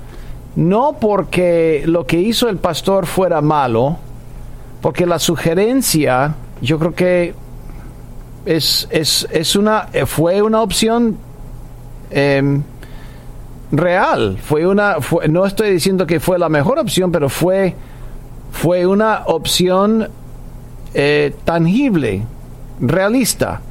no 0.56 0.96
porque 0.98 1.84
lo 1.88 2.06
que 2.08 2.22
hizo 2.22 2.48
el 2.48 2.56
pastor 2.56 3.06
fuera 3.06 3.42
malo, 3.42 3.98
porque 4.86 5.08
la 5.08 5.18
sugerencia, 5.18 6.36
yo 6.62 6.78
creo 6.78 6.94
que 6.94 7.34
es, 8.46 8.88
es, 8.92 9.28
es 9.32 9.56
una, 9.56 9.90
eh, 9.94 10.06
fue 10.06 10.44
una 10.44 10.62
opción 10.62 11.18
em, 12.12 12.62
real. 13.72 14.38
Fue 14.44 14.68
una, 14.68 15.02
fue- 15.02 15.28
no 15.28 15.44
estoy 15.44 15.72
diciendo 15.72 16.06
que 16.06 16.20
fue 16.20 16.38
la 16.38 16.50
mejor 16.50 16.78
opción, 16.78 17.12
pero 17.12 17.30
fue, 17.30 17.74
fue 18.52 18.86
una 18.86 19.24
opción 19.26 20.08
eh, 20.94 21.34
tangible, 21.46 22.22
realista. 22.80 23.62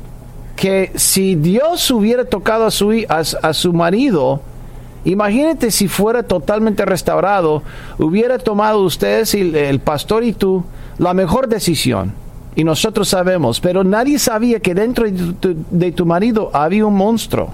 Que 0.56 0.90
si 0.96 1.36
Dios 1.36 1.92
hubiera 1.92 2.24
tocado 2.24 2.66
a 2.66 2.72
su, 2.72 2.90
a, 3.08 3.18
a 3.18 3.52
su 3.54 3.72
marido, 3.72 4.40
imagínate 5.04 5.70
si 5.70 5.86
fuera 5.86 6.24
totalmente 6.24 6.84
restaurado, 6.84 7.62
hubiera 7.98 8.36
tomado 8.40 8.80
ustedes, 8.80 9.32
y 9.36 9.56
el 9.56 9.78
pastor 9.78 10.24
y 10.24 10.32
tú, 10.32 10.64
la 10.98 11.14
mejor 11.14 11.48
decisión. 11.48 12.12
Y 12.56 12.62
nosotros 12.62 13.08
sabemos, 13.08 13.58
pero 13.60 13.82
nadie 13.82 14.18
sabía 14.18 14.60
que 14.60 14.74
dentro 14.74 15.06
de 15.08 15.92
tu, 15.92 16.06
marido 16.06 16.50
había 16.52 16.86
un 16.86 16.94
monstruo. 16.94 17.48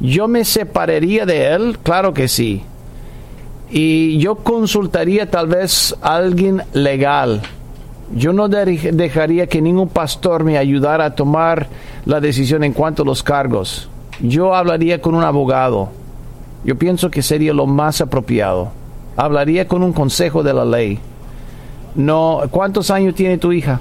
Yo 0.00 0.28
me 0.28 0.44
separaría 0.44 1.26
de 1.26 1.48
él, 1.54 1.78
claro 1.82 2.12
que 2.12 2.28
sí. 2.28 2.62
Y 3.70 4.18
yo 4.18 4.36
consultaría 4.36 5.30
tal 5.30 5.46
vez 5.46 5.94
a 6.02 6.16
alguien 6.16 6.62
legal. 6.72 7.42
Yo 8.14 8.32
no 8.32 8.48
de- 8.48 8.90
dejaría 8.92 9.46
que 9.46 9.62
ningún 9.62 9.88
pastor 9.88 10.42
me 10.42 10.58
ayudara 10.58 11.04
a 11.06 11.14
tomar 11.14 11.68
la 12.04 12.20
decisión 12.20 12.64
en 12.64 12.72
cuanto 12.72 13.02
a 13.02 13.06
los 13.06 13.22
cargos. 13.22 13.88
Yo 14.20 14.54
hablaría 14.54 15.00
con 15.00 15.14
un 15.14 15.22
abogado. 15.22 15.88
Yo 16.64 16.76
pienso 16.76 17.10
que 17.10 17.22
sería 17.22 17.54
lo 17.54 17.66
más 17.66 18.00
apropiado. 18.00 18.72
Hablaría 19.16 19.68
con 19.68 19.82
un 19.82 19.92
consejo 19.92 20.42
de 20.42 20.52
la 20.52 20.64
ley. 20.64 20.98
No, 21.94 22.42
¿cuántos 22.50 22.90
años 22.90 23.14
tiene 23.14 23.38
tu 23.38 23.52
hija? 23.52 23.80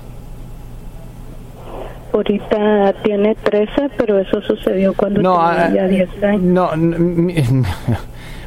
Ahorita 2.12 2.93
tiene 3.03 3.36
13, 3.36 3.91
pero 3.97 4.20
eso 4.20 4.41
sucedió 4.41 4.93
cuando 4.93 5.22
No, 5.22 5.36
tenía 5.36 5.66
ah, 5.66 5.74
ya 5.74 5.88
10 5.88 6.24
años. 6.24 6.41
No, 6.41 6.72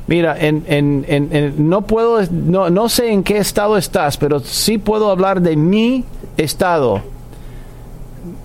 mira, 0.08 0.36
en, 0.38 0.64
en- 0.66 1.04
en- 1.08 1.68
no 1.70 1.82
puedo, 1.82 2.18
no, 2.30 2.70
no 2.70 2.88
sé 2.88 3.12
en 3.12 3.22
qué 3.22 3.38
estado 3.38 3.76
estás, 3.76 4.16
pero 4.16 4.40
sí 4.40 4.78
puedo 4.78 5.10
hablar 5.10 5.40
de 5.40 5.56
mi 5.56 6.04
estado. 6.36 7.00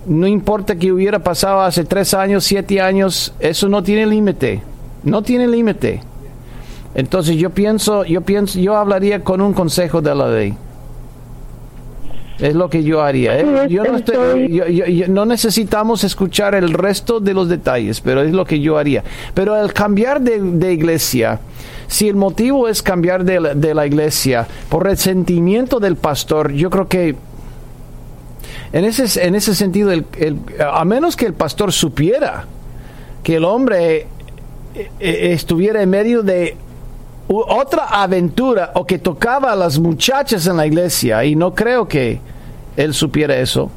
No 0.06 0.28
importa 0.28 0.76
que 0.76 0.92
hubiera 0.92 1.20
pasado 1.20 1.62
hace 1.62 1.84
tres 1.84 2.14
años, 2.14 2.44
siete 2.44 2.80
años, 2.80 3.34
eso 3.40 3.68
no 3.70 3.82
tiene 3.84 4.06
límite, 4.06 4.62
no 5.04 5.24
tiene 5.24 5.48
límite. 5.48 6.00
Entonces 6.96 7.36
yo 7.38 7.50
pienso, 7.50 8.06
yo 8.06 8.22
pienso, 8.22 8.60
yo 8.60 8.78
hablaría 8.78 9.24
con 9.24 9.42
un 9.42 9.54
consejo 9.54 10.02
de 10.02 10.16
la 10.16 10.28
ley. 10.30 10.54
Es 12.40 12.54
lo 12.54 12.70
que 12.70 12.84
yo 12.84 13.02
haría. 13.02 13.40
¿eh? 13.40 13.68
Yo 13.70 13.84
no, 13.84 13.98
estoy- 13.98 14.16
estoy- 14.16 14.54
yo- 14.54 14.68
yo- 14.68 14.86
yo- 14.86 15.08
no 15.08 15.26
necesitamos 15.26 16.04
escuchar 16.04 16.54
el 16.54 16.72
resto 16.72 17.20
de 17.20 17.34
los 17.34 17.50
detalles, 17.50 18.00
pero 18.02 18.22
es 18.22 18.32
lo 18.32 18.46
que 18.46 18.60
yo 18.60 18.78
haría. 18.78 19.04
Pero 19.34 19.56
al 19.56 19.74
cambiar 19.74 20.22
de, 20.22 20.40
de 20.40 20.74
iglesia, 20.74 21.40
si 21.88 22.08
el 22.08 22.16
motivo 22.16 22.68
es 22.68 22.84
cambiar 22.84 23.24
de 23.24 23.40
la, 23.40 23.54
de 23.56 23.74
la 23.74 23.88
iglesia 23.88 24.46
por 24.70 24.84
resentimiento 24.84 25.80
del 25.80 25.96
pastor, 25.96 26.52
yo 26.52 26.70
creo 26.70 26.88
que 26.88 27.16
en 28.74 28.86
ese, 28.86 29.26
en 29.26 29.34
ese 29.36 29.56
sentido, 29.56 29.92
el- 29.92 30.06
el- 30.20 30.38
a 30.62 30.84
menos 30.86 31.16
que 31.16 31.26
el 31.26 31.34
pastor 31.34 31.72
supiera 31.72 32.46
que 33.24 33.36
el 33.38 33.46
hombre 33.46 34.08
eh, 34.76 34.92
eh, 35.00 35.30
estuviera 35.34 35.82
en 35.82 35.90
medio 35.90 36.22
de 36.22 36.56
otra 37.28 37.86
aventura 37.86 38.72
o 38.76 38.86
que 38.86 39.00
tocaba 39.00 39.52
a 39.52 39.56
las 39.56 39.80
muchachas 39.80 40.48
en 40.48 40.58
la 40.58 40.66
iglesia 40.66 41.24
y 41.26 41.36
no 41.36 41.54
creo 41.54 41.88
que 41.88 42.20
él 42.78 42.94
supiera 42.94 43.36
eso, 43.38 43.70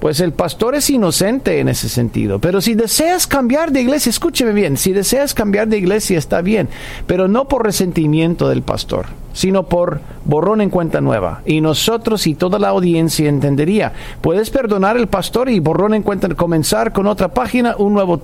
pues 0.00 0.20
el 0.20 0.32
pastor 0.32 0.74
es 0.74 0.90
inocente 0.90 1.58
en 1.58 1.68
ese 1.68 1.88
sentido. 1.88 2.38
Pero 2.38 2.60
si 2.60 2.74
deseas 2.74 3.26
cambiar 3.26 3.72
de 3.72 3.80
iglesia, 3.80 4.10
escúcheme 4.10 4.52
bien, 4.52 4.76
si 4.76 4.92
deseas 4.92 5.34
cambiar 5.34 5.68
de 5.68 5.78
iglesia 5.78 6.18
está 6.18 6.40
bien, 6.40 6.68
pero 7.06 7.26
no 7.26 7.48
por 7.48 7.64
resentimiento 7.64 8.48
del 8.48 8.62
pastor, 8.62 9.06
sino 9.32 9.64
por 9.64 10.00
borrón 10.24 10.60
en 10.60 10.70
cuenta 10.70 11.00
nueva. 11.00 11.42
Y 11.46 11.60
nosotros 11.60 12.26
y 12.26 12.34
toda 12.34 12.58
la 12.58 12.68
audiencia 12.68 13.28
entendería, 13.28 13.92
puedes 14.20 14.50
perdonar 14.50 14.96
al 14.96 15.08
pastor 15.08 15.48
y 15.48 15.58
borrón 15.58 15.94
en 15.94 16.02
cuenta, 16.02 16.28
comenzar 16.28 16.92
con 16.92 17.06
otra 17.06 17.28
página, 17.28 17.74
un 17.76 17.94
nuevo 17.94 18.20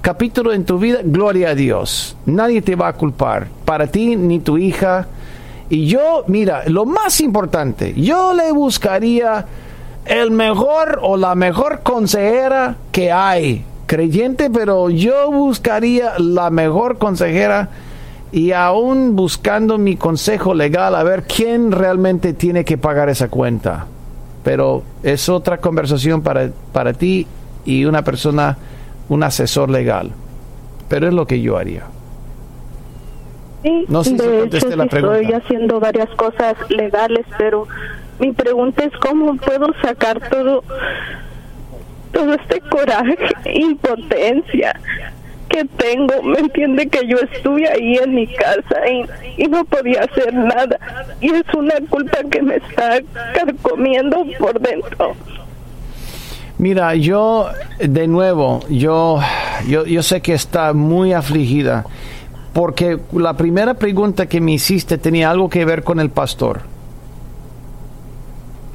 capítulo 0.00 0.52
en 0.52 0.64
tu 0.64 0.78
vida, 0.78 1.00
gloria 1.02 1.50
a 1.50 1.54
Dios. 1.54 2.16
Nadie 2.26 2.62
te 2.62 2.76
va 2.76 2.88
a 2.88 2.92
culpar, 2.94 3.48
para 3.64 3.86
ti 3.86 4.16
ni 4.16 4.40
tu 4.40 4.58
hija. 4.58 5.06
Y 5.68 5.86
yo, 5.86 6.24
mira, 6.28 6.62
lo 6.66 6.84
más 6.86 7.20
importante, 7.20 7.92
yo 7.94 8.32
le 8.34 8.52
buscaría 8.52 9.46
el 10.04 10.30
mejor 10.30 11.00
o 11.02 11.16
la 11.16 11.34
mejor 11.34 11.80
consejera 11.82 12.76
que 12.92 13.10
hay, 13.10 13.64
creyente, 13.86 14.50
pero 14.50 14.90
yo 14.90 15.30
buscaría 15.30 16.18
la 16.18 16.50
mejor 16.50 16.98
consejera 16.98 17.70
y 18.32 18.52
aún 18.52 19.16
buscando 19.16 19.78
mi 19.78 19.96
consejo 19.96 20.54
legal 20.54 20.94
a 20.94 21.02
ver 21.02 21.24
quién 21.24 21.72
realmente 21.72 22.32
tiene 22.32 22.64
que 22.64 22.78
pagar 22.78 23.08
esa 23.08 23.28
cuenta. 23.28 23.86
Pero 24.44 24.82
es 25.02 25.28
otra 25.28 25.58
conversación 25.58 26.22
para, 26.22 26.50
para 26.72 26.92
ti 26.92 27.26
y 27.64 27.84
una 27.84 28.02
persona, 28.02 28.56
un 29.08 29.22
asesor 29.22 29.70
legal. 29.70 30.12
Pero 30.88 31.08
es 31.08 31.14
lo 31.14 31.26
que 31.26 31.40
yo 31.40 31.56
haría. 31.56 31.84
Sí, 33.62 33.84
No 33.88 34.04
sé 34.04 34.10
si 34.10 34.16
de 34.16 34.38
contesté 34.40 34.68
hecho, 34.68 34.76
la 34.76 34.86
pregunta. 34.86 35.18
estoy 35.20 35.34
haciendo 35.34 35.80
varias 35.80 36.08
cosas 36.10 36.54
legales, 36.70 37.26
pero 37.38 37.66
mi 38.20 38.32
pregunta 38.32 38.84
es 38.84 38.92
cómo 38.98 39.36
puedo 39.36 39.66
sacar 39.82 40.20
todo, 40.28 40.62
todo 42.12 42.34
este 42.34 42.60
coraje, 42.60 43.16
impotencia 43.52 44.78
que 45.48 45.64
tengo. 45.64 46.22
Me 46.22 46.38
entiende 46.38 46.86
que 46.88 47.06
yo 47.08 47.16
estuve 47.18 47.68
ahí 47.68 47.96
en 47.96 48.14
mi 48.14 48.26
casa 48.28 48.76
y, 48.88 49.42
y 49.42 49.48
no 49.48 49.64
podía 49.64 50.02
hacer 50.02 50.32
nada. 50.32 50.78
Y 51.20 51.30
es 51.34 51.44
una 51.56 51.74
culpa 51.90 52.18
que 52.30 52.42
me 52.42 52.56
está 52.56 53.00
carcomiendo 53.34 54.24
por 54.38 54.60
dentro. 54.60 55.14
Mira, 56.58 56.94
yo, 56.94 57.48
de 57.78 58.08
nuevo, 58.08 58.60
yo, 58.70 59.20
yo, 59.68 59.84
yo 59.84 60.02
sé 60.02 60.22
que 60.22 60.32
está 60.32 60.72
muy 60.72 61.12
afligida, 61.12 61.84
porque 62.54 62.98
la 63.12 63.36
primera 63.36 63.74
pregunta 63.74 64.26
que 64.26 64.40
me 64.40 64.52
hiciste 64.52 64.96
tenía 64.96 65.30
algo 65.30 65.50
que 65.50 65.66
ver 65.66 65.84
con 65.84 66.00
el 66.00 66.08
pastor. 66.08 66.62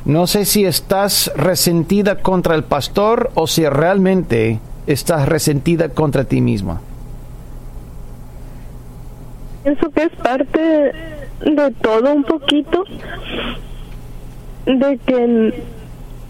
No 0.06 0.28
sé 0.28 0.46
si 0.46 0.66
estás 0.66 1.32
resentida 1.36 2.18
contra 2.18 2.56
el 2.56 2.64
pastor 2.64 3.32
o 3.34 3.48
si 3.48 3.68
realmente 3.68 4.60
estás 4.86 5.28
resentida 5.28 5.90
contra 5.90 6.24
ti 6.24 6.42
misma. 6.42 6.82
Pienso 9.64 9.90
que 9.92 10.04
es 10.04 10.12
parte 10.24 10.60
de 10.60 11.72
todo 11.82 12.14
un 12.14 12.24
poquito, 12.24 12.84
de 14.66 15.00
que 15.06 15.64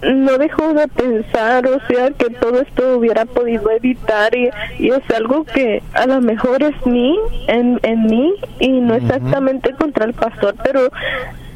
no 0.02 0.38
dejo 0.38 0.74
de 0.74 0.88
pensar, 0.88 1.66
o 1.68 1.80
sea, 1.88 2.10
que 2.12 2.30
todo 2.32 2.62
esto 2.62 2.98
hubiera 2.98 3.26
podido 3.26 3.70
evitar 3.70 4.36
y, 4.36 4.50
y 4.80 4.90
es 4.90 5.10
algo 5.16 5.44
que 5.44 5.84
a 5.94 6.08
lo 6.08 6.22
mejor 6.22 6.64
es 6.64 6.86
mí, 6.86 7.18
en, 7.48 7.80
en 7.84 8.06
mí, 8.08 8.34
y 8.60 8.70
no 8.70 8.96
exactamente 8.96 9.74
contra 9.74 10.06
el 10.06 10.14
pastor, 10.14 10.56
pero 10.64 10.90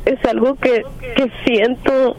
es 0.05 0.23
algo 0.25 0.55
que, 0.55 0.83
que 1.15 1.31
siento 1.43 2.15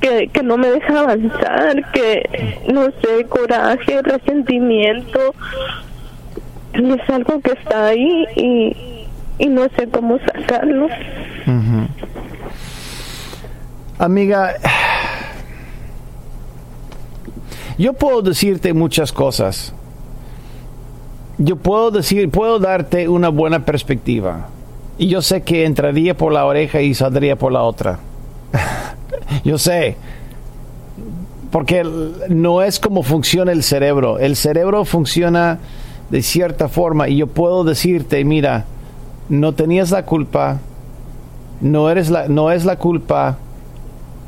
que, 0.00 0.28
que 0.28 0.42
no 0.42 0.56
me 0.56 0.70
deja 0.70 1.00
avanzar, 1.00 1.92
que 1.92 2.62
no 2.72 2.84
sé, 3.02 3.26
coraje, 3.28 4.00
resentimiento, 4.02 5.34
y 6.72 6.92
es 6.92 7.10
algo 7.10 7.40
que 7.40 7.52
está 7.52 7.88
ahí 7.88 8.26
y, 8.36 9.06
y 9.38 9.48
no 9.48 9.66
sé 9.76 9.88
cómo 9.88 10.18
sacarlo. 10.18 10.88
Amiga, 13.98 14.54
yo 17.78 17.92
puedo 17.92 18.22
decirte 18.22 18.72
muchas 18.72 19.12
cosas. 19.12 19.72
Yo 21.38 21.56
puedo 21.56 21.90
decir, 21.90 22.30
puedo 22.30 22.58
darte 22.58 23.08
una 23.08 23.28
buena 23.28 23.64
perspectiva. 23.64 24.48
Y 24.98 25.08
yo 25.08 25.20
sé 25.20 25.42
que 25.42 25.66
entraría 25.66 26.16
por 26.16 26.32
la 26.32 26.46
oreja 26.46 26.80
y 26.80 26.94
saldría 26.94 27.36
por 27.36 27.52
la 27.52 27.62
otra. 27.62 27.98
yo 29.44 29.58
sé. 29.58 29.96
Porque 31.50 31.84
no 32.28 32.62
es 32.62 32.80
como 32.80 33.02
funciona 33.02 33.52
el 33.52 33.62
cerebro. 33.62 34.18
El 34.18 34.36
cerebro 34.36 34.84
funciona 34.84 35.58
de 36.10 36.22
cierta 36.22 36.68
forma 36.68 37.08
y 37.08 37.16
yo 37.16 37.26
puedo 37.26 37.64
decirte, 37.64 38.24
mira, 38.24 38.64
no 39.28 39.52
tenías 39.54 39.90
la 39.90 40.04
culpa, 40.04 40.58
no 41.60 41.90
eres 41.90 42.10
la, 42.10 42.28
no 42.28 42.50
es 42.50 42.64
la 42.64 42.76
culpa, 42.76 43.38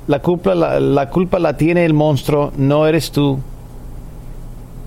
la 0.09 0.21
culpa 0.21 0.55
la, 0.55 1.11
culpa 1.11 1.39
la 1.39 1.57
tiene 1.57 1.85
el 1.85 1.93
monstruo, 1.93 2.51
no 2.57 2.87
eres 2.87 3.13
tú. 3.13 3.39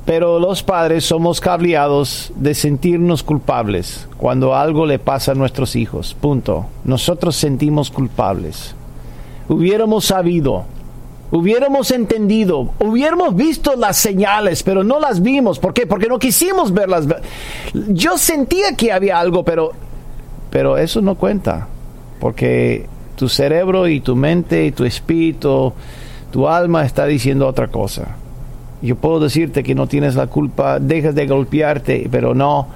Pero 0.04 0.40
los 0.40 0.64
padres 0.64 1.06
somos 1.06 1.40
cableados 1.40 2.34
de 2.36 2.56
sentirnos 2.56 3.22
culpables 3.22 4.10
cuando 4.18 4.56
algo 4.56 4.88
le 4.88 4.98
pasa 4.98 5.34
a 5.34 5.36
nuestros 5.36 5.76
hijos. 5.76 6.16
Punto. 6.20 6.66
Nosotros 6.84 7.36
sentimos 7.36 7.92
culpables. 7.92 8.74
Hubiéramos 9.48 10.06
sabido, 10.06 10.66
hubiéramos 11.30 11.92
entendido, 11.92 12.72
hubiéramos 12.80 13.36
visto 13.36 13.76
las 13.76 13.98
señales, 13.98 14.64
pero 14.64 14.84
no 14.84 15.00
las 15.00 15.22
vimos. 15.22 15.60
¿Por 15.60 15.74
qué? 15.76 15.86
Porque 15.86 16.08
no 16.08 16.18
quisimos 16.18 16.74
verlas. 16.74 17.06
Yo 17.90 18.18
sentía 18.18 18.76
que 18.76 18.92
había 18.92 19.20
algo, 19.20 19.46
pero, 19.46 19.72
pero 20.50 20.80
eso 20.80 21.00
no 21.00 21.14
cuenta. 21.14 21.68
Porque 22.20 22.88
tu 23.16 23.30
cerebro 23.30 23.88
y 23.88 24.00
tu 24.00 24.16
mente 24.16 24.66
y 24.66 24.72
tu 24.72 24.86
espíritu, 24.86 25.74
tu 26.32 26.48
alma 26.48 26.86
está 26.86 27.06
diciendo 27.06 27.48
otra 27.48 27.68
cosa. 27.68 28.16
Yo 28.82 28.96
puedo 28.96 29.20
decirte 29.20 29.64
que 29.64 29.76
no 29.76 29.88
tienes 29.88 30.16
la 30.16 30.28
culpa, 30.28 30.80
dejas 30.80 31.14
de 31.14 31.28
golpearte, 31.28 32.08
pero 32.12 32.34
no. 32.34 32.68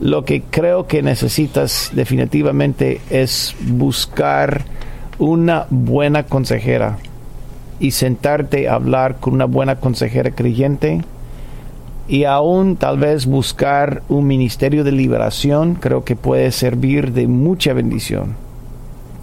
Lo 0.00 0.24
que 0.24 0.42
creo 0.42 0.86
que 0.86 1.02
necesitas 1.02 1.90
definitivamente 1.94 3.00
es 3.10 3.54
buscar 3.60 4.64
una 5.18 5.66
buena 5.70 6.24
consejera 6.24 6.98
y 7.78 7.92
sentarte 7.92 8.68
a 8.68 8.74
hablar 8.74 9.16
con 9.16 9.34
una 9.34 9.46
buena 9.46 9.76
consejera 9.76 10.30
creyente 10.32 11.02
y 12.08 12.24
aún 12.24 12.76
tal 12.76 12.98
vez 12.98 13.26
buscar 13.26 14.02
un 14.08 14.26
ministerio 14.26 14.84
de 14.84 14.92
liberación, 14.92 15.74
creo 15.74 16.04
que 16.04 16.16
puede 16.16 16.52
servir 16.52 17.12
de 17.12 17.26
mucha 17.26 17.72
bendición. 17.72 18.45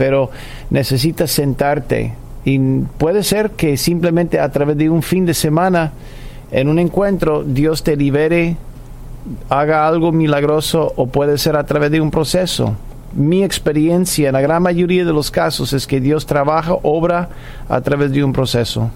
Pero 0.04 0.32
necesitas 0.70 1.32
sentarte 1.32 2.14
y 2.44 2.60
puede 2.60 3.24
ser 3.24 3.52
que 3.52 3.78
simplemente 3.78 4.38
a 4.38 4.52
través 4.52 4.76
de 4.76 4.90
un 4.90 5.02
fin 5.02 5.26
de 5.26 5.34
semana, 5.34 5.94
en 6.52 6.68
un 6.68 6.78
encuentro, 6.78 7.46
Dios 7.46 7.84
te 7.84 7.96
libere, 7.96 8.58
haga 9.48 9.88
algo 9.88 10.12
milagroso 10.12 10.92
o 10.98 11.08
puede 11.08 11.38
ser 11.38 11.56
a 11.56 11.64
través 11.64 11.90
de 11.90 12.02
un 12.02 12.12
proceso. 12.12 12.76
Mi 13.14 13.46
experiencia 13.46 14.28
en 14.28 14.34
la 14.34 14.42
gran 14.42 14.62
mayoría 14.62 15.06
de 15.06 15.14
los 15.14 15.32
casos 15.32 15.72
es 15.72 15.88
que 15.88 16.02
Dios 16.02 16.26
trabaja, 16.26 16.74
obra 16.84 17.30
a 17.70 17.80
través 17.80 18.12
de 18.12 18.26
un 18.26 18.34
proceso. 18.34 18.92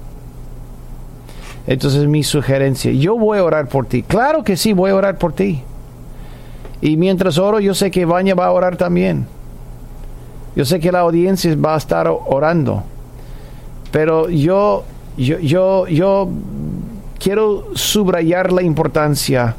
Entonces 1.67 2.05
mi 2.05 2.21
sugerencia, 2.23 2.91
yo 2.91 3.17
voy 3.17 3.37
a 3.37 3.45
orar 3.45 3.69
por 3.69 3.85
ti. 3.85 4.03
Claro 4.03 4.43
que 4.43 4.57
sí, 4.57 4.73
voy 4.73 4.91
a 4.91 4.95
orar 4.95 5.17
por 5.17 5.31
ti. 5.31 5.61
Y 6.81 6.97
mientras 6.97 7.37
oro, 7.37 7.61
yo 7.61 7.73
sé 7.73 7.91
que 7.91 8.03
Baña 8.03 8.35
va 8.35 8.47
a 8.47 8.51
orar 8.51 8.75
también. 8.75 9.36
Yo 10.57 10.65
sé 10.65 10.79
que 10.79 10.91
la 10.91 11.01
audiencia 11.01 11.55
va 11.55 11.75
a 11.75 11.77
estar 11.77 12.07
orando. 12.07 12.83
Pero 13.91 14.27
yo, 14.27 14.85
yo, 15.15 15.37
yo, 15.37 15.85
yo 15.85 16.29
quiero 17.19 17.65
subrayar 17.75 18.51
la 18.51 18.63
importancia 18.63 19.55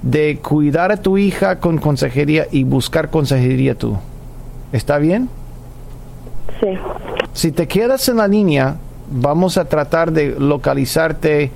de 0.00 0.38
cuidar 0.38 0.90
a 0.90 0.96
tu 0.96 1.18
hija 1.18 1.60
con 1.60 1.76
consejería 1.76 2.46
y 2.50 2.64
buscar 2.64 3.10
consejería 3.10 3.74
tú. 3.74 3.98
¿Está 4.72 4.96
bien? 4.96 5.28
Sí. 6.60 6.78
Si 7.34 7.52
te 7.52 7.68
quedas 7.68 8.08
en 8.08 8.16
la 8.16 8.26
línea, 8.26 8.76
vamos 9.10 9.58
a 9.58 9.66
tratar 9.66 10.12
de 10.12 10.34
localizarte 10.40 11.50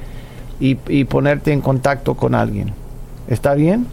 y, 0.61 0.77
y 0.89 1.05
ponerte 1.05 1.51
en 1.51 1.63
contacto 1.63 2.15
con 2.15 2.35
alguien. 2.35 2.75
¿Está 3.27 3.55
bien? 3.55 3.87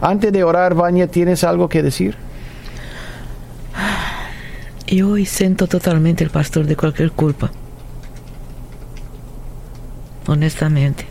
Antes 0.00 0.32
de 0.32 0.44
orar, 0.44 0.76
Vania, 0.76 1.08
¿tienes 1.08 1.42
algo 1.42 1.68
que 1.68 1.82
decir? 1.82 2.14
Yo 4.92 5.16
siento 5.24 5.66
totalmente 5.66 6.22
el 6.22 6.30
pastor 6.30 6.66
de 6.66 6.76
cualquier 6.76 7.10
culpa. 7.12 7.50
Honestamente. 10.26 11.06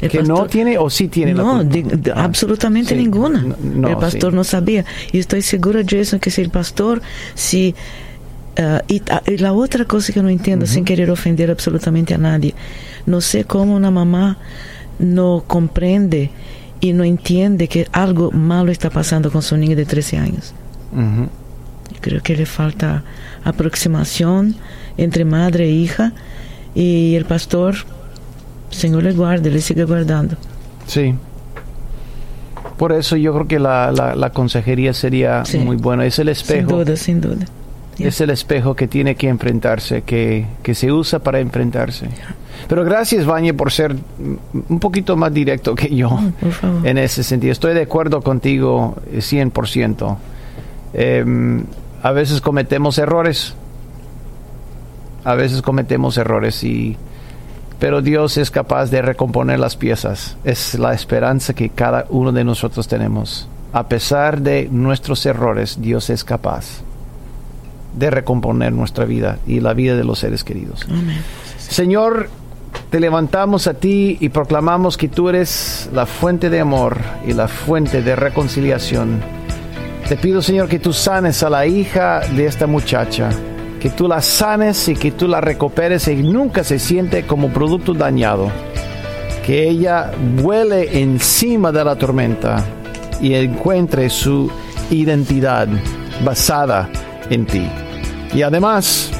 El 0.00 0.10
¿Que 0.10 0.22
no 0.22 0.46
tiene 0.46 0.76
o 0.76 0.90
sí 0.90 1.08
tiene 1.08 1.34
la 1.34 1.42
No, 1.44 1.58
culpa? 1.58 1.64
de- 1.72 1.82
de- 1.96 2.12
Ah, 2.12 2.24
absolutamente 2.24 2.90
sí. 2.94 3.00
ninguna. 3.00 3.40
No, 3.42 3.56
no, 3.62 3.88
el 3.88 3.96
pastor 3.96 4.32
sí. 4.32 4.36
no 4.36 4.44
sabía. 4.44 4.84
Y 5.12 5.18
estoy 5.18 5.40
segura, 5.42 5.82
Jason, 5.88 6.18
que 6.18 6.30
si 6.30 6.42
el 6.42 6.50
pastor, 6.50 7.00
si... 7.34 7.74
ah, 8.58 8.82
y, 8.88 9.02
y 9.26 9.36
la 9.38 9.52
otra 9.52 9.84
cosa 9.84 10.12
que 10.12 10.22
no 10.22 10.28
entiendo, 10.28 10.66
sin 10.66 10.84
querer 10.84 11.10
ofender 11.10 11.50
absolutamente 11.50 12.12
a 12.14 12.18
nadie, 12.18 12.54
no 13.06 13.20
sé 13.20 13.44
cómo 13.44 13.76
una 13.76 13.90
mamá 13.90 14.38
no 14.98 15.44
comprende 15.46 16.30
y 16.80 16.92
no 16.92 17.04
entiende 17.04 17.68
que 17.68 17.86
algo 17.92 18.30
malo 18.32 18.72
está 18.72 18.90
pasando 18.90 19.30
con 19.30 19.42
su 19.42 19.56
niño 19.56 19.76
de 19.76 19.86
13 19.86 20.18
años. 20.18 20.52
Ujú. 20.92 21.28
Creo 22.04 22.20
que 22.22 22.36
le 22.36 22.44
falta 22.44 23.02
aproximación 23.44 24.56
entre 24.98 25.24
madre 25.24 25.64
e 25.64 25.70
hija 25.70 26.12
y 26.74 27.14
el 27.14 27.24
pastor, 27.24 27.76
Señor 28.68 29.04
le 29.04 29.12
guarde, 29.12 29.50
le 29.50 29.62
sigue 29.62 29.84
guardando. 29.84 30.36
Sí. 30.86 31.14
Por 32.76 32.92
eso 32.92 33.16
yo 33.16 33.32
creo 33.32 33.48
que 33.48 33.58
la, 33.58 33.90
la, 33.90 34.14
la 34.14 34.30
consejería 34.30 34.92
sería 34.92 35.46
Sí. 35.46 35.58
muy 35.58 35.76
buena. 35.76 36.04
Es 36.04 36.18
el 36.18 36.26
Sin 36.26 36.32
espejo. 36.32 36.84
duda, 36.84 36.94
sin 36.96 37.20
duda. 37.22 37.46
Es 37.98 38.20
el 38.20 38.28
espejo 38.30 38.74
que 38.74 38.86
tiene 38.88 39.14
que 39.14 39.28
enfrentarse, 39.28 40.02
que, 40.02 40.44
que 40.62 40.74
se 40.74 40.90
usa 40.92 41.20
para 41.20 41.38
enfrentarse. 41.40 42.08
Pero 42.68 42.84
gracias, 42.84 43.24
Vañe, 43.24 43.54
por 43.54 43.70
ser 43.72 43.94
un 44.68 44.78
poquito 44.80 45.16
más 45.16 45.32
directo 45.32 45.74
que 45.74 45.94
yo 45.94 46.10
por 46.40 46.52
favor. 46.52 46.86
en 46.86 46.98
ese 46.98 47.22
sentido. 47.22 47.52
Estoy 47.52 47.72
de 47.72 47.82
acuerdo 47.82 48.20
contigo 48.20 48.96
eh, 49.12 49.18
100%. 49.20 50.16
Em, 50.92 51.64
a 52.04 52.12
veces 52.12 52.42
cometemos 52.42 52.98
errores. 52.98 53.54
A 55.24 55.34
veces 55.34 55.62
cometemos 55.62 56.18
errores 56.18 56.62
y 56.62 56.98
pero 57.78 58.02
Dios 58.02 58.36
es 58.36 58.50
capaz 58.50 58.90
de 58.90 59.00
recomponer 59.00 59.58
las 59.58 59.74
piezas. 59.76 60.36
Es 60.44 60.78
la 60.78 60.92
esperanza 60.92 61.54
que 61.54 61.70
cada 61.70 62.04
uno 62.10 62.30
de 62.30 62.44
nosotros 62.44 62.86
tenemos. 62.86 63.48
a 63.72 63.88
pesar 63.88 64.40
de 64.42 64.68
nuestros 64.70 65.26
errores, 65.26 65.80
Dios 65.80 66.08
es 66.10 66.22
capaz 66.22 66.82
de 67.98 68.10
recomponer 68.10 68.72
nuestra 68.72 69.04
vida 69.04 69.38
y 69.46 69.58
la 69.60 69.72
vida 69.72 69.96
de 69.96 70.04
los 70.04 70.20
seres 70.20 70.44
queridos. 70.44 70.86
Señor, 71.58 72.28
te 72.90 73.00
levantamos 73.00 73.66
a 73.66 73.74
ti 73.74 74.18
y 74.20 74.28
proclamamos 74.28 74.96
que 74.96 75.08
tú 75.08 75.28
eres 75.28 75.88
la 75.92 76.06
fuente 76.06 76.50
de 76.50 76.60
amor 76.60 76.98
y 77.26 77.32
la 77.32 77.48
fuente 77.48 78.02
de 78.02 78.14
reconciliación. 78.14 79.43
Te 80.08 80.16
pido, 80.18 80.42
Señor, 80.42 80.68
que 80.68 80.78
tú 80.78 80.92
sanes 80.92 81.42
a 81.42 81.48
la 81.48 81.66
hija 81.66 82.20
de 82.36 82.44
esta 82.44 82.66
muchacha, 82.66 83.30
que 83.80 83.88
tú 83.88 84.06
la 84.06 84.20
sanes 84.20 84.86
y 84.88 84.94
que 84.94 85.12
tú 85.12 85.26
la 85.26 85.40
recuperes 85.40 86.08
y 86.08 86.16
nunca 86.16 86.62
se 86.62 86.78
siente 86.78 87.26
como 87.26 87.48
producto 87.48 87.94
dañado. 87.94 88.50
Que 89.46 89.66
ella 89.66 90.12
vuele 90.42 91.00
encima 91.00 91.72
de 91.72 91.84
la 91.84 91.96
tormenta 91.96 92.62
y 93.18 93.32
encuentre 93.32 94.10
su 94.10 94.50
identidad 94.90 95.68
basada 96.22 96.90
en 97.30 97.46
ti. 97.46 97.66
Y 98.34 98.42
además, 98.42 99.10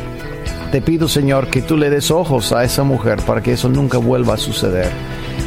te 0.71 0.83
pido, 0.83 1.09
Señor, 1.09 1.49
que 1.49 1.63
tú 1.63 1.79
le 1.79 1.89
des 1.89 2.11
ojos 2.11 2.53
a 2.53 2.63
esa 2.63 2.85
mujer 2.85 3.23
para 3.27 3.43
que 3.43 3.53
eso 3.53 3.71
nunca 3.71 3.97
vuelva 3.97 4.35
a 4.35 4.39
suceder. 4.39 4.91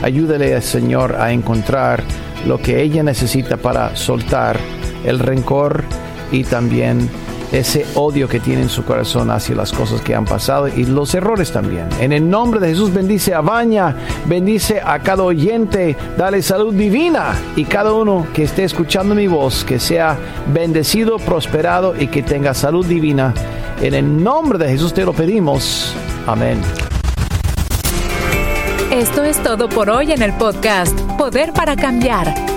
Ayúdele, 0.01 0.59
Señor, 0.61 1.15
a 1.15 1.31
encontrar 1.31 2.03
lo 2.47 2.59
que 2.59 2.81
ella 2.81 3.03
necesita 3.03 3.57
para 3.57 3.95
soltar 3.95 4.57
el 5.05 5.19
rencor 5.19 5.83
y 6.31 6.43
también 6.43 7.09
ese 7.51 7.85
odio 7.95 8.27
que 8.27 8.39
tiene 8.39 8.63
en 8.63 8.69
su 8.69 8.83
corazón 8.83 9.31
hacia 9.31 9.55
las 9.55 9.71
cosas 9.71 10.01
que 10.01 10.13
han 10.13 10.25
pasado 10.25 10.67
y 10.67 10.85
los 10.85 11.13
errores 11.15 11.51
también. 11.51 11.87
En 11.99 12.11
el 12.11 12.29
nombre 12.29 12.59
de 12.59 12.69
Jesús 12.69 12.93
bendice 12.93 13.33
a 13.33 13.41
Baña, 13.41 13.95
bendice 14.25 14.81
a 14.83 14.99
cada 14.99 15.23
oyente, 15.23 15.95
dale 16.17 16.41
salud 16.41 16.73
divina 16.73 17.35
y 17.55 17.65
cada 17.65 17.93
uno 17.93 18.27
que 18.33 18.43
esté 18.43 18.63
escuchando 18.63 19.15
mi 19.15 19.27
voz, 19.27 19.63
que 19.63 19.79
sea 19.79 20.17
bendecido, 20.53 21.17
prosperado 21.17 21.95
y 21.97 22.07
que 22.07 22.23
tenga 22.23 22.53
salud 22.53 22.85
divina. 22.85 23.33
En 23.81 23.93
el 23.93 24.23
nombre 24.23 24.57
de 24.57 24.69
Jesús 24.69 24.93
te 24.93 25.05
lo 25.05 25.13
pedimos. 25.13 25.93
Amén. 26.25 26.59
Esto 28.91 29.23
es 29.23 29.41
todo 29.43 29.69
por 29.69 29.89
hoy 29.89 30.11
en 30.11 30.21
el 30.21 30.33
podcast 30.33 30.99
Poder 31.17 31.53
para 31.53 31.75
Cambiar. 31.75 32.56